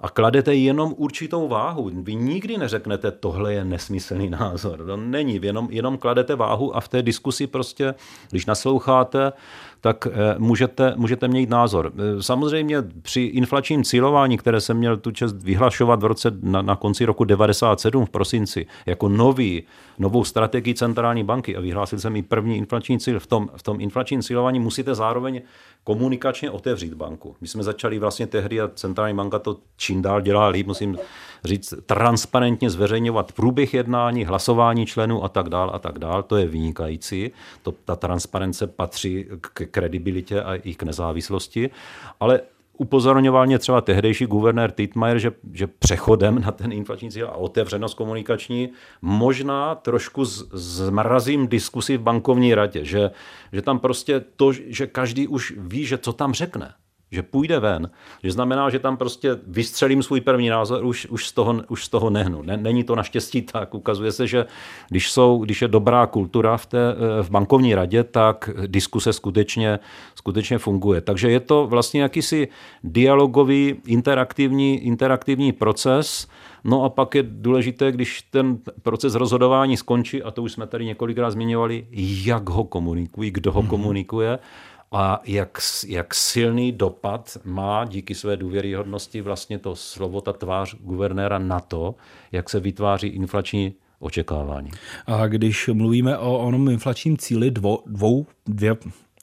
a 0.00 0.08
kladete 0.08 0.54
jenom 0.54 0.94
určitou 0.96 1.48
váhu. 1.48 1.90
Vy 1.94 2.14
nikdy 2.14 2.58
neřeknete, 2.58 3.10
tohle 3.10 3.54
je 3.54 3.64
nesmyslný 3.64 4.30
názor. 4.30 4.86
To 4.86 4.96
není, 4.96 5.40
jenom, 5.42 5.68
jenom 5.70 5.98
kladete 5.98 6.34
váhu 6.34 6.76
a 6.76 6.80
v 6.80 6.88
té 6.88 7.02
diskusi 7.02 7.46
prostě, 7.46 7.94
když 8.30 8.46
nasloucháte, 8.46 9.32
tak 9.80 10.06
eh, 10.06 10.34
můžete, 10.38 10.94
můžete 10.96 11.28
mít 11.28 11.50
názor. 11.50 11.92
Eh, 11.94 12.22
samozřejmě 12.22 12.76
při 13.02 13.20
inflačním 13.20 13.84
cílování, 13.84 14.38
které 14.38 14.60
jsem 14.60 14.76
měl 14.76 14.96
tu 14.96 15.10
čest 15.10 15.42
vyhlašovat 15.42 16.02
v 16.02 16.04
roce 16.04 16.30
na, 16.42 16.62
na 16.62 16.76
konci 16.76 17.04
roku 17.04 17.24
97 17.24 18.06
v 18.06 18.10
prosinci, 18.10 18.66
jako 18.86 19.08
nový, 19.08 19.62
novou 19.98 20.24
strategii 20.24 20.74
centrální 20.74 21.24
banky 21.24 21.56
a 21.56 21.60
vyhlásil 21.60 21.98
jsem 21.98 22.16
i 22.16 22.22
první 22.22 22.56
inflační 22.56 22.98
cíl, 22.98 23.20
v 23.20 23.26
tom, 23.26 23.48
v 23.56 23.62
tom 23.62 23.80
inflačním 23.80 24.22
cílování 24.22 24.60
musíte 24.60 24.94
zároveň 24.94 25.42
komunikačně 25.84 26.50
otevřít 26.50 26.94
banku. 26.94 27.36
My 27.40 27.48
jsme 27.48 27.62
začali 27.62 27.98
vlastně 27.98 28.26
tehdy 28.26 28.60
a 28.60 28.68
centrální 28.74 29.16
banka 29.16 29.38
to 29.38 29.56
čím 29.76 30.02
dál 30.02 30.20
dělá 30.20 30.46
líp, 30.48 30.66
musím 30.66 30.98
říct, 31.44 31.74
transparentně 31.86 32.70
zveřejňovat 32.70 33.32
průběh 33.32 33.74
jednání, 33.74 34.24
hlasování 34.24 34.86
členů 34.86 35.24
a 35.24 35.28
tak 35.28 35.48
dál 35.48 35.70
a 35.74 35.78
tak 35.78 35.98
dál. 35.98 36.22
To 36.22 36.36
je 36.36 36.46
vynikající. 36.46 37.30
To, 37.62 37.72
ta 37.84 37.96
transparence 37.96 38.66
patří 38.66 39.26
k 39.40 39.66
kredibilitě 39.70 40.42
a 40.42 40.54
i 40.54 40.74
k 40.74 40.82
nezávislosti. 40.82 41.70
Ale 42.20 42.40
upozorňoval 42.80 43.46
mě 43.46 43.58
třeba 43.58 43.80
tehdejší 43.80 44.26
guvernér 44.26 44.70
Titmajer, 44.70 45.18
že, 45.18 45.32
že 45.52 45.66
přechodem 45.66 46.40
na 46.40 46.52
ten 46.52 46.72
inflační 46.72 47.10
cíl 47.10 47.28
a 47.28 47.36
otevřenost 47.36 47.94
komunikační 47.94 48.68
možná 49.02 49.74
trošku 49.74 50.24
zmrazím 50.24 51.48
diskusi 51.48 51.96
v 51.96 52.02
bankovní 52.02 52.54
radě, 52.54 52.84
že, 52.84 53.10
že 53.52 53.62
tam 53.62 53.78
prostě 53.78 54.24
to, 54.36 54.52
že 54.52 54.86
každý 54.86 55.28
už 55.28 55.54
ví, 55.56 55.84
že 55.84 55.98
co 55.98 56.12
tam 56.12 56.32
řekne 56.32 56.74
že 57.12 57.22
půjde 57.22 57.60
ven, 57.60 57.90
že 58.22 58.32
znamená, 58.32 58.70
že 58.70 58.78
tam 58.78 58.96
prostě 58.96 59.30
vystřelím 59.46 60.02
svůj 60.02 60.20
první 60.20 60.48
názor, 60.48 60.84
už, 60.84 61.06
už, 61.06 61.26
z, 61.26 61.32
toho, 61.32 61.62
už 61.68 61.84
z 61.84 61.88
toho 61.88 62.10
nehnu. 62.10 62.42
Není 62.42 62.84
to 62.84 62.96
naštěstí 62.96 63.42
tak. 63.42 63.74
Ukazuje 63.74 64.12
se, 64.12 64.26
že 64.26 64.46
když, 64.88 65.10
jsou, 65.10 65.38
když 65.38 65.62
je 65.62 65.68
dobrá 65.68 66.06
kultura 66.06 66.56
v, 66.56 66.66
té, 66.66 66.78
v 67.22 67.30
bankovní 67.30 67.74
radě, 67.74 68.04
tak 68.04 68.50
diskuse 68.66 69.12
skutečně, 69.12 69.78
skutečně 70.14 70.58
funguje. 70.58 71.00
Takže 71.00 71.30
je 71.30 71.40
to 71.40 71.66
vlastně 71.66 72.02
jakýsi 72.02 72.48
dialogový, 72.84 73.74
interaktivní, 73.86 74.78
interaktivní 74.78 75.52
proces, 75.52 76.28
No 76.64 76.84
a 76.84 76.88
pak 76.88 77.14
je 77.14 77.22
důležité, 77.22 77.92
když 77.92 78.22
ten 78.22 78.58
proces 78.82 79.14
rozhodování 79.14 79.76
skončí, 79.76 80.22
a 80.22 80.30
to 80.30 80.42
už 80.42 80.52
jsme 80.52 80.66
tady 80.66 80.84
několikrát 80.84 81.30
zmiňovali, 81.30 81.86
jak 82.24 82.48
ho 82.48 82.64
komunikují, 82.64 83.30
kdo 83.30 83.52
ho 83.52 83.62
mhm. 83.62 83.70
komunikuje 83.70 84.38
a 84.92 85.20
jak, 85.24 85.58
jak 85.86 86.14
silný 86.14 86.72
dopad 86.72 87.38
má 87.44 87.84
díky 87.84 88.14
své 88.14 88.36
důvěryhodnosti 88.36 89.20
vlastně 89.20 89.58
to 89.58 89.76
slovo, 89.76 90.20
ta 90.20 90.32
tvář 90.32 90.74
guvernéra 90.80 91.38
na 91.38 91.60
to, 91.60 91.94
jak 92.32 92.50
se 92.50 92.60
vytváří 92.60 93.08
inflační 93.08 93.74
očekávání. 93.98 94.70
A 95.06 95.26
když 95.26 95.68
mluvíme 95.72 96.18
o 96.18 96.38
onom 96.38 96.68
inflačním 96.68 97.16
cíli 97.16 97.50
dvou, 97.50 97.82
dvou, 97.86 98.26
dvě, 98.46 98.76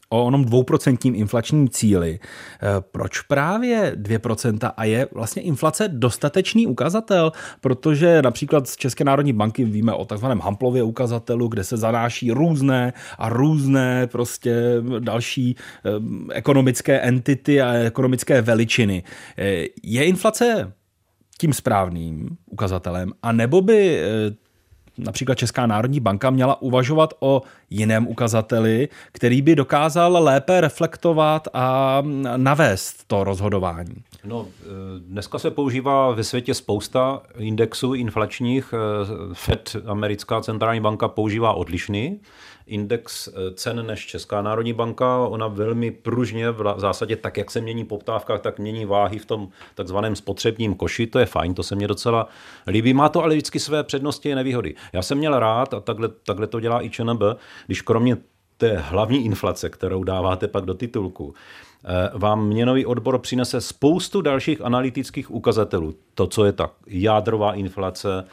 o 0.10 0.24
onom 0.24 0.46
dvouprocentním 0.46 1.16
inflačním 1.16 1.70
cíli. 1.70 2.20
Eh, 2.20 2.68
proč 2.92 3.22
právě 3.22 3.92
2% 3.96 4.72
a 4.78 4.84
je 4.84 5.08
vlastně 5.14 5.42
inflace 5.42 5.88
dostatečný 5.88 6.68
ukazatel? 6.68 7.32
Protože 7.62 8.22
například 8.22 8.68
z 8.68 8.76
České 8.76 9.04
národní 9.04 9.34
banky 9.34 9.66
víme 9.66 9.94
o 9.94 10.06
takzvaném 10.06 10.40
Hamplově 10.40 10.84
ukazatelu, 10.84 11.48
kde 11.48 11.64
se 11.64 11.78
zanáší 11.78 12.32
různé 12.32 12.94
a 13.18 13.30
různé 13.30 14.08
prostě 14.08 14.56
další 15.00 15.56
eh, 15.86 15.90
ekonomické 16.34 17.00
entity 17.00 17.62
a 17.62 17.74
ekonomické 17.74 18.42
veličiny. 18.42 19.04
Eh, 19.38 19.66
je 19.84 20.06
inflace 20.06 20.74
tím 21.40 21.54
správným 21.54 22.30
ukazatelem, 22.46 23.12
a 23.24 23.32
nebo 23.32 23.62
by 23.62 24.02
například 24.98 25.36
Česká 25.36 25.68
národní 25.68 26.00
banka 26.00 26.30
měla 26.30 26.62
uvažovat 26.62 27.14
o 27.20 27.42
jiném 27.70 28.08
ukazateli, 28.08 28.90
který 29.12 29.42
by 29.42 29.56
dokázal 29.56 30.24
lépe 30.24 30.62
reflektovat 30.62 31.48
a 31.54 32.04
navést 32.38 33.08
to 33.08 33.24
rozhodování? 33.24 33.96
No, 34.26 34.48
eh, 34.62 34.66
dneska 35.00 35.40
se 35.40 35.52
používá 35.52 36.12
ve 36.12 36.24
světě 36.24 36.54
spousta 36.54 37.22
indexů 37.38 37.94
inflačních. 37.94 38.74
Eh, 38.74 38.78
Fed, 39.34 39.76
americká 39.86 40.42
centrální 40.42 40.82
banka, 40.82 41.08
používá 41.08 41.54
odlišný 41.54 42.20
index 42.68 43.28
eh, 43.28 43.32
cen 43.54 43.86
než 43.86 44.06
Česká 44.06 44.42
národní 44.42 44.74
banka. 44.74 45.18
Ona 45.18 45.48
velmi 45.48 45.92
pružně, 45.92 46.52
v 46.52 46.74
zásadě 46.78 47.16
tak, 47.16 47.38
jak 47.38 47.52
se 47.52 47.62
mění 47.62 47.86
poptávka, 47.86 48.38
tak 48.38 48.60
mění 48.60 48.86
váhy 48.86 49.20
v 49.20 49.26
tom 49.26 49.50
takzvaném 49.76 50.16
spotřebním 50.16 50.76
koši. 50.76 51.08
To 51.08 51.20
je 51.20 51.26
fajn, 51.26 51.54
to 51.54 51.64
se 51.64 51.76
mě 51.76 51.88
docela 51.88 52.28
líbí. 52.68 52.94
Má 52.94 53.10
to 53.10 53.24
ale 53.24 53.36
vždycky 53.36 53.60
své 53.60 53.84
přednosti 53.84 54.34
a 54.34 54.36
nevýhody. 54.36 54.76
Já 54.94 55.02
jsem 55.02 55.18
měl 55.18 55.40
rád, 55.40 55.74
a 55.74 55.80
takhle, 55.80 56.10
takhle 56.26 56.48
to 56.48 56.60
dělá 56.60 56.84
i 56.84 56.90
ČNB, 56.90 57.22
když 57.66 57.82
kromě 57.82 58.18
té 58.58 58.78
hlavní 58.78 59.26
inflace, 59.26 59.70
kterou 59.70 60.04
dáváte 60.04 60.48
pak 60.48 60.66
do 60.66 60.74
titulku, 60.74 61.34
eh, 61.86 62.10
vám 62.14 62.48
měnový 62.48 62.86
odbor 62.86 63.20
přinese 63.20 63.62
spoustu 63.62 64.22
dalších 64.22 64.62
analytických 64.62 65.32
ukazatelů. 65.32 65.94
To, 66.14 66.28
co 66.28 66.46
je 66.46 66.52
ta 66.52 66.70
jádrová 66.88 67.54
inflace, 67.54 68.26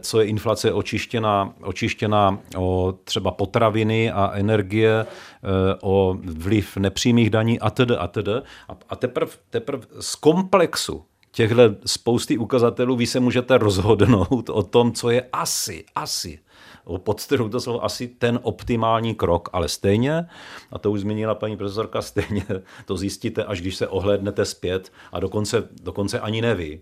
co 0.00 0.20
je 0.20 0.26
inflace 0.26 0.72
očištěná, 0.72 1.54
očištěná 1.62 2.38
o 2.56 2.94
třeba 3.04 3.30
potraviny 3.30 4.12
a 4.12 4.30
energie, 4.34 5.06
eh, 5.06 5.78
o 5.82 6.16
vliv 6.24 6.76
nepřímých 6.76 7.30
daní 7.30 7.60
a 7.60 7.70
tedy 7.70 7.96
a 7.96 8.06
tedy. 8.08 8.32
A 8.88 8.96
teprve 8.96 9.32
teprv 9.50 9.86
z 10.00 10.14
komplexu 10.14 11.04
těchto 11.32 11.62
spousty 11.86 12.38
ukazatelů 12.38 12.96
vy 12.96 13.06
se 13.06 13.20
můžete 13.20 13.58
rozhodnout 13.58 14.50
o 14.50 14.62
tom, 14.62 14.92
co 14.92 15.10
je 15.10 15.28
asi, 15.32 15.84
asi 15.94 16.38
podtrhu 16.98 17.48
to 17.48 17.60
slovo 17.60 17.84
asi 17.84 18.08
ten 18.08 18.38
optimální 18.42 19.14
krok, 19.14 19.48
ale 19.52 19.68
stejně, 19.68 20.26
a 20.72 20.78
to 20.78 20.90
už 20.90 21.00
zmínila 21.00 21.34
paní 21.34 21.56
profesorka, 21.56 22.02
stejně 22.02 22.44
to 22.84 22.96
zjistíte, 22.96 23.44
až 23.44 23.60
když 23.60 23.76
se 23.76 23.88
ohlédnete 23.88 24.44
zpět 24.44 24.92
a 25.12 25.20
dokonce, 25.20 25.68
dokonce 25.82 26.20
ani 26.20 26.42
neví, 26.42 26.80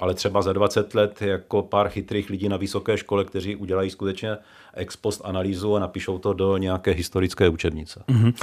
ale 0.00 0.14
třeba 0.14 0.42
za 0.42 0.52
20 0.52 0.94
let 0.94 1.22
jako 1.22 1.62
pár 1.62 1.88
chytrých 1.88 2.30
lidí 2.30 2.48
na 2.48 2.56
vysoké 2.56 2.96
škole, 2.96 3.24
kteří 3.24 3.56
udělají 3.56 3.90
skutečně 3.90 4.36
ex 4.74 4.96
post 4.96 5.20
analýzu 5.24 5.76
a 5.76 5.78
napíšou 5.78 6.18
to 6.18 6.32
do 6.32 6.56
nějaké 6.56 6.90
historické 6.90 7.48
učebnice. 7.48 8.02
Mm-hmm. 8.08 8.34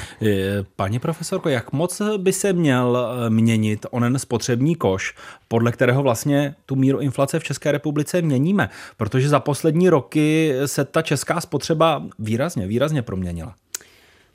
Paní 0.76 0.99
profesorko, 0.99 1.49
jak 1.49 1.72
moc 1.72 2.01
by 2.18 2.34
se 2.34 2.53
měl 2.53 2.97
eh, 2.97 3.30
měnit 3.30 3.86
onen 3.91 4.20
spotřební 4.20 4.76
koš, 4.76 5.16
podle 5.47 5.72
kterého 5.72 6.03
vlastně 6.03 6.55
tu 6.66 6.76
míru 6.76 6.99
inflace 6.99 7.39
v 7.39 7.43
České 7.43 7.72
republice 7.72 8.22
měníme? 8.22 8.70
Protože 8.97 9.30
za 9.30 9.39
poslední 9.39 9.89
roky 9.89 10.53
se 10.66 10.86
ta 10.86 11.01
česká 11.01 11.41
spotřeba 11.41 12.03
výrazně, 12.20 12.68
výrazně 12.68 13.01
proměnila. 13.01 13.55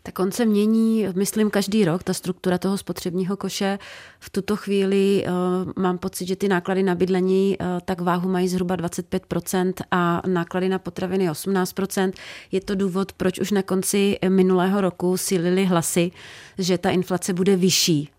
Tak 0.02 0.18
on 0.18 0.32
se 0.32 0.44
mění, 0.44 1.06
myslím, 1.14 1.50
každý 1.50 1.84
rok, 1.84 2.02
ta 2.02 2.14
struktura 2.14 2.58
toho 2.58 2.78
spotřebního 2.78 3.36
koše. 3.36 3.78
V 4.20 4.30
tuto 4.30 4.56
chvíli 4.56 5.24
uh, 5.26 5.82
mám 5.82 5.98
pocit, 5.98 6.26
že 6.26 6.36
ty 6.36 6.48
náklady 6.48 6.82
na 6.82 6.94
bydlení 6.94 7.56
uh, 7.60 7.66
tak 7.84 8.00
váhu 8.00 8.28
mají 8.30 8.48
zhruba 8.48 8.76
25% 8.76 9.72
a 9.90 10.22
náklady 10.26 10.68
na 10.68 10.78
potraviny 10.78 11.30
18%. 11.30 12.12
Je 12.52 12.60
to 12.60 12.74
důvod, 12.74 13.12
proč 13.12 13.38
už 13.38 13.50
na 13.50 13.62
konci 13.62 14.18
minulého 14.28 14.80
roku 14.80 15.16
sílili 15.16 15.64
hlasy, 15.64 16.10
že 16.58 16.78
ta 16.78 16.90
inflace 16.90 17.32
bude 17.32 17.56
vyšší 17.56 18.10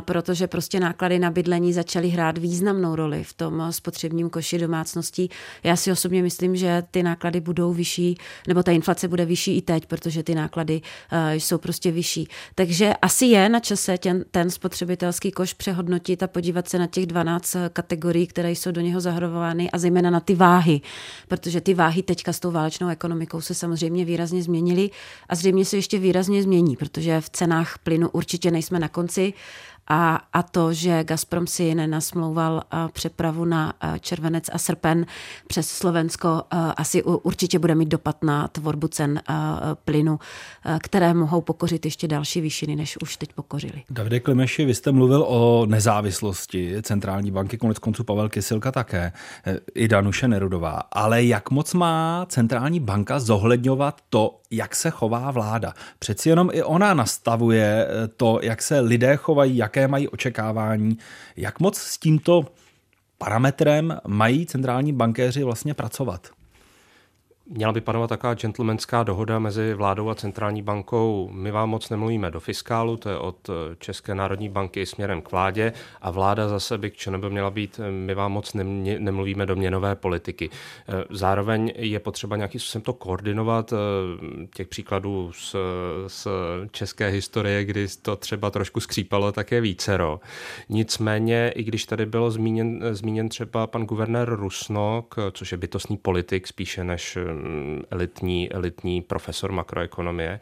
protože 0.00 0.46
prostě 0.46 0.80
náklady 0.80 1.18
na 1.18 1.30
bydlení 1.30 1.72
začaly 1.72 2.08
hrát 2.08 2.38
významnou 2.38 2.94
roli 2.96 3.24
v 3.24 3.32
tom 3.32 3.72
spotřebním 3.72 4.30
koši 4.30 4.58
domácností. 4.58 5.30
Já 5.64 5.76
si 5.76 5.92
osobně 5.92 6.22
myslím, 6.22 6.56
že 6.56 6.82
ty 6.90 7.02
náklady 7.02 7.40
budou 7.40 7.72
vyšší, 7.72 8.18
nebo 8.48 8.62
ta 8.62 8.72
inflace 8.72 9.08
bude 9.08 9.24
vyšší 9.24 9.56
i 9.56 9.62
teď, 9.62 9.86
protože 9.86 10.22
ty 10.22 10.34
náklady 10.34 10.80
uh, 10.80 11.18
jsou 11.32 11.58
prostě 11.58 11.90
vyšší. 11.90 12.28
Takže 12.54 12.94
asi 13.02 13.26
je 13.26 13.48
na 13.48 13.60
čase 13.60 13.98
ten, 13.98 14.24
ten 14.30 14.50
spotřebitelský 14.50 15.30
koš 15.30 15.54
přehodnotit 15.54 16.22
a 16.22 16.26
podívat 16.26 16.68
se 16.68 16.78
na 16.78 16.86
těch 16.86 17.06
12 17.06 17.56
kategorií, 17.72 18.26
které 18.26 18.50
jsou 18.50 18.70
do 18.70 18.80
něho 18.80 19.00
zahrnovány 19.00 19.70
a 19.70 19.78
zejména 19.78 20.10
na 20.10 20.20
ty 20.20 20.34
váhy, 20.34 20.80
protože 21.28 21.60
ty 21.60 21.74
váhy 21.74 22.02
teďka 22.02 22.32
s 22.32 22.40
tou 22.40 22.50
válečnou 22.50 22.88
ekonomikou 22.88 23.40
se 23.40 23.54
samozřejmě 23.54 24.04
výrazně 24.04 24.42
změnily 24.42 24.90
a 25.28 25.34
zřejmě 25.34 25.64
se 25.64 25.76
ještě 25.76 25.98
výrazně 25.98 26.42
změní, 26.42 26.76
protože 26.76 27.20
v 27.20 27.30
cenách 27.30 27.78
plynu 27.78 28.08
určitě 28.08 28.50
nejsme 28.50 28.78
na 28.78 28.88
konci 28.88 29.32
a, 29.88 30.20
a 30.32 30.42
to, 30.42 30.72
že 30.72 31.04
Gazprom 31.04 31.46
si 31.46 31.74
nenasmlouval 31.74 32.62
přepravu 32.92 33.44
na 33.44 33.72
červenec 34.00 34.44
a 34.52 34.58
srpen 34.58 35.06
přes 35.46 35.68
Slovensko, 35.68 36.42
asi 36.76 37.02
určitě 37.02 37.58
bude 37.58 37.74
mít 37.74 37.88
dopad 37.88 38.24
na 38.24 38.48
tvorbu 38.48 38.88
cen 38.88 39.20
plynu, 39.84 40.18
které 40.82 41.14
mohou 41.14 41.40
pokořit 41.40 41.84
ještě 41.84 42.08
další 42.08 42.40
výšiny, 42.40 42.76
než 42.76 42.98
už 43.02 43.16
teď 43.16 43.32
pokořili. 43.32 43.82
Davide 43.90 44.20
Klimeši, 44.20 44.64
vy 44.64 44.74
jste 44.74 44.92
mluvil 44.92 45.24
o 45.28 45.66
nezávislosti 45.66 46.76
centrální 46.82 47.30
banky, 47.30 47.58
konec 47.58 47.78
konců 47.78 48.04
Pavel 48.04 48.28
Kysilka 48.28 48.72
také, 48.72 49.12
i 49.74 49.88
Danuše 49.88 50.28
Nerudová. 50.28 50.82
Ale 50.92 51.24
jak 51.24 51.50
moc 51.50 51.74
má 51.74 52.26
centrální 52.28 52.80
banka 52.80 53.18
zohledňovat 53.18 54.00
to, 54.10 54.40
jak 54.50 54.76
se 54.76 54.90
chová 54.90 55.30
vláda? 55.30 55.72
Přeci 55.98 56.28
jenom 56.28 56.50
i 56.52 56.62
ona 56.62 56.94
nastavuje 56.94 57.88
to, 58.16 58.38
jak 58.42 58.62
se 58.62 58.80
lidé 58.80 59.16
chovají, 59.16 59.56
jaké 59.56 59.77
jaké 59.78 59.88
mají 59.88 60.08
očekávání, 60.08 60.98
jak 61.36 61.60
moc 61.60 61.78
s 61.78 61.98
tímto 61.98 62.44
parametrem 63.18 63.98
mají 64.06 64.46
centrální 64.46 64.92
bankéři 64.92 65.44
vlastně 65.44 65.74
pracovat? 65.74 66.37
Měla 67.50 67.72
by 67.72 67.80
panovat 67.80 68.06
taková 68.06 68.34
gentlemanská 68.34 69.02
dohoda 69.02 69.38
mezi 69.38 69.74
vládou 69.74 70.08
a 70.08 70.14
centrální 70.14 70.62
bankou. 70.62 71.30
My 71.32 71.50
vám 71.50 71.70
moc 71.70 71.90
nemluvíme 71.90 72.30
do 72.30 72.40
fiskálu, 72.40 72.96
to 72.96 73.08
je 73.08 73.18
od 73.18 73.50
České 73.78 74.14
národní 74.14 74.48
banky 74.48 74.86
směrem 74.86 75.22
k 75.22 75.32
vládě 75.32 75.72
a 76.02 76.10
vláda 76.10 76.48
zase 76.48 76.78
by 76.78 76.90
k 76.90 76.96
čemu 76.96 77.30
měla 77.30 77.50
být, 77.50 77.80
my 77.90 78.14
vám 78.14 78.32
moc 78.32 78.54
nemluvíme 78.98 79.46
do 79.46 79.56
měnové 79.56 79.94
politiky. 79.94 80.50
Zároveň 81.10 81.72
je 81.76 82.00
potřeba 82.00 82.36
nějakým 82.36 82.60
způsobem 82.60 82.82
to 82.82 82.92
koordinovat. 82.92 83.72
Těch 84.54 84.68
příkladů 84.68 85.32
z, 85.32 85.56
z 86.06 86.28
české 86.70 87.08
historie, 87.08 87.64
kdy 87.64 87.86
to 88.02 88.16
třeba 88.16 88.50
trošku 88.50 88.80
skřípalo, 88.80 89.32
také 89.32 89.60
vícero. 89.60 90.20
Nicméně, 90.68 91.52
i 91.54 91.62
když 91.62 91.84
tady 91.84 92.06
bylo 92.06 92.30
zmíněn, 92.30 92.80
zmíněn 92.92 93.28
třeba 93.28 93.66
pan 93.66 93.84
guvernér 93.84 94.34
Rusnok, 94.34 95.14
což 95.32 95.52
je 95.52 95.58
bytostný 95.58 95.96
politik 95.96 96.46
spíše 96.46 96.84
než 96.84 97.18
elitní, 97.90 98.52
elitní 98.52 99.02
profesor 99.02 99.52
makroekonomie, 99.52 100.40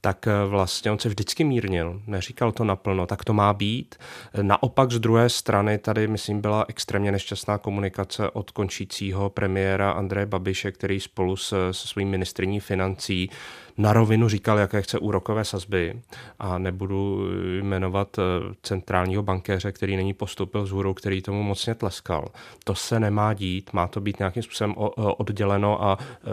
tak 0.00 0.26
eh, 0.26 0.32
vlastně 0.46 0.90
on 0.90 0.98
se 0.98 1.08
vždycky 1.08 1.44
mírnil, 1.44 2.02
neříkal 2.06 2.52
to 2.52 2.64
naplno, 2.64 3.06
tak 3.06 3.24
to 3.24 3.34
má 3.34 3.52
být. 3.52 3.94
Naopak 4.42 4.90
z 4.90 4.98
druhé 4.98 5.28
strany 5.28 5.78
tady, 5.78 6.08
myslím, 6.08 6.40
byla 6.40 6.64
extrémně 6.68 7.12
nešťastná 7.12 7.58
komunikace 7.58 8.30
od 8.30 8.50
končícího 8.50 9.30
premiéra 9.30 9.90
Andreje 9.90 10.26
Babiše, 10.26 10.72
který 10.72 11.00
spolu 11.00 11.36
se, 11.36 11.56
se 11.72 11.88
svým 11.88 12.08
ministriní 12.08 12.60
financí 12.60 13.30
na 13.78 13.92
rovinu 13.92 14.28
říkal, 14.28 14.58
jaké 14.58 14.82
chce 14.82 14.98
úrokové 14.98 15.44
sazby 15.44 16.00
a 16.38 16.58
nebudu 16.58 17.28
jmenovat 17.62 18.18
eh, 18.18 18.22
centrálního 18.62 19.22
bankéře, 19.22 19.72
který 19.72 19.96
není 19.96 20.14
postoupil 20.14 20.66
z 20.66 20.70
hůru, 20.70 20.94
který 20.94 21.22
tomu 21.22 21.42
mocně 21.42 21.74
tleskal. 21.74 22.28
To 22.64 22.74
se 22.74 23.00
nemá 23.00 23.34
dít, 23.34 23.72
má 23.72 23.88
to 23.88 24.00
být 24.00 24.18
nějakým 24.18 24.42
způsobem 24.42 24.74
odděleno 24.96 25.84
a 25.84 25.98
eh, 26.00 26.26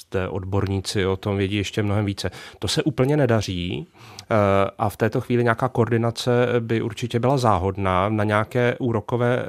zde 0.00 0.28
odborníci 0.28 1.06
o 1.06 1.16
tom 1.16 1.36
vědí 1.36 1.56
ještě 1.56 1.82
mnohem 1.82 2.04
více. 2.04 2.30
To 2.58 2.68
se 2.68 2.82
úplně 2.82 3.16
nedaří 3.16 3.86
eh, 4.30 4.34
a 4.78 4.88
v 4.88 4.96
této 4.96 5.20
chvíli 5.20 5.42
nějaká 5.42 5.68
koordinace 5.68 6.46
by 6.60 6.82
určitě 6.82 7.20
byla 7.20 7.38
záhodná. 7.38 8.08
Na 8.08 8.24
nějaké 8.24 8.76
úrokové 8.78 9.44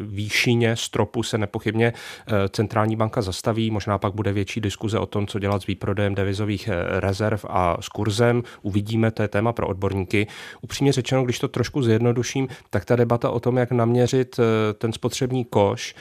výšině 0.00 0.76
stropu 0.76 1.22
se 1.22 1.38
nepochybně 1.38 1.92
centrální 2.50 2.96
banka 2.96 3.22
zastaví, 3.22 3.70
možná 3.70 3.98
pak 3.98 4.14
bude 4.14 4.32
větší 4.32 4.60
diskuze 4.60 4.98
o 4.98 5.06
tom, 5.06 5.26
co 5.26 5.38
dělat 5.38 5.62
s 5.62 5.66
výprodejem 5.66 6.14
devizových 6.14 6.68
rezerv 6.88 7.40
a 7.48 7.76
s 7.80 7.88
kurzem. 7.88 8.42
Uvidíme, 8.62 9.10
to 9.10 9.22
je 9.22 9.28
téma 9.28 9.52
pro 9.52 9.68
odborníky. 9.68 10.26
Upřímně 10.60 10.92
řečeno, 10.92 11.24
když 11.24 11.38
to 11.38 11.48
trošku 11.48 11.82
zjednoduším, 11.82 12.48
tak 12.70 12.84
ta 12.84 12.96
debata 12.96 13.30
o 13.30 13.40
tom, 13.40 13.56
jak 13.56 13.70
naměřit 13.70 14.36
eh, 14.38 14.72
ten 14.74 14.92
spotřební 14.92 15.44
koš, 15.44 15.94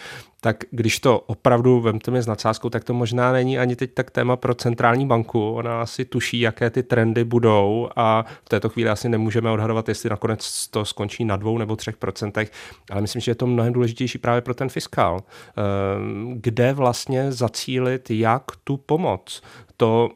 tak 0.46 0.64
když 0.72 1.00
to 1.00 1.20
opravdu 1.20 1.82
vemte 1.82 2.12
mi 2.12 2.22
s 2.22 2.28
nadsázkou, 2.28 2.70
tak 2.70 2.84
to 2.84 2.94
možná 2.94 3.32
není 3.32 3.60
ani 3.60 3.76
teď 3.76 3.94
tak 3.94 4.12
téma 4.12 4.36
pro 4.36 4.54
centrální 4.54 5.08
banku. 5.08 5.52
Ona 5.52 5.82
asi 5.82 6.06
tuší, 6.06 6.40
jaké 6.40 6.70
ty 6.70 6.84
trendy 6.84 7.24
budou 7.24 7.90
a 7.96 8.26
v 8.44 8.50
této 8.50 8.70
chvíli 8.70 8.90
asi 8.90 9.10
nemůžeme 9.10 9.52
odhadovat, 9.52 9.90
jestli 9.90 10.10
nakonec 10.10 10.68
to 10.68 10.86
skončí 10.86 11.26
na 11.26 11.36
dvou 11.36 11.58
nebo 11.58 11.76
třech 11.76 11.98
procentech, 11.98 12.52
ale 12.92 13.02
myslím, 13.02 13.22
že 13.22 13.32
je 13.32 13.36
to 13.36 13.48
mnohem 13.48 13.74
důležitější 13.74 14.18
právě 14.18 14.42
pro 14.42 14.54
ten 14.54 14.70
fiskál, 14.70 15.24
ehm, 15.58 16.36
kde 16.42 16.74
vlastně 16.74 17.32
zacílit, 17.32 18.12
jak 18.12 18.44
tu 18.64 18.78
pomoc. 18.78 19.42
To 19.78 20.10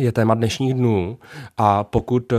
je 0.00 0.12
téma 0.12 0.34
dnešních 0.34 0.74
dnů. 0.74 1.18
A 1.56 1.84
pokud 1.84 2.32
eh, 2.32 2.36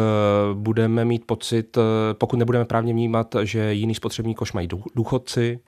budeme 0.54 1.06
mít 1.06 1.26
pocit, 1.26 1.78
eh, 1.78 2.14
pokud 2.14 2.40
nebudeme 2.40 2.66
právně 2.66 2.94
vnímat, 2.94 3.36
že 3.44 3.74
jiný 3.74 3.96
spotřební 3.96 4.36
koš 4.36 4.54
mají 4.54 4.68
důchodci, 4.96 5.60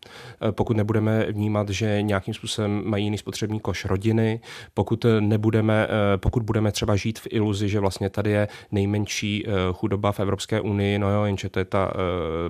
eh, 0.47 0.51
pokud 0.51 0.77
nebudeme 0.77 1.25
vnímat, 1.31 1.69
že 1.69 2.01
nějakým 2.01 2.33
způsobem 2.33 2.83
mají 2.85 3.03
jiný 3.03 3.17
spotřební 3.17 3.59
koš 3.59 3.85
rodiny, 3.85 4.41
pokud 4.73 5.05
nebudeme, 5.19 5.87
pokud 6.17 6.43
budeme 6.43 6.71
třeba 6.71 6.95
žít 6.95 7.19
v 7.19 7.27
iluzi, 7.29 7.69
že 7.69 7.79
vlastně 7.79 8.09
tady 8.09 8.31
je 8.31 8.47
nejmenší 8.71 9.45
chudoba 9.73 10.11
v 10.11 10.19
Evropské 10.19 10.61
unii, 10.61 10.99
no 10.99 11.09
jo, 11.09 11.23
jenže 11.23 11.49
to 11.49 11.59
je 11.59 11.65
ta 11.65 11.93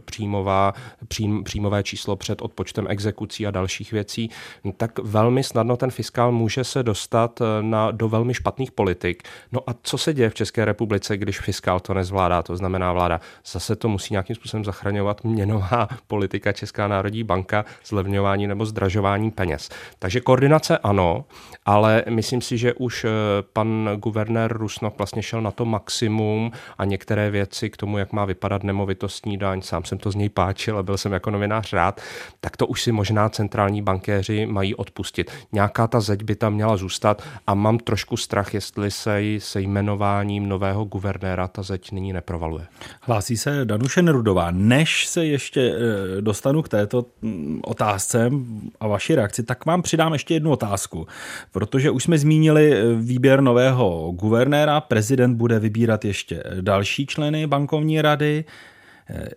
příjmová, 0.06 0.74
přím, 1.08 1.44
příjmové 1.44 1.84
číslo 1.84 2.16
před 2.16 2.42
odpočtem 2.42 2.86
exekucí 2.90 3.48
a 3.48 3.52
dalších 3.52 3.92
věcí, 3.92 4.30
tak 4.78 5.00
velmi 5.00 5.44
snadno 5.44 5.78
ten 5.78 5.92
fiskál 5.92 6.32
může 6.32 6.64
se 6.64 6.84
dostat 6.84 7.40
na, 7.62 7.92
do 7.92 8.10
velmi 8.10 8.34
špatných 8.34 8.72
politik, 8.72 9.24
No 9.52 9.60
a 9.68 9.76
co 9.84 9.98
se 9.98 10.14
děje 10.14 10.30
v 10.30 10.34
České 10.34 10.66
republice, 10.66 11.18
když 11.18 11.40
fiskál 11.40 11.80
to 11.80 11.94
nezvládá, 11.94 12.42
to 12.42 12.58
znamená 12.58 12.94
vláda? 12.94 13.20
Zase 13.46 13.76
to 13.76 13.90
musí 13.90 14.14
nějakým 14.14 14.36
způsobem 14.36 14.66
zachraňovat 14.66 15.24
měnová 15.24 15.88
politika 16.08 16.52
Česká 16.52 16.88
národní 16.88 17.24
banka, 17.24 17.66
zlevňování 17.86 18.48
nebo 18.48 18.66
zdražování 18.66 19.32
peněz. 19.32 19.70
Takže 20.00 20.22
koordinace 20.22 20.78
ano, 20.78 21.26
ale 21.66 22.04
myslím 22.10 22.42
si, 22.42 22.58
že 22.58 22.74
už 22.74 23.04
eh, 23.04 23.10
pan 23.54 23.90
guvernér 23.98 24.54
Rusnok 24.58 24.98
vlastně 24.98 25.24
šel 25.24 25.42
na 25.42 25.52
to 25.52 25.66
maximum 25.66 26.52
a 26.78 26.86
některé 26.86 27.30
věci 27.32 27.70
k 27.70 27.78
tomu, 27.78 27.98
jak 27.98 28.14
má 28.14 28.26
vypadat 28.26 28.64
nemovitostní 28.64 29.38
daň, 29.38 29.62
sám 29.62 29.84
jsem 29.84 29.98
to 29.98 30.12
z 30.12 30.16
něj 30.16 30.30
páčil 30.30 30.78
a 30.78 30.84
byl 30.84 30.98
jsem 30.98 31.12
jako 31.12 31.32
novinář 31.32 31.74
rád, 31.74 32.02
tak 32.40 32.58
to 32.58 32.68
už 32.68 32.82
si 32.82 32.92
možná 32.92 33.30
centrální 33.30 33.82
bankéři 33.82 34.46
mají 34.46 34.76
odpustit. 34.76 35.32
Nějaká 35.52 35.88
ta 35.88 36.00
zeď 36.00 36.24
by 36.24 36.36
tam 36.36 36.54
měla 36.54 36.78
zůstat 36.78 37.24
a 37.48 37.54
mám 37.54 37.78
trošku 37.78 38.18
strach, 38.18 38.54
jestli 38.54 38.92
se 38.92 39.21
se 39.40 39.62
jmenováním 39.62 40.50
nového 40.50 40.86
guvernéra 40.86 41.48
ta 41.48 41.64
zeď 41.64 41.92
nyní 41.92 42.14
neprovaluje. 42.14 42.66
Hlásí 43.02 43.38
se 43.38 43.66
Danuše 43.66 44.02
Nerudová. 44.02 44.52
Než 44.52 45.08
se 45.08 45.26
ještě 45.26 45.62
eh, 45.62 46.22
dostanu 46.22 46.62
k 46.62 46.70
této 46.70 47.06
mm, 47.22 47.60
otázce 47.64 48.32
a 48.80 48.88
vaší 48.88 49.16
reakci, 49.16 49.44
tak 49.44 49.66
vám 49.66 49.82
přidám 49.82 50.14
ještě 50.14 50.34
jednu 50.34 50.52
otázku. 50.52 51.08
Protože 51.52 51.92
už 51.92 52.04
jsme 52.04 52.18
zmínili 52.18 52.74
eh, 52.74 52.94
výběr 52.96 53.42
nového 53.42 54.12
guvernéra, 54.12 54.82
prezident 54.82 55.36
bude 55.36 55.60
vybírat 55.60 56.06
ještě 56.06 56.44
další 56.62 57.06
členy 57.06 57.48
bankovní 57.48 58.02
rady. 58.02 58.46
Eh, 59.10 59.30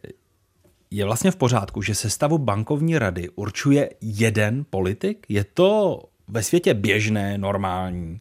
Je 0.91 1.05
vlastně 1.05 1.31
v 1.31 1.37
pořádku, 1.37 1.83
že 1.83 1.95
sestavu 1.95 2.39
bankovní 2.39 2.99
rady 2.99 3.29
určuje 3.35 3.91
jeden 4.01 4.65
politik? 4.71 5.27
Je 5.29 5.45
to 5.45 6.01
ve 6.29 6.43
světě 6.43 6.75
běžné, 6.75 7.39
normální? 7.39 8.21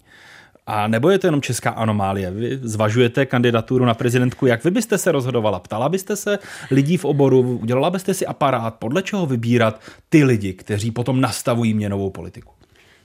A 0.67 0.87
nebo 0.87 1.09
je 1.09 1.19
to 1.19 1.27
jenom 1.27 1.41
česká 1.41 1.69
anomálie? 1.69 2.31
Vy 2.31 2.59
zvažujete 2.61 3.25
kandidaturu 3.25 3.85
na 3.85 3.93
prezidentku, 3.93 4.45
jak 4.45 4.63
vy 4.63 4.71
byste 4.71 4.97
se 4.97 5.11
rozhodovala? 5.11 5.59
Ptala 5.59 5.89
byste 5.89 6.15
se 6.15 6.39
lidí 6.71 6.97
v 6.97 7.05
oboru, 7.05 7.57
udělala 7.57 7.89
byste 7.89 8.13
si 8.13 8.25
aparát, 8.25 8.75
podle 8.75 9.01
čeho 9.01 9.25
vybírat 9.25 9.81
ty 10.09 10.23
lidi, 10.23 10.53
kteří 10.53 10.91
potom 10.91 11.21
nastavují 11.21 11.73
měnovou 11.73 12.09
politiku? 12.09 12.52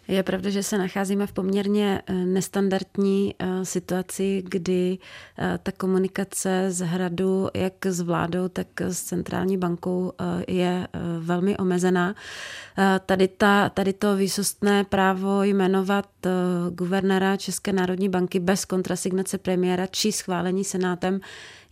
Je 0.08 0.22
pravda, 0.22 0.50
že 0.50 0.62
se 0.62 0.78
nacházíme 0.78 1.26
v 1.26 1.32
poměrně 1.32 2.02
eh, 2.06 2.12
nestandardní 2.12 3.34
eh, 3.38 3.64
situaci, 3.64 4.42
kdy 4.46 4.98
eh, 5.38 5.58
ta 5.62 5.72
komunikace 5.72 6.66
z 6.68 6.80
hradu 6.86 7.48
jak 7.54 7.86
s 7.86 8.00
vládou, 8.00 8.48
tak 8.48 8.66
s 8.80 9.02
centrální 9.02 9.58
bankou 9.58 10.12
je 10.48 10.88
velmi 11.18 11.56
omezená. 11.56 12.14
Tady, 13.06 13.28
ta, 13.28 13.68
tady 13.68 13.92
to 13.92 14.16
výsostné 14.16 14.84
právo 14.84 15.42
jmenovat 15.42 16.08
guvernéra 16.70 17.36
České 17.36 17.72
národní 17.72 18.08
banky 18.08 18.40
bez 18.40 18.64
kontrasignace 18.64 19.38
premiéra 19.38 19.86
či 19.86 20.12
schválení 20.12 20.64
senátem 20.64 21.20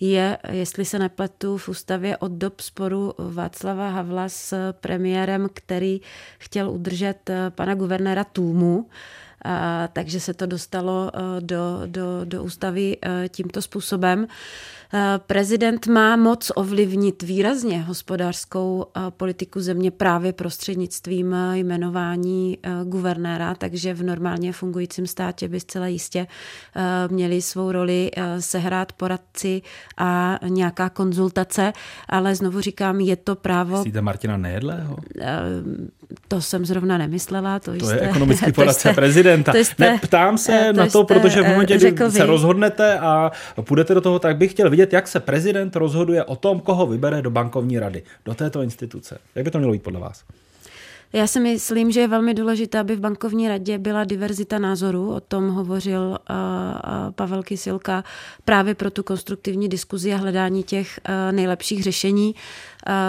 je, 0.01 0.38
jestli 0.51 0.84
se 0.84 0.99
nepletu, 0.99 1.57
v 1.57 1.68
ústavě 1.68 2.16
od 2.16 2.32
dob 2.32 2.61
sporu 2.61 3.14
Václava 3.18 3.88
Havla 3.88 4.28
s 4.28 4.72
premiérem, 4.72 5.49
který 5.55 6.01
chtěl 6.38 6.70
udržet 6.70 7.30
eh, 7.30 7.51
pana 7.51 7.74
guvernéra 7.74 8.24
Tůmu. 8.24 8.86
A, 9.47 9.88
takže 9.92 10.20
se 10.20 10.34
to 10.34 10.47
dostalo 10.47 11.11
eh, 11.14 11.40
do, 11.40 11.82
do, 11.86 12.20
do 12.24 12.44
ústavy 12.44 12.97
eh, 13.03 13.28
tímto 13.28 13.62
způsobem. 13.62 14.26
Eh, 14.94 15.18
prezident 15.26 15.86
má 15.86 16.16
moc 16.16 16.53
ovlivnit 16.55 17.22
výrazně 17.22 17.82
hospodářskou 17.82 18.86
politiku 19.11 19.61
země 19.61 19.90
právě 19.90 20.32
prostřednictvím 20.32 21.36
jmenování 21.53 22.59
guvernéra, 22.84 23.55
takže 23.55 23.94
v 23.94 24.03
normálně 24.03 24.53
fungujícím 24.53 25.07
státě 25.07 25.49
by 25.49 25.61
zcela 25.61 25.86
jistě 25.86 26.26
měli 27.11 27.42
svou 27.42 27.72
roli 27.72 28.11
sehrát 28.38 28.92
poradci 28.92 29.62
a 29.97 30.38
nějaká 30.49 30.88
konzultace, 30.88 31.72
ale 32.09 32.34
znovu 32.34 32.61
říkám, 32.61 33.01
je 33.01 33.16
to 33.16 33.34
právo... 33.34 33.76
Myslíte 33.76 34.01
Martina 34.01 34.36
Nejedlého? 34.36 34.97
To 36.28 36.42
jsem 36.42 36.66
zrovna 36.66 36.98
nemyslela. 36.98 37.59
To, 37.59 37.78
to 37.78 37.86
jste, 37.86 37.94
je 37.94 38.00
ekonomický 38.00 38.52
poradce 38.52 38.80
jste, 38.80 38.92
prezidenta. 38.92 39.52
To 39.52 39.59
jste, 39.59 39.90
ne, 39.90 39.98
ptám 40.02 40.38
se 40.38 40.70
to 40.74 40.78
na 40.78 40.86
to, 40.86 41.04
protože 41.04 41.42
v 41.42 41.48
momentě, 41.48 41.76
kdy 41.76 42.11
se 42.11 42.26
rozhodnete 42.26 42.98
a 42.98 43.32
půjdete 43.61 43.94
do 43.94 44.00
toho, 44.00 44.18
tak 44.18 44.36
bych 44.36 44.50
chtěl 44.50 44.70
vidět, 44.70 44.92
jak 44.92 45.09
se 45.09 45.20
prezident 45.20 45.76
rozhoduje 45.76 46.24
o 46.24 46.36
tom, 46.36 46.61
koho 46.61 46.86
vybere 46.86 47.22
do 47.22 47.30
bankovní 47.30 47.78
rady, 47.78 48.02
do 48.24 48.34
této 48.34 48.62
instituce. 48.62 49.18
Jak 49.34 49.44
by 49.44 49.50
to 49.50 49.59
mělo 49.59 49.72
být 49.72 49.82
podle 49.82 50.00
vás? 50.00 50.24
Já 51.12 51.26
si 51.26 51.40
myslím, 51.40 51.92
že 51.92 52.00
je 52.00 52.09
velmi 52.09 52.34
důležité, 52.34 52.78
aby 52.78 52.96
v 52.96 53.00
bankovní 53.00 53.48
radě 53.48 53.78
byla 53.78 54.04
diverzita 54.04 54.59
názorů. 54.59 55.14
O 55.14 55.20
tom 55.20 55.48
hovořil 55.48 56.18
uh, 56.30 56.36
Pavel 57.11 57.42
Kysilka 57.42 58.04
právě 58.44 58.74
pro 58.74 58.90
tu 58.90 59.02
konstruktivní 59.02 59.68
diskuzi 59.68 60.14
a 60.14 60.16
hledání 60.16 60.62
těch 60.62 61.00
uh, 61.09 61.36
nejlepších 61.36 61.82
řešení. 61.82 62.34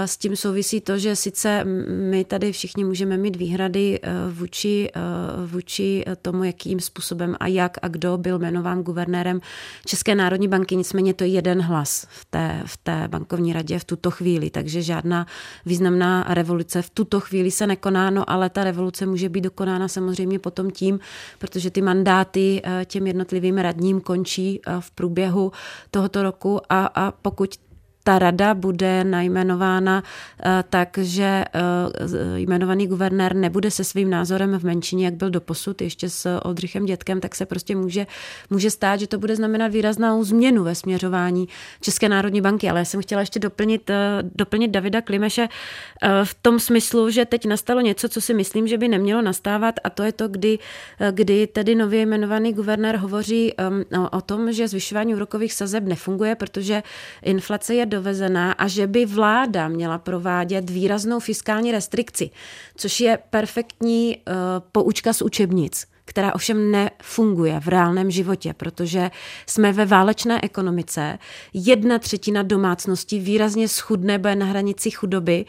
S 0.05 0.17
tím 0.17 0.36
souvisí 0.36 0.82
to, 0.82 0.97
že 0.97 1.15
sice 1.15 1.63
my 1.88 2.25
tady 2.25 2.51
všichni 2.51 2.84
můžeme 2.84 3.17
mít 3.17 3.36
výhrady 3.36 3.99
eh, 4.03 4.09
vůči, 4.32 4.89
eh, 4.95 5.01
vůči 5.45 6.05
tomu, 6.21 6.43
jakým 6.43 6.80
způsobem 6.80 7.36
a 7.39 7.47
jak 7.47 7.78
a 7.82 7.88
kdo 7.88 8.17
byl 8.17 8.39
jmenován 8.39 8.84
guvernérem 8.84 9.41
České 9.86 10.15
národní 10.15 10.47
banky, 10.47 10.75
nicméně 10.75 11.13
to 11.13 11.23
je 11.23 11.30
jeden 11.30 11.61
hlas 11.61 12.07
v 12.09 12.25
té, 12.25 12.61
v 12.65 12.78
té 12.78 13.07
bankovní 13.07 13.53
radě 13.53 13.80
v 13.80 13.84
tuto 13.84 14.11
chvíli, 14.11 14.49
takže 14.49 14.82
žádná 14.82 15.28
významná 15.65 16.25
revoluce 16.30 16.82
v 16.82 16.89
tuto 16.89 17.19
chvíli 17.19 17.51
se 17.51 17.67
nekoná, 17.67 18.09
no 18.09 18.30
ale 18.30 18.49
ta 18.49 18.63
revoluce 18.63 19.05
může 19.05 19.30
být 19.30 19.41
dokonána 19.41 19.88
samozřejmě 19.88 20.39
potom 20.39 20.71
tím, 20.71 20.99
protože 21.39 21.71
ty 21.71 21.82
mandáty 21.82 22.61
eh, 22.63 22.86
těm 22.86 23.07
jednotlivým 23.07 23.57
radním 23.57 24.01
končí 24.01 24.61
v 24.80 24.91
průběhu 24.91 25.51
tohoto 25.91 26.23
roku 26.23 26.59
a, 26.69 26.86
a 26.86 27.11
pokud 27.11 27.66
ta 28.08 28.20
rada 28.20 28.53
bude 28.53 29.03
najmenována 29.03 30.03
eh, 30.03 30.64
tak, 30.70 30.97
že 31.01 31.24
eh, 31.24 31.49
jmenovaný 32.36 32.88
guvernér 32.88 33.36
nebude 33.36 33.72
se 33.72 33.84
svým 33.84 34.10
názorem 34.10 34.60
v 34.60 34.64
menšině, 34.64 35.05
jak 35.05 35.14
byl 35.14 35.30
doposud, 35.30 35.82
ještě 35.82 36.10
s 36.10 36.39
Oldřichem 36.43 36.86
Dětkem, 36.86 37.20
tak 37.20 37.36
se 37.36 37.45
prostě 37.45 37.76
může, 37.76 38.08
může 38.49 38.72
stát, 38.72 38.99
že 38.99 39.08
to 39.08 39.18
bude 39.18 39.36
znamenat 39.36 39.68
výraznou 39.68 40.24
změnu 40.24 40.64
ve 40.64 40.76
směřování 40.76 41.47
České 41.82 42.10
národní 42.10 42.41
banky. 42.41 42.70
Ale 42.70 42.80
já 42.80 42.86
jsem 42.86 43.01
chtěla 43.01 43.22
ještě 43.22 43.39
doplnit, 43.39 43.89
eh, 43.89 44.24
doplnit 44.36 44.72
Davida 44.72 45.01
Klimeše 45.01 45.47
v 46.24 46.34
tom 46.41 46.60
smyslu, 46.60 47.10
že 47.10 47.26
teď 47.26 47.45
nastalo 47.45 47.82
něco, 47.82 48.10
co 48.10 48.22
si 48.22 48.34
myslím, 48.34 48.68
že 48.68 48.78
by 48.78 48.88
nemělo 48.88 49.22
nastávat 49.22 49.76
a 49.84 49.89
to 49.89 50.03
je 50.03 50.12
to, 50.12 50.28
kdy, 50.28 50.60
kdy 51.12 51.47
tedy 51.47 51.76
nově 51.76 52.01
jmenovaný 52.01 52.53
guvernér 52.53 52.97
hovoří 52.97 53.53
o, 53.53 54.18
o 54.18 54.22
tom, 54.22 54.51
že 54.51 54.68
zvyšování 54.68 55.16
úrokových 55.16 55.53
sazeb 55.53 55.84
nefunguje, 55.84 56.36
protože 56.36 56.84
inflace 57.22 57.76
je 57.76 57.86
do 57.86 57.96
dovezená 57.97 58.51
a 58.51 58.67
že 58.67 58.87
by 58.87 59.05
vláda 59.05 59.67
měla 59.67 59.97
provádět 59.97 60.69
výraznou 60.69 61.19
fiskální 61.19 61.71
restrikci, 61.71 62.29
což 62.75 62.99
je 62.99 63.19
perfektní 63.29 64.17
uh, 64.17 64.33
poučka 64.71 65.13
z 65.13 65.21
učebnic 65.21 65.87
která 66.09 66.35
ovšem 66.35 66.71
nefunguje 66.71 67.59
v 67.59 67.67
reálném 67.67 68.11
životě, 68.11 68.53
protože 68.53 69.11
jsme 69.47 69.73
ve 69.73 69.85
válečné 69.85 70.39
ekonomice, 70.43 71.19
jedna 71.53 71.99
třetina 71.99 72.43
domácností 72.43 73.19
výrazně 73.19 73.67
schudne, 73.67 74.17
bude 74.19 74.35
na 74.35 74.45
hranici 74.45 74.91
chudoby 74.91 75.45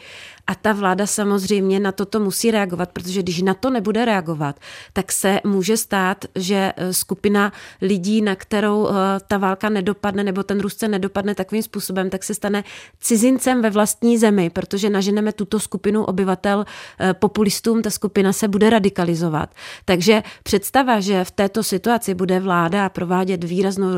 a 0.49 0.55
ta 0.55 0.73
vláda 0.73 1.07
samozřejmě 1.07 1.79
na 1.79 1.91
toto 1.91 2.19
musí 2.19 2.51
reagovat, 2.51 2.89
protože 2.91 3.21
když 3.21 3.41
na 3.41 3.53
to 3.53 3.69
nebude 3.69 4.05
reagovat, 4.05 4.59
tak 4.93 5.11
se 5.11 5.39
může 5.43 5.77
stát, 5.77 6.25
že 6.35 6.73
eh, 6.77 6.93
skupina 6.93 7.53
lidí, 7.81 8.21
na 8.21 8.35
kterou 8.35 8.87
eh, 8.87 8.91
ta 9.27 9.37
válka 9.37 9.69
nedopadne 9.69 10.23
nebo 10.23 10.43
ten 10.43 10.59
růst 10.59 10.79
se 10.79 10.87
nedopadne 10.87 11.35
takovým 11.35 11.63
způsobem, 11.63 12.09
tak 12.09 12.23
se 12.23 12.35
stane 12.35 12.63
cizincem 12.99 13.61
ve 13.61 13.69
vlastní 13.69 14.17
zemi, 14.17 14.49
protože 14.49 14.89
naženeme 14.89 15.33
tuto 15.33 15.59
skupinu 15.59 16.03
obyvatel 16.03 16.65
eh, 16.99 17.13
populistům, 17.13 17.81
ta 17.81 17.89
skupina 17.89 18.33
se 18.33 18.47
bude 18.47 18.69
radikalizovat. 18.69 19.49
Takže 19.85 20.23
představa, 20.43 20.99
že 20.99 21.23
v 21.23 21.31
této 21.31 21.63
situaci 21.63 22.13
bude 22.13 22.39
vláda 22.39 22.89
provádět 22.89 23.43
výraznou 23.43 23.89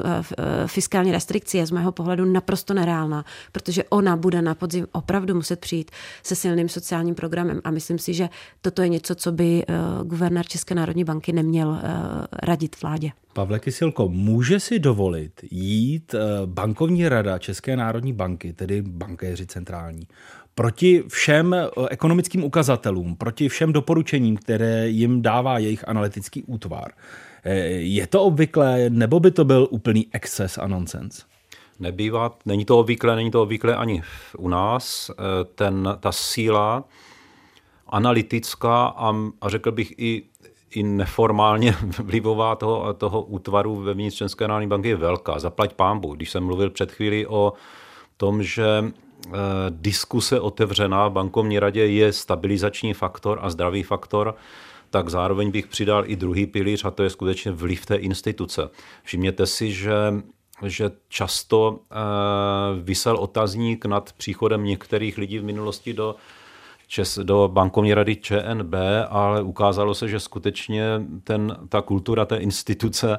fiskální 0.65 1.11
restrikci 1.11 1.57
je 1.57 1.65
z 1.65 1.71
mého 1.71 1.91
pohledu 1.91 2.25
naprosto 2.25 2.73
nereálná, 2.73 3.25
protože 3.51 3.83
ona 3.83 4.15
bude 4.17 4.41
na 4.41 4.55
podzim 4.55 4.87
opravdu 4.91 5.35
muset 5.35 5.59
přijít 5.59 5.91
se 6.23 6.40
silným 6.41 6.69
sociálním 6.69 7.15
programem 7.15 7.61
a 7.63 7.71
myslím 7.71 7.99
si, 7.99 8.13
že 8.13 8.29
toto 8.61 8.81
je 8.81 8.89
něco, 8.89 9.15
co 9.15 9.31
by 9.31 9.63
eh, 9.63 9.73
guvernér 10.03 10.45
České 10.45 10.75
národní 10.75 11.03
banky 11.03 11.33
neměl 11.33 11.79
eh, 11.83 11.87
radit 12.43 12.81
vládě. 12.81 13.11
Pavle 13.33 13.59
Kysilko, 13.59 14.09
může 14.09 14.59
si 14.59 14.79
dovolit 14.79 15.31
jít 15.51 16.13
eh, 16.13 16.19
bankovní 16.45 17.09
rada 17.09 17.39
České 17.39 17.77
národní 17.77 18.13
banky, 18.13 18.53
tedy 18.53 18.81
bankéři 18.81 19.45
centrální, 19.45 20.07
proti 20.55 21.03
všem 21.07 21.55
ekonomickým 21.89 22.43
ukazatelům, 22.43 23.15
proti 23.15 23.49
všem 23.49 23.73
doporučením, 23.73 24.37
které 24.37 24.89
jim 24.89 25.21
dává 25.21 25.57
jejich 25.57 25.87
analytický 25.87 26.43
útvar. 26.43 26.91
Je 27.77 28.07
to 28.07 28.23
obvyklé, 28.23 28.89
nebo 28.89 29.19
by 29.19 29.31
to 29.31 29.45
byl 29.45 29.67
úplný 29.71 30.07
exces 30.11 30.57
a 30.57 30.67
nonsens? 30.67 31.25
Nebývá. 31.81 32.31
Není 32.45 32.65
to 32.65 32.79
obvyklé, 32.79 33.15
není 33.15 33.31
to 33.31 33.41
obvyklé 33.41 33.75
ani 33.75 34.03
u 34.37 34.49
nás. 34.49 35.11
Eh, 35.11 35.13
ten, 35.55 35.97
ta 35.99 36.11
síla 36.11 36.83
analytická 37.87 38.85
a, 38.85 39.15
a 39.41 39.49
řekl 39.49 39.71
bych 39.71 39.93
i, 39.97 40.23
i 40.71 40.83
neformálně 40.83 41.75
vlivová 42.03 42.55
toho, 42.55 42.93
toho 42.93 43.21
útvaru 43.21 43.75
ve 43.75 44.11
České 44.11 44.47
národní 44.47 44.67
banky 44.67 44.87
je 44.87 44.95
velká. 44.95 45.39
Zaplať 45.39 45.73
pámbu. 45.73 46.15
Když 46.15 46.31
jsem 46.31 46.43
mluvil 46.43 46.69
před 46.69 46.91
chvíli 46.91 47.27
o 47.27 47.53
tom, 48.17 48.43
že 48.43 48.85
eh, 48.85 49.31
diskuse 49.69 50.39
otevřená 50.39 51.07
v 51.07 51.11
bankovní 51.11 51.59
radě 51.59 51.85
je 51.85 52.13
stabilizační 52.13 52.93
faktor 52.93 53.39
a 53.41 53.49
zdravý 53.49 53.83
faktor, 53.83 54.35
tak 54.89 55.09
zároveň 55.09 55.51
bych 55.51 55.67
přidal 55.67 56.03
i 56.07 56.15
druhý 56.15 56.45
pilíř 56.45 56.85
a 56.85 56.91
to 56.91 57.03
je 57.03 57.09
skutečně 57.09 57.51
vliv 57.51 57.85
té 57.85 57.95
instituce. 57.95 58.69
Všimněte 59.03 59.45
si, 59.45 59.71
že 59.71 59.93
že 60.65 60.91
často 61.09 61.69
uh, 61.71 61.77
vysel 62.83 63.17
otazník 63.17 63.85
nad 63.85 64.13
příchodem 64.13 64.63
některých 64.63 65.17
lidí 65.17 65.39
v 65.39 65.43
minulosti 65.43 65.93
do, 65.93 66.15
Čes, 66.91 67.19
do 67.23 67.49
bankovní 67.53 67.93
rady 67.93 68.15
ČNB, 68.15 68.73
ale 69.09 69.41
ukázalo 69.41 69.93
se, 69.93 70.07
že 70.07 70.19
skutečně 70.19 70.83
ten, 71.23 71.57
ta 71.69 71.81
kultura 71.81 72.25
té 72.25 72.37
instituce 72.37 73.17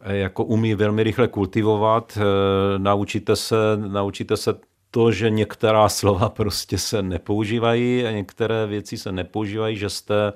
eh, 0.00 0.16
jako 0.16 0.44
umí 0.44 0.74
velmi 0.74 1.02
rychle 1.02 1.28
kultivovat. 1.28 2.18
Eh, 2.20 2.78
naučíte 2.78 3.36
se, 3.36 3.56
naučíte 3.76 4.36
se 4.36 4.54
to, 4.90 5.12
že 5.12 5.30
některá 5.30 5.88
slova 5.88 6.28
prostě 6.28 6.78
se 6.78 7.02
nepoužívají 7.02 8.06
a 8.06 8.10
některé 8.10 8.66
věci 8.66 8.98
se 8.98 9.12
nepoužívají, 9.12 9.76
že 9.76 9.90
jste 9.90 10.32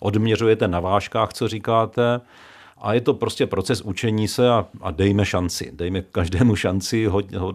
odměřujete 0.00 0.68
na 0.68 0.80
vážkách, 0.80 1.32
co 1.32 1.48
říkáte 1.48 2.20
A 2.84 2.94
je 2.94 3.00
to 3.00 3.14
prostě 3.14 3.46
proces 3.46 3.82
učení 3.82 4.28
se 4.28 4.50
a, 4.50 4.66
a 4.80 4.90
dejme 4.90 5.24
šanci. 5.24 5.72
Dejme 5.74 6.02
každému 6.02 6.56
šanci, 6.56 7.06
ho, 7.06 7.22
ho, 7.36 7.54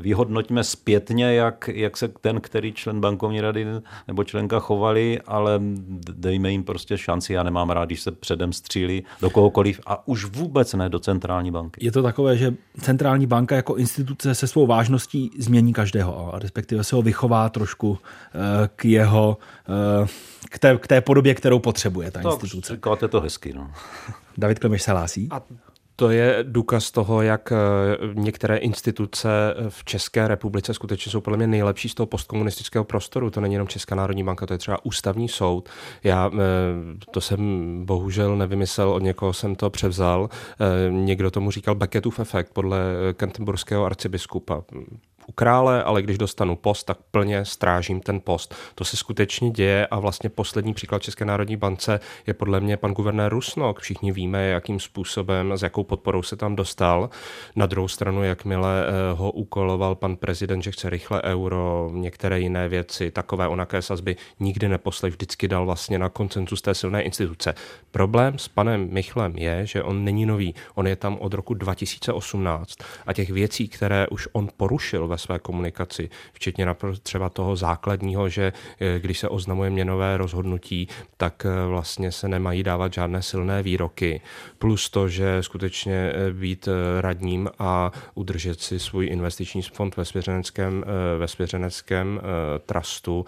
vyhodnoťme 0.00 0.64
zpětně, 0.64 1.34
jak, 1.34 1.70
jak 1.72 1.96
se 1.96 2.08
ten, 2.08 2.40
který 2.40 2.72
člen 2.72 3.00
bankovní 3.00 3.40
rady 3.40 3.66
nebo 4.08 4.24
členka 4.24 4.58
chovali, 4.58 5.20
ale 5.26 5.60
dejme 6.12 6.50
jim 6.50 6.64
prostě 6.64 6.98
šanci. 6.98 7.32
Já 7.32 7.42
nemám 7.42 7.70
rád, 7.70 7.84
když 7.84 8.00
se 8.00 8.10
předem 8.10 8.52
střílí 8.52 9.04
do 9.20 9.30
kohokoliv 9.30 9.80
a 9.86 10.08
už 10.08 10.24
vůbec 10.24 10.74
ne 10.74 10.88
do 10.88 10.98
centrální 10.98 11.50
banky. 11.50 11.84
Je 11.84 11.92
to 11.92 12.02
takové, 12.02 12.36
že 12.36 12.54
centrální 12.80 13.26
banka 13.26 13.56
jako 13.56 13.74
instituce 13.74 14.34
se 14.34 14.46
svou 14.46 14.66
vážností 14.66 15.30
změní 15.38 15.72
každého, 15.72 16.34
a 16.34 16.38
respektive 16.38 16.84
se 16.84 16.96
ho 16.96 17.02
vychová 17.02 17.48
trošku 17.48 17.98
eh, 18.34 18.68
k 18.76 18.84
jeho, 18.84 19.38
eh, 20.02 20.06
k 20.50 20.58
té, 20.58 20.76
k 20.76 20.86
té 20.86 21.00
podobě, 21.00 21.34
kterou 21.34 21.58
potřebuje 21.58 22.10
ta 22.10 22.22
tak, 22.22 22.32
instituce. 22.32 22.74
Říkáte 22.74 23.08
to 23.08 23.20
hezky. 23.20 23.52
No. 23.52 23.70
David 24.40 24.58
Klemeš 24.58 24.82
se 24.82 24.90
hlásí. 24.90 25.28
A 25.30 25.42
to 26.00 26.10
je 26.10 26.38
důkaz 26.42 26.90
toho, 26.90 27.22
jak 27.22 27.52
eh, 27.52 27.56
některé 28.14 28.56
instituce 28.56 29.28
v 29.68 29.84
České 29.84 30.28
republice 30.28 30.74
skutečně 30.74 31.12
jsou 31.12 31.20
podle 31.20 31.36
mě 31.36 31.46
nejlepší 31.46 31.88
z 31.88 31.94
toho 31.94 32.06
postkomunistického 32.06 32.84
prostoru. 32.84 33.30
To 33.30 33.40
není 33.40 33.54
jenom 33.54 33.68
Česká 33.68 33.94
národní 33.94 34.24
banka, 34.24 34.46
to 34.46 34.54
je 34.54 34.58
třeba 34.58 34.84
ústavní 34.84 35.28
soud. 35.28 35.68
Já 36.04 36.30
eh, 36.34 36.38
to 37.10 37.20
jsem 37.20 37.40
bohužel 37.84 38.36
nevymyslel, 38.36 38.90
od 38.90 39.02
někoho 39.02 39.32
jsem 39.32 39.54
to 39.54 39.70
převzal. 39.70 40.28
Eh, 40.60 40.92
někdo 40.92 41.30
tomu 41.30 41.50
říkal 41.50 41.74
Beckettův 41.74 42.20
efekt 42.20 42.52
podle 42.52 42.78
Canterburského 43.16 43.84
arcibiskupa 43.84 44.62
u 45.26 45.32
krále, 45.32 45.82
ale 45.82 46.02
když 46.02 46.18
dostanu 46.18 46.56
post, 46.56 46.84
tak 46.84 46.98
plně 47.10 47.44
strážím 47.44 48.00
ten 48.00 48.20
post. 48.20 48.54
To 48.74 48.84
se 48.84 48.96
skutečně 48.96 49.50
děje 49.50 49.86
a 49.86 49.98
vlastně 49.98 50.30
poslední 50.30 50.74
příklad 50.74 51.02
České 51.02 51.24
národní 51.24 51.56
bance 51.56 52.00
je 52.26 52.34
podle 52.34 52.60
mě 52.60 52.76
pan 52.76 52.92
guvernér 52.92 53.32
Rusnok. 53.32 53.80
Všichni 53.80 54.12
víme, 54.12 54.46
jakým 54.46 54.80
způsobem, 54.80 55.52
s 55.52 55.62
jakou 55.62 55.84
podporou 55.84 56.22
se 56.22 56.36
tam 56.36 56.56
dostal. 56.56 57.10
Na 57.56 57.66
druhou 57.66 57.88
stranu, 57.88 58.24
jakmile 58.24 58.84
eh, 58.86 58.90
ho 59.16 59.30
úkoloval 59.30 59.94
pan 59.94 60.16
prezident, 60.16 60.62
že 60.62 60.70
chce 60.70 60.90
rychle 60.90 61.22
euro, 61.22 61.90
některé 61.92 62.40
jiné 62.40 62.68
věci, 62.68 63.10
takové 63.10 63.48
onaké 63.48 63.82
sazby, 63.82 64.16
nikdy 64.40 64.68
neposlech, 64.68 65.12
vždycky 65.12 65.48
dal 65.48 65.66
vlastně 65.66 65.98
na 65.98 66.08
koncenzus 66.08 66.62
té 66.62 66.74
silné 66.74 67.02
instituce. 67.02 67.54
Problém 67.90 68.38
s 68.38 68.48
panem 68.48 68.88
Michlem 68.90 69.36
je, 69.36 69.66
že 69.66 69.82
on 69.82 70.04
není 70.04 70.26
nový. 70.26 70.54
On 70.74 70.86
je 70.86 70.96
tam 70.96 71.16
od 71.20 71.34
roku 71.34 71.54
2018 71.54 72.76
a 73.06 73.12
těch 73.12 73.30
věcí, 73.30 73.68
které 73.68 74.06
už 74.08 74.28
on 74.32 74.48
porušil 74.56 75.08
ve 75.08 75.18
své 75.20 75.38
komunikaci, 75.38 76.10
včetně 76.32 76.66
třeba 77.02 77.28
toho 77.28 77.56
základního, 77.56 78.28
že 78.28 78.52
eh, 78.80 78.98
když 78.98 79.18
se 79.18 79.28
oznamuje 79.28 79.70
měnové 79.70 80.16
rozhodnutí, 80.16 80.88
tak 81.16 81.46
eh, 81.46 81.66
vlastně 81.66 82.12
se 82.12 82.28
nemají 82.28 82.62
dávat 82.62 82.92
žádné 82.92 83.22
silné 83.22 83.62
výroky. 83.62 84.20
Plus 84.58 84.90
to, 84.90 85.08
že 85.08 85.42
skutečně 85.42 86.12
eh, 86.14 86.32
být 86.32 86.68
radním 87.00 87.48
a 87.58 87.92
udržet 88.14 88.60
si 88.60 88.78
svůj 88.78 89.06
investiční 89.06 89.62
fond 89.62 89.96
ve 89.96 90.04
svěřeneckém, 90.04 90.84
ve 91.18 91.28
svěřeneckém 91.28 92.20
trustu, 92.66 93.26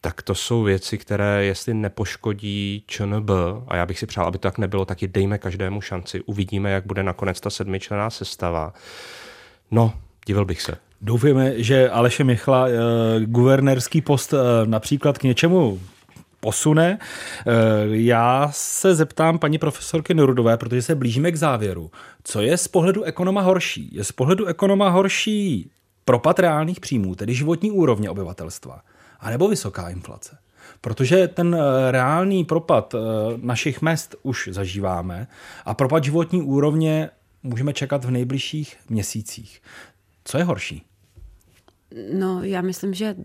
tak 0.00 0.22
to 0.22 0.34
jsou 0.34 0.62
věci, 0.62 0.98
které 0.98 1.44
jestli 1.44 1.74
nepoškodí 1.74 2.84
ČNB, 2.86 3.30
a 3.68 3.76
já 3.76 3.86
bych 3.86 3.98
si 3.98 4.06
přál, 4.06 4.26
aby 4.26 4.38
to 4.38 4.42
tak 4.42 4.58
nebylo, 4.58 4.84
taky 4.84 5.08
dejme 5.08 5.38
každému 5.38 5.80
šanci. 5.80 6.20
Uvidíme, 6.20 6.70
jak 6.70 6.86
bude 6.86 7.02
nakonec 7.02 7.40
ta 7.40 7.50
sedmičlená 7.50 8.10
sestava. 8.10 8.72
No, 9.70 9.92
divil 10.26 10.44
bych 10.44 10.62
se. 10.62 10.76
Doufujeme, 11.04 11.62
že 11.62 11.90
Aleše 11.90 12.24
Michla 12.24 12.68
eh, 12.68 12.72
guvernérský 13.24 14.00
post 14.00 14.32
eh, 14.32 14.36
například 14.66 15.18
k 15.18 15.22
něčemu 15.22 15.80
posune. 16.40 16.98
Eh, 16.98 17.52
já 17.88 18.48
se 18.52 18.94
zeptám 18.94 19.38
paní 19.38 19.58
profesorky 19.58 20.14
Norudové, 20.14 20.56
protože 20.56 20.82
se 20.82 20.94
blížíme 20.94 21.32
k 21.32 21.36
závěru. 21.36 21.90
Co 22.24 22.40
je 22.40 22.56
z 22.56 22.68
pohledu 22.68 23.02
ekonoma 23.02 23.40
horší? 23.40 23.88
Je 23.92 24.04
z 24.04 24.12
pohledu 24.12 24.46
ekonoma 24.46 24.88
horší 24.88 25.70
propad 26.04 26.38
reálných 26.38 26.80
příjmů, 26.80 27.14
tedy 27.14 27.34
životní 27.34 27.70
úrovně 27.70 28.10
obyvatelstva, 28.10 28.80
anebo 29.20 29.48
vysoká 29.48 29.88
inflace? 29.88 30.38
Protože 30.80 31.28
ten 31.28 31.56
reálný 31.90 32.44
propad 32.44 32.94
našich 33.42 33.82
mest 33.82 34.16
už 34.22 34.48
zažíváme 34.52 35.26
a 35.64 35.74
propad 35.74 36.04
životní 36.04 36.42
úrovně 36.42 37.10
můžeme 37.42 37.72
čekat 37.72 38.04
v 38.04 38.10
nejbližších 38.10 38.76
měsících. 38.88 39.62
Co 40.24 40.38
je 40.38 40.44
horší? 40.44 40.84
No, 42.12 42.42
já 42.42 42.62
myslím, 42.62 42.94
že 42.94 43.16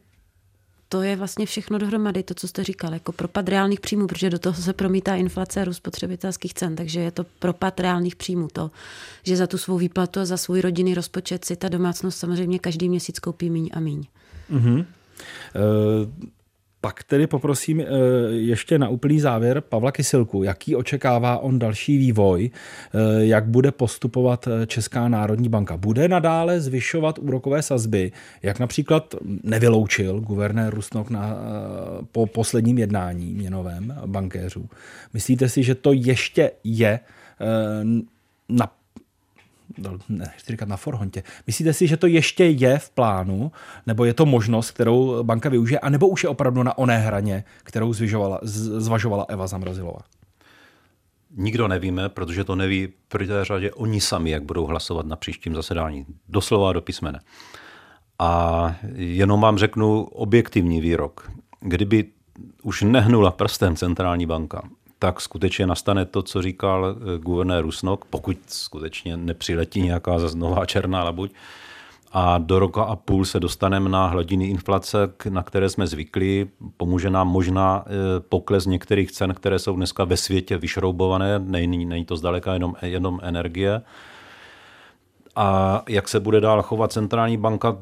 to 0.89 1.01
je 1.01 1.15
vlastně 1.15 1.45
všechno 1.45 1.77
dohromady, 1.77 2.23
to, 2.23 2.33
co 2.33 2.47
jste 2.47 2.63
říkal, 2.63 2.93
jako 2.93 3.11
propad 3.11 3.49
reálných 3.49 3.79
příjmů, 3.79 4.07
protože 4.07 4.29
do 4.29 4.39
toho 4.39 4.61
se 4.61 4.73
promítá 4.73 5.15
inflace 5.15 5.61
a 5.61 5.63
růst 5.63 5.77
spotřebitelských 5.77 6.53
cen, 6.53 6.75
takže 6.75 6.99
je 6.99 7.11
to 7.11 7.25
propad 7.39 7.79
reálných 7.79 8.15
příjmů. 8.15 8.47
To, 8.53 8.71
že 9.23 9.37
za 9.37 9.47
tu 9.47 9.57
svou 9.57 9.77
výplatu 9.77 10.19
a 10.19 10.25
za 10.25 10.37
svůj 10.37 10.61
rodinný 10.61 10.93
rozpočet 10.93 11.45
si 11.45 11.55
ta 11.55 11.69
domácnost 11.69 12.19
samozřejmě 12.19 12.59
každý 12.59 12.89
měsíc 12.89 13.19
koupí 13.19 13.49
míň 13.49 13.69
a 13.73 13.79
míň. 13.79 14.03
Mm-hmm. 14.51 14.85
Uh... 16.19 16.29
Pak 16.81 17.03
tedy 17.03 17.27
poprosím 17.27 17.81
eh, 17.81 17.85
ještě 18.31 18.79
na 18.79 18.89
úplný 18.89 19.19
závěr 19.19 19.61
Pavla 19.61 19.91
Kysilku, 19.91 20.43
jaký 20.43 20.75
očekává 20.75 21.37
on 21.37 21.59
další 21.59 21.97
vývoj, 21.97 22.49
eh, 22.49 23.25
jak 23.25 23.45
bude 23.45 23.71
postupovat 23.71 24.47
eh, 24.47 24.67
Česká 24.67 25.07
národní 25.07 25.49
banka. 25.49 25.77
Bude 25.77 26.07
nadále 26.07 26.61
zvyšovat 26.61 27.19
úrokové 27.19 27.61
sazby, 27.61 28.11
jak 28.43 28.59
například 28.59 29.15
nevyloučil 29.43 30.19
guvernér 30.19 30.73
Rusnok 30.73 31.09
na, 31.09 31.37
po 32.11 32.25
posledním 32.25 32.77
jednání 32.77 33.33
měnovém 33.33 33.95
bankéřů. 34.05 34.69
Myslíte 35.13 35.49
si, 35.49 35.63
že 35.63 35.75
to 35.75 35.93
ještě 35.93 36.51
je 36.63 36.99
na 38.49 38.71
nechci 40.09 40.51
říkat 40.51 40.69
na 40.69 40.77
forhontě. 40.77 41.23
Myslíte 41.47 41.73
si, 41.73 41.87
že 41.87 41.97
to 41.97 42.07
ještě 42.07 42.45
je 42.45 42.79
v 42.79 42.89
plánu, 42.89 43.51
nebo 43.87 44.05
je 44.05 44.13
to 44.13 44.25
možnost, 44.25 44.71
kterou 44.71 45.23
banka 45.23 45.49
využije, 45.49 45.79
anebo 45.79 46.07
už 46.07 46.23
je 46.23 46.29
opravdu 46.29 46.63
na 46.63 46.77
oné 46.77 46.97
hraně, 46.97 47.43
kterou 47.63 47.93
zvažovala, 47.93 48.39
zvažovala 48.43 49.25
Eva 49.29 49.47
Zamrazilová? 49.47 49.99
Nikdo 51.35 51.67
nevíme, 51.67 52.09
protože 52.09 52.43
to 52.43 52.55
neví 52.55 52.87
v 53.13 53.27
té 53.27 53.45
řadě 53.45 53.71
oni 53.71 54.01
sami, 54.01 54.29
jak 54.29 54.43
budou 54.43 54.65
hlasovat 54.65 55.05
na 55.05 55.15
příštím 55.15 55.55
zasedání. 55.55 56.05
Doslova 56.29 56.73
do 56.73 56.81
písmene. 56.81 57.19
A 58.19 58.75
jenom 58.95 59.41
vám 59.41 59.57
řeknu 59.57 60.03
objektivní 60.03 60.81
výrok. 60.81 61.31
Kdyby 61.59 62.05
už 62.63 62.81
nehnula 62.81 63.31
prstem 63.31 63.75
centrální 63.75 64.25
banka 64.25 64.69
tak 64.99 65.21
skutečně 65.21 65.67
nastane 65.67 66.05
to, 66.05 66.21
co 66.21 66.41
říkal 66.41 66.95
eh, 66.95 67.17
guvernér 67.17 67.63
Rusnok, 67.63 68.05
pokud 68.05 68.37
skutečně 68.47 69.17
nepřiletí 69.17 69.81
nějaká 69.81 70.17
nová 70.35 70.65
černá 70.65 71.03
labuť, 71.03 71.31
a 72.11 72.37
do 72.37 72.59
roka 72.59 72.83
a 72.83 72.95
půl 72.95 73.25
se 73.25 73.39
dostaneme 73.39 73.89
na 73.89 74.07
hladiny 74.07 74.47
inflace, 74.47 74.97
na 75.29 75.43
které 75.43 75.69
jsme 75.69 75.87
zvyklí. 75.87 76.49
Pomůže 76.77 77.09
nám 77.09 77.27
možná 77.27 77.85
eh, 77.85 77.89
pokles 78.19 78.65
některých 78.65 79.11
cen, 79.11 79.33
které 79.33 79.59
jsou 79.59 79.75
dneska 79.75 80.03
ve 80.03 80.17
světě 80.17 80.57
vyšroubované, 80.57 81.39
není, 81.39 81.85
není 81.85 82.05
to 82.05 82.17
zdaleka 82.17 82.53
jenom, 82.53 82.75
jenom 82.81 83.19
energie 83.23 83.81
a 85.41 85.83
jak 85.89 86.07
se 86.07 86.19
bude 86.19 86.41
dál 86.41 86.61
chovat 86.61 86.91
centrální 86.91 87.37
banka, 87.37 87.77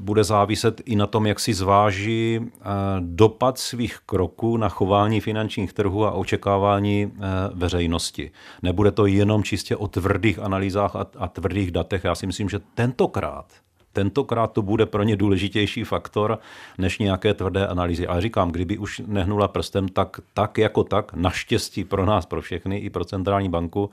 bude 0.00 0.24
záviset 0.24 0.80
i 0.84 0.96
na 0.96 1.06
tom, 1.06 1.26
jak 1.26 1.40
si 1.40 1.54
zváží 1.54 2.40
eh, 2.40 2.64
dopad 3.00 3.58
svých 3.58 3.98
kroků 4.06 4.56
na 4.56 4.68
chování 4.68 5.20
finančních 5.20 5.72
trhů 5.72 6.06
a 6.06 6.10
očekávání 6.10 7.12
eh, 7.12 7.20
veřejnosti. 7.54 8.30
Nebude 8.62 8.90
to 8.90 9.06
jenom 9.06 9.42
čistě 9.42 9.76
o 9.76 9.88
tvrdých 9.88 10.38
analýzách 10.38 10.96
a, 11.18 11.28
tvrdých 11.28 11.70
datech. 11.70 12.04
Já 12.04 12.14
si 12.14 12.26
myslím, 12.26 12.48
že 12.48 12.60
tentokrát 12.74 13.46
tentokrát 13.92 14.52
to 14.52 14.62
bude 14.62 14.86
pro 14.86 15.02
ně 15.02 15.16
důležitější 15.16 15.84
faktor 15.84 16.38
než 16.78 16.98
nějaké 16.98 17.34
tvrdé 17.34 17.66
analýzy. 17.66 18.06
Ale 18.06 18.20
říkám, 18.20 18.52
kdyby 18.52 18.78
už 18.78 19.02
nehnula 19.06 19.48
prstem, 19.48 19.88
tak, 19.88 20.20
tak 20.34 20.58
jako 20.58 20.84
tak, 20.84 21.14
naštěstí 21.14 21.84
pro 21.84 22.06
nás, 22.06 22.26
pro 22.26 22.40
všechny, 22.40 22.78
i 22.78 22.90
pro 22.90 23.04
centrální 23.04 23.48
banku, 23.48 23.90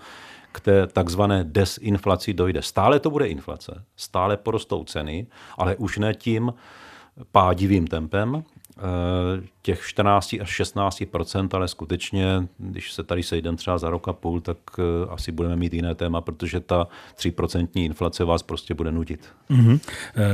k 0.54 0.60
té 0.60 0.88
takzvané 0.88 1.44
desinflaci 1.44 2.34
dojde. 2.34 2.62
Stále 2.62 3.00
to 3.00 3.10
bude 3.10 3.28
inflace, 3.28 3.84
stále 3.96 4.38
porostou 4.38 4.84
ceny, 4.84 5.28
ale 5.58 5.76
už 5.76 5.98
ne 5.98 6.14
tím 6.14 6.54
pádivým 7.32 7.88
tempem, 7.88 8.44
těch 9.62 9.82
14 9.88 10.36
až 10.42 10.62
16% 10.62 11.50
ale 11.52 11.68
skutečně, 11.68 12.48
když 12.58 12.94
se 12.94 13.04
tady 13.04 13.24
sejdeme 13.24 13.58
třeba 13.58 13.78
za 13.78 13.90
rok 13.90 14.08
a 14.08 14.14
půl, 14.14 14.42
tak 14.42 14.58
eh, 14.80 14.82
asi 15.10 15.32
budeme 15.32 15.56
mít 15.56 15.74
jiné 15.74 15.96
téma, 15.96 16.22
protože 16.22 16.60
ta 16.60 16.88
3% 17.18 17.68
inflace 17.76 18.24
vás 18.24 18.44
prostě 18.44 18.74
bude 18.74 18.92
nutit. 18.92 19.30
Mm-hmm. 19.50 19.80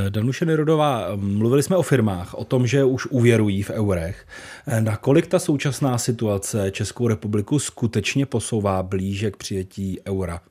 Danuše 0.09 0.45
Nerodová, 0.45 1.07
mluvili 1.15 1.63
jsme 1.63 1.77
o 1.77 1.81
firmách, 1.81 2.33
o 2.33 2.43
tom, 2.43 2.67
že 2.67 2.83
už 2.83 3.05
uvěrují 3.05 3.63
v 3.63 3.69
eurech. 3.69 4.27
Nakolik 4.79 5.27
ta 5.27 5.39
současná 5.39 5.97
situace 5.97 6.71
Českou 6.71 7.07
republiku 7.07 7.59
skutečně 7.59 8.25
posouvá 8.25 8.83
blíže 8.83 9.31
k 9.31 9.37
přijetí 9.37 9.99
eura? 10.07 10.41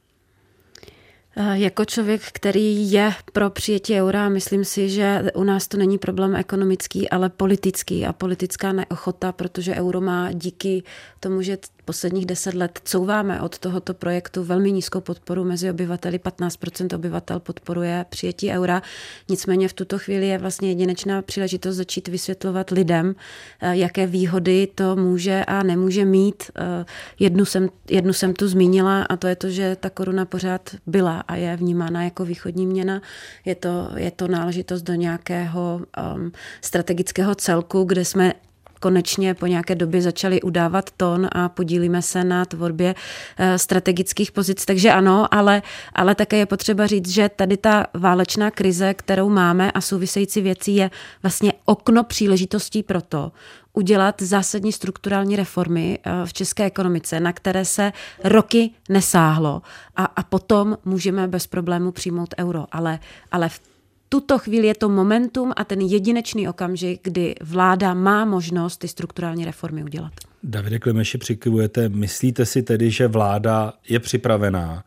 Eh, 1.41 1.59
jako 1.59 1.85
člověk, 1.85 2.23
který 2.33 2.93
je 2.93 3.13
pro 3.33 3.51
přijetí 3.51 3.95
eura, 3.95 4.29
myslím 4.29 4.65
si, 4.65 4.89
že 4.89 5.23
u 5.35 5.45
nás 5.45 5.69
to 5.69 5.77
není 5.77 5.99
problém 5.99 6.37
ekonomický, 6.37 7.11
ale 7.11 7.29
politický 7.29 8.07
a 8.07 8.13
politická 8.13 8.73
neochota, 8.73 9.33
protože 9.33 9.75
euro 9.75 10.01
má 10.01 10.33
díky 10.33 10.83
tomu, 11.21 11.43
že 11.43 11.59
posledních 11.89 12.27
deset 12.27 12.55
let 12.55 12.81
couváme 12.85 13.41
od 13.41 13.59
tohoto 13.59 13.95
projektu 13.95 14.45
velmi 14.45 14.73
nízkou 14.73 15.01
podporu 15.01 15.45
mezi 15.45 15.71
obyvateli. 15.71 16.19
15% 16.19 16.97
obyvatel 16.97 17.41
podporuje 17.41 18.05
přijetí 18.09 18.51
eura. 18.51 18.83
Nicméně 19.29 19.69
v 19.69 19.73
tuto 19.73 19.99
chvíli 19.99 20.29
je 20.29 20.39
vlastně 20.39 20.69
jedinečná 20.69 21.23
příležitost 21.23 21.77
začít 21.77 22.09
vysvětlovat 22.09 22.71
lidem, 22.71 23.15
eh, 23.61 23.77
jaké 23.77 24.07
výhody 24.07 24.69
to 24.75 24.97
může 24.97 25.45
a 25.45 25.63
nemůže 25.63 26.05
mít. 26.05 26.51
Eh, 26.57 26.85
jednu 27.19 27.45
jsem, 27.45 27.69
jednu 27.91 28.13
jsem 28.13 28.35
tu 28.35 28.49
zmínila 28.49 29.03
a 29.03 29.17
to 29.17 29.27
je 29.27 29.37
to, 29.37 29.51
že 29.51 29.77
ta 29.81 29.91
koruna 29.91 30.25
pořád 30.25 30.77
byla 30.87 31.21
a 31.21 31.35
je 31.37 31.57
vnímána 31.57 32.05
jako 32.05 32.25
východní 32.25 32.67
měna. 32.67 33.03
Je 33.45 33.55
to, 33.55 33.91
je 33.97 34.11
to 34.11 34.29
náležitost 34.29 34.83
do 34.83 34.95
nějakého 34.95 35.81
um, 36.17 36.33
strategického 36.61 37.35
celku, 37.35 37.85
kde 37.85 38.05
jsme 38.05 38.33
konečně 38.81 39.35
po 39.35 39.47
nějaké 39.47 39.75
době 39.75 40.03
začali 40.03 40.43
udávat 40.43 40.91
ton 40.97 41.29
a 41.33 41.49
podílíme 41.49 42.03
se 42.03 42.25
na 42.25 42.45
tvorbě 42.45 42.95
eh, 43.39 43.59
strategických 43.59 44.33
pozic. 44.33 44.65
Takže 44.65 44.93
ano, 44.93 45.35
ale, 45.35 45.63
ale 45.93 46.15
také 46.15 46.37
je 46.37 46.47
potřeba 46.47 46.87
říct, 46.87 47.09
že 47.09 47.29
tady 47.29 47.57
ta 47.57 47.87
válečná 47.95 48.51
krize, 48.51 48.95
kterou 48.95 49.29
máme 49.29 49.73
a 49.73 49.81
související 49.81 50.41
věcí 50.41 50.77
je 50.77 50.91
vlastně 51.23 51.53
okno 51.65 52.05
příležitostí 52.05 52.83
pro 52.83 53.03
to, 53.03 53.33
udělat 53.73 54.23
zásadní 54.23 54.73
strukturální 54.73 55.37
reformy 55.37 55.99
eh, 55.99 56.11
v 56.25 56.33
české 56.33 56.65
ekonomice, 56.65 57.21
na 57.21 57.33
které 57.33 57.65
se 57.65 57.93
roky 58.25 58.71
nesáhlo 58.89 59.63
a, 59.97 60.05
a 60.05 60.23
potom 60.23 60.79
můžeme 60.85 61.29
bez 61.29 61.47
problému 61.47 61.93
přijmout 61.93 62.35
euro. 62.39 62.67
Ale, 62.73 62.99
ale 63.33 63.49
v 63.49 63.61
tuto 64.09 64.39
chvíli 64.39 64.67
je 64.67 64.75
to 64.75 64.89
momentum 64.89 65.53
a 65.57 65.65
ten 65.65 65.81
jedinečný 65.81 66.49
okamžik, 66.49 67.01
kdy 67.03 67.35
vláda 67.41 67.95
má 67.95 68.25
možnost 68.25 68.77
ty 68.77 68.89
strukturální 68.89 69.45
reformy 69.45 69.85
udělat. 69.85 70.13
Davide 70.43 70.79
Klemeši, 70.79 71.19
přikivujete, 71.19 71.89
myslíte 71.89 72.47
si 72.47 72.63
tedy, 72.63 72.91
že 72.91 73.09
vláda 73.09 73.73
je 73.89 74.01
připravená 74.01 74.85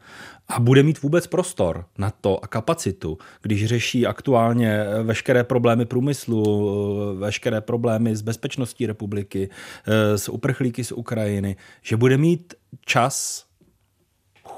a 0.47 0.59
bude 0.59 0.83
mít 0.83 1.01
vůbec 1.01 1.27
prostor 1.27 1.85
na 1.97 2.11
to 2.21 2.43
a 2.43 2.47
kapacitu, 2.47 3.17
když 3.41 3.65
řeší 3.65 4.07
aktuálně 4.07 4.83
veškeré 5.03 5.43
problémy 5.43 5.85
průmyslu, 5.85 6.69
veškeré 7.19 7.61
problémy 7.61 8.15
s 8.15 8.21
bezpečností 8.21 8.85
republiky, 8.85 9.49
s 10.15 10.29
uprchlíky 10.29 10.83
z 10.83 10.91
Ukrajiny, 10.91 11.55
že 11.81 11.97
bude 11.97 12.17
mít 12.17 12.53
čas, 12.85 13.45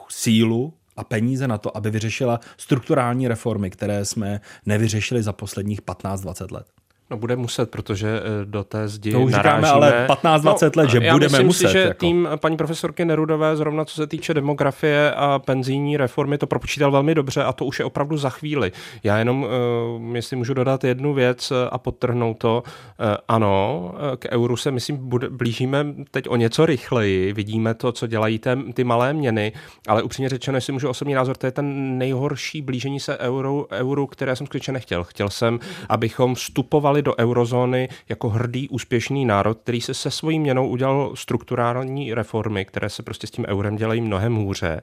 sílu 0.10 0.74
a 0.98 1.04
peníze 1.04 1.48
na 1.48 1.58
to, 1.58 1.78
aby 1.78 1.92
vyřešila 1.92 2.40
strukturální 2.58 3.28
reformy, 3.28 3.70
které 3.70 4.06
jsme 4.06 4.42
nevyřešili 4.66 5.24
za 5.24 5.34
posledních 5.34 5.82
15-20 5.82 6.54
let. 6.54 6.83
No 7.10 7.18
bude 7.18 7.36
muset, 7.36 7.72
protože 7.72 8.08
eh, 8.08 8.46
do 8.46 8.64
té 8.64 8.88
zdi 8.88 9.12
to 9.12 9.22
už 9.22 9.32
narážíme. 9.32 9.68
říkáme 9.68 9.70
ale 9.70 10.08
15-20 10.40 10.72
no, 10.76 10.82
let, 10.82 10.90
že 10.90 11.00
já 11.02 11.14
budeme 11.14 11.32
myslím 11.32 11.46
muset. 11.46 11.68
Si, 11.68 11.74
že 11.74 11.80
jako. 11.80 12.00
tým 12.00 12.30
paní 12.36 12.58
profesorky 12.58 13.06
Nerudové, 13.06 13.56
zrovna 13.56 13.86
co 13.86 13.96
se 13.96 14.08
týče 14.08 14.34
demografie 14.34 15.12
a 15.12 15.40
penzijní 15.40 15.98
reformy, 15.98 16.38
to 16.38 16.48
propočítal 16.48 16.92
velmi 16.92 17.16
dobře 17.16 17.44
a 17.44 17.54
to 17.54 17.66
už 17.66 17.80
je 17.80 17.86
opravdu 17.86 18.18
za 18.18 18.30
chvíli. 18.30 18.72
Já 19.04 19.18
jenom, 19.18 19.44
uh, 19.44 20.16
jestli 20.16 20.36
můžu 20.36 20.54
dodat 20.54 20.84
jednu 20.84 21.14
věc 21.14 21.52
eh, 21.52 21.70
a 21.70 21.78
podtrhnout 21.78 22.38
to, 22.38 22.64
uh, 22.66 23.06
ano, 23.28 23.94
k 24.20 24.28
euru 24.32 24.58
se, 24.58 24.72
myslím, 24.72 24.98
bude, 24.98 25.30
blížíme 25.30 25.86
teď 26.12 26.30
o 26.30 26.36
něco 26.36 26.66
rychleji, 26.66 27.34
vidíme 27.34 27.74
to, 27.74 27.92
co 27.92 28.08
dělají 28.08 28.40
té, 28.40 28.58
ty 28.74 28.84
malé 28.84 29.14
měny, 29.14 29.52
ale 29.88 30.04
upřímně 30.04 30.30
řečeno, 30.30 30.58
jestli 30.58 30.74
můžu 30.74 30.90
osobní 30.90 31.14
názor, 31.14 31.38
to 31.38 31.46
je 31.46 31.52
ten 31.52 31.98
nejhorší 31.98 32.62
blížení 32.62 33.00
se 33.00 33.18
euro, 33.18 33.66
euru, 33.72 34.08
které 34.08 34.36
jsem 34.36 34.48
skutečně 34.48 34.74
nechtěl. 34.74 35.04
Chtěl 35.04 35.30
jsem, 35.30 35.60
abychom 35.90 36.36
vstupovali 36.36 36.93
do 37.02 37.16
eurozóny 37.20 37.90
jako 38.10 38.30
hrdý, 38.30 38.70
úspěšný 38.70 39.26
národ, 39.26 39.60
který 39.64 39.82
se 39.82 39.94
se 39.94 40.12
svojí 40.12 40.40
měnou 40.40 40.68
udělal 40.68 41.16
strukturální 41.16 42.14
reformy, 42.14 42.66
které 42.66 42.90
se 42.90 43.04
prostě 43.04 43.28
s 43.28 43.32
tím 43.32 43.46
eurem 43.48 43.76
dělají 43.76 44.02
mnohem 44.02 44.36
hůře 44.36 44.82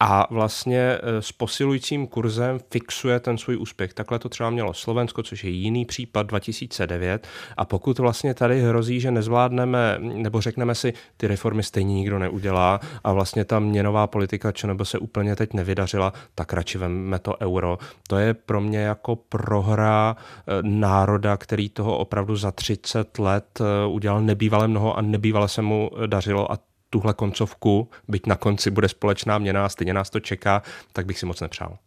a 0.00 0.26
vlastně 0.30 0.78
e, 0.78 1.22
s 1.22 1.32
posilujícím 1.32 2.06
kurzem 2.06 2.58
fixuje 2.70 3.20
ten 3.20 3.38
svůj 3.38 3.56
úspěch. 3.56 3.94
Takhle 3.94 4.18
to 4.18 4.28
třeba 4.28 4.50
mělo 4.50 4.74
Slovensko, 4.74 5.22
což 5.22 5.44
je 5.44 5.50
jiný 5.50 5.84
případ 5.84 6.26
2009 6.26 7.28
a 7.56 7.64
pokud 7.64 7.98
vlastně 7.98 8.34
tady 8.34 8.62
hrozí, 8.62 9.00
že 9.00 9.10
nezvládneme, 9.10 9.96
nebo 9.98 10.40
řekneme 10.40 10.74
si, 10.74 10.92
ty 11.16 11.26
reformy 11.26 11.62
stejně 11.62 11.94
nikdo 11.94 12.18
neudělá 12.18 12.80
a 13.04 13.12
vlastně 13.12 13.44
ta 13.44 13.58
měnová 13.58 14.06
politika 14.06 14.52
ČNB 14.52 14.80
se 14.82 14.98
úplně 14.98 15.36
teď 15.36 15.52
nevydařila, 15.54 16.12
tak 16.34 16.52
radši 16.52 16.78
veme 16.78 17.18
to 17.18 17.36
euro. 17.40 17.78
To 18.08 18.18
je 18.18 18.34
pro 18.34 18.60
mě 18.60 18.78
jako 18.78 19.16
prohra 19.16 20.16
e, 20.16 20.62
národa, 20.62 21.36
který 21.38 21.68
toho 21.68 21.98
opravdu 21.98 22.36
za 22.36 22.50
30 22.50 23.18
let 23.18 23.60
eh, 23.60 23.86
udělal 23.86 24.22
nebývalé 24.22 24.68
mnoho 24.68 24.98
a 24.98 25.02
nebývale 25.02 25.48
se 25.48 25.62
mu 25.62 25.90
dařilo 26.06 26.52
a 26.52 26.58
tuhle 26.90 27.14
koncovku, 27.14 27.88
byť 28.08 28.26
na 28.26 28.36
konci 28.36 28.70
bude 28.70 28.88
společná 28.88 29.38
měna 29.38 29.64
a 29.64 29.68
stejně 29.68 29.94
nás 29.94 30.10
to 30.10 30.20
čeká, 30.20 30.62
tak 30.92 31.06
bych 31.06 31.18
si 31.18 31.26
moc 31.26 31.40
nepřál. 31.40 31.78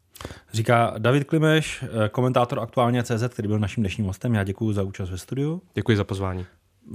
Říká 0.53 0.93
David 0.97 1.23
Klimeš, 1.23 1.83
eh, 1.83 2.09
komentátor 2.09 2.59
aktuálně 2.59 3.03
CZ, 3.03 3.23
který 3.29 3.47
byl 3.47 3.59
naším 3.59 3.83
dnešním 3.83 4.07
hostem. 4.07 4.35
Já 4.35 4.43
děkuji 4.43 4.73
za 4.73 4.83
účast 4.83 5.09
ve 5.09 5.17
studiu. 5.17 5.61
Děkuji 5.73 5.97
za 5.97 6.03
pozvání. 6.03 6.45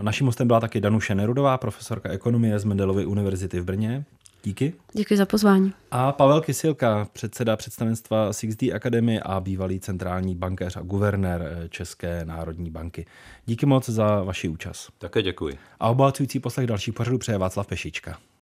Naším 0.02 0.26
hostem 0.26 0.46
byla 0.46 0.61
taky 0.61 0.80
Danuše 0.80 1.14
Nerudová, 1.14 1.59
profesorka 1.59 2.11
ekonomie 2.11 2.59
z 2.59 2.64
Mendelovy 2.64 3.07
univerzity 3.07 3.61
v 3.61 3.64
Brně. 3.64 4.04
Díky. 4.47 4.72
Děkuji 4.92 5.16
za 5.16 5.26
pozvání. 5.26 5.72
A 5.90 6.12
Pavel 6.12 6.40
Kysilka, 6.40 7.09
předseda 7.12 7.57
představenstva 7.57 8.30
6D 8.30 8.76
Academy 8.76 9.20
a 9.20 9.40
bývalý 9.40 9.80
centrální 9.80 10.34
bankéř 10.34 10.76
a 10.76 10.80
guvernér 10.80 11.42
eh, 11.42 11.68
České 11.68 12.24
národní 12.24 12.70
banky. 12.70 13.07
Díky 13.47 13.66
moc 13.66 13.88
za 13.88 14.22
vaši 14.22 14.49
účast. 14.49 14.90
Také 14.99 15.22
děkuji. 15.22 15.59
A 15.80 15.88
obohacující 15.88 16.40
poslech 16.40 16.66
další 16.66 16.92
pořadu 16.92 17.18
přeje 17.18 17.38
Václav 17.38 17.66
Pešička. 17.66 18.18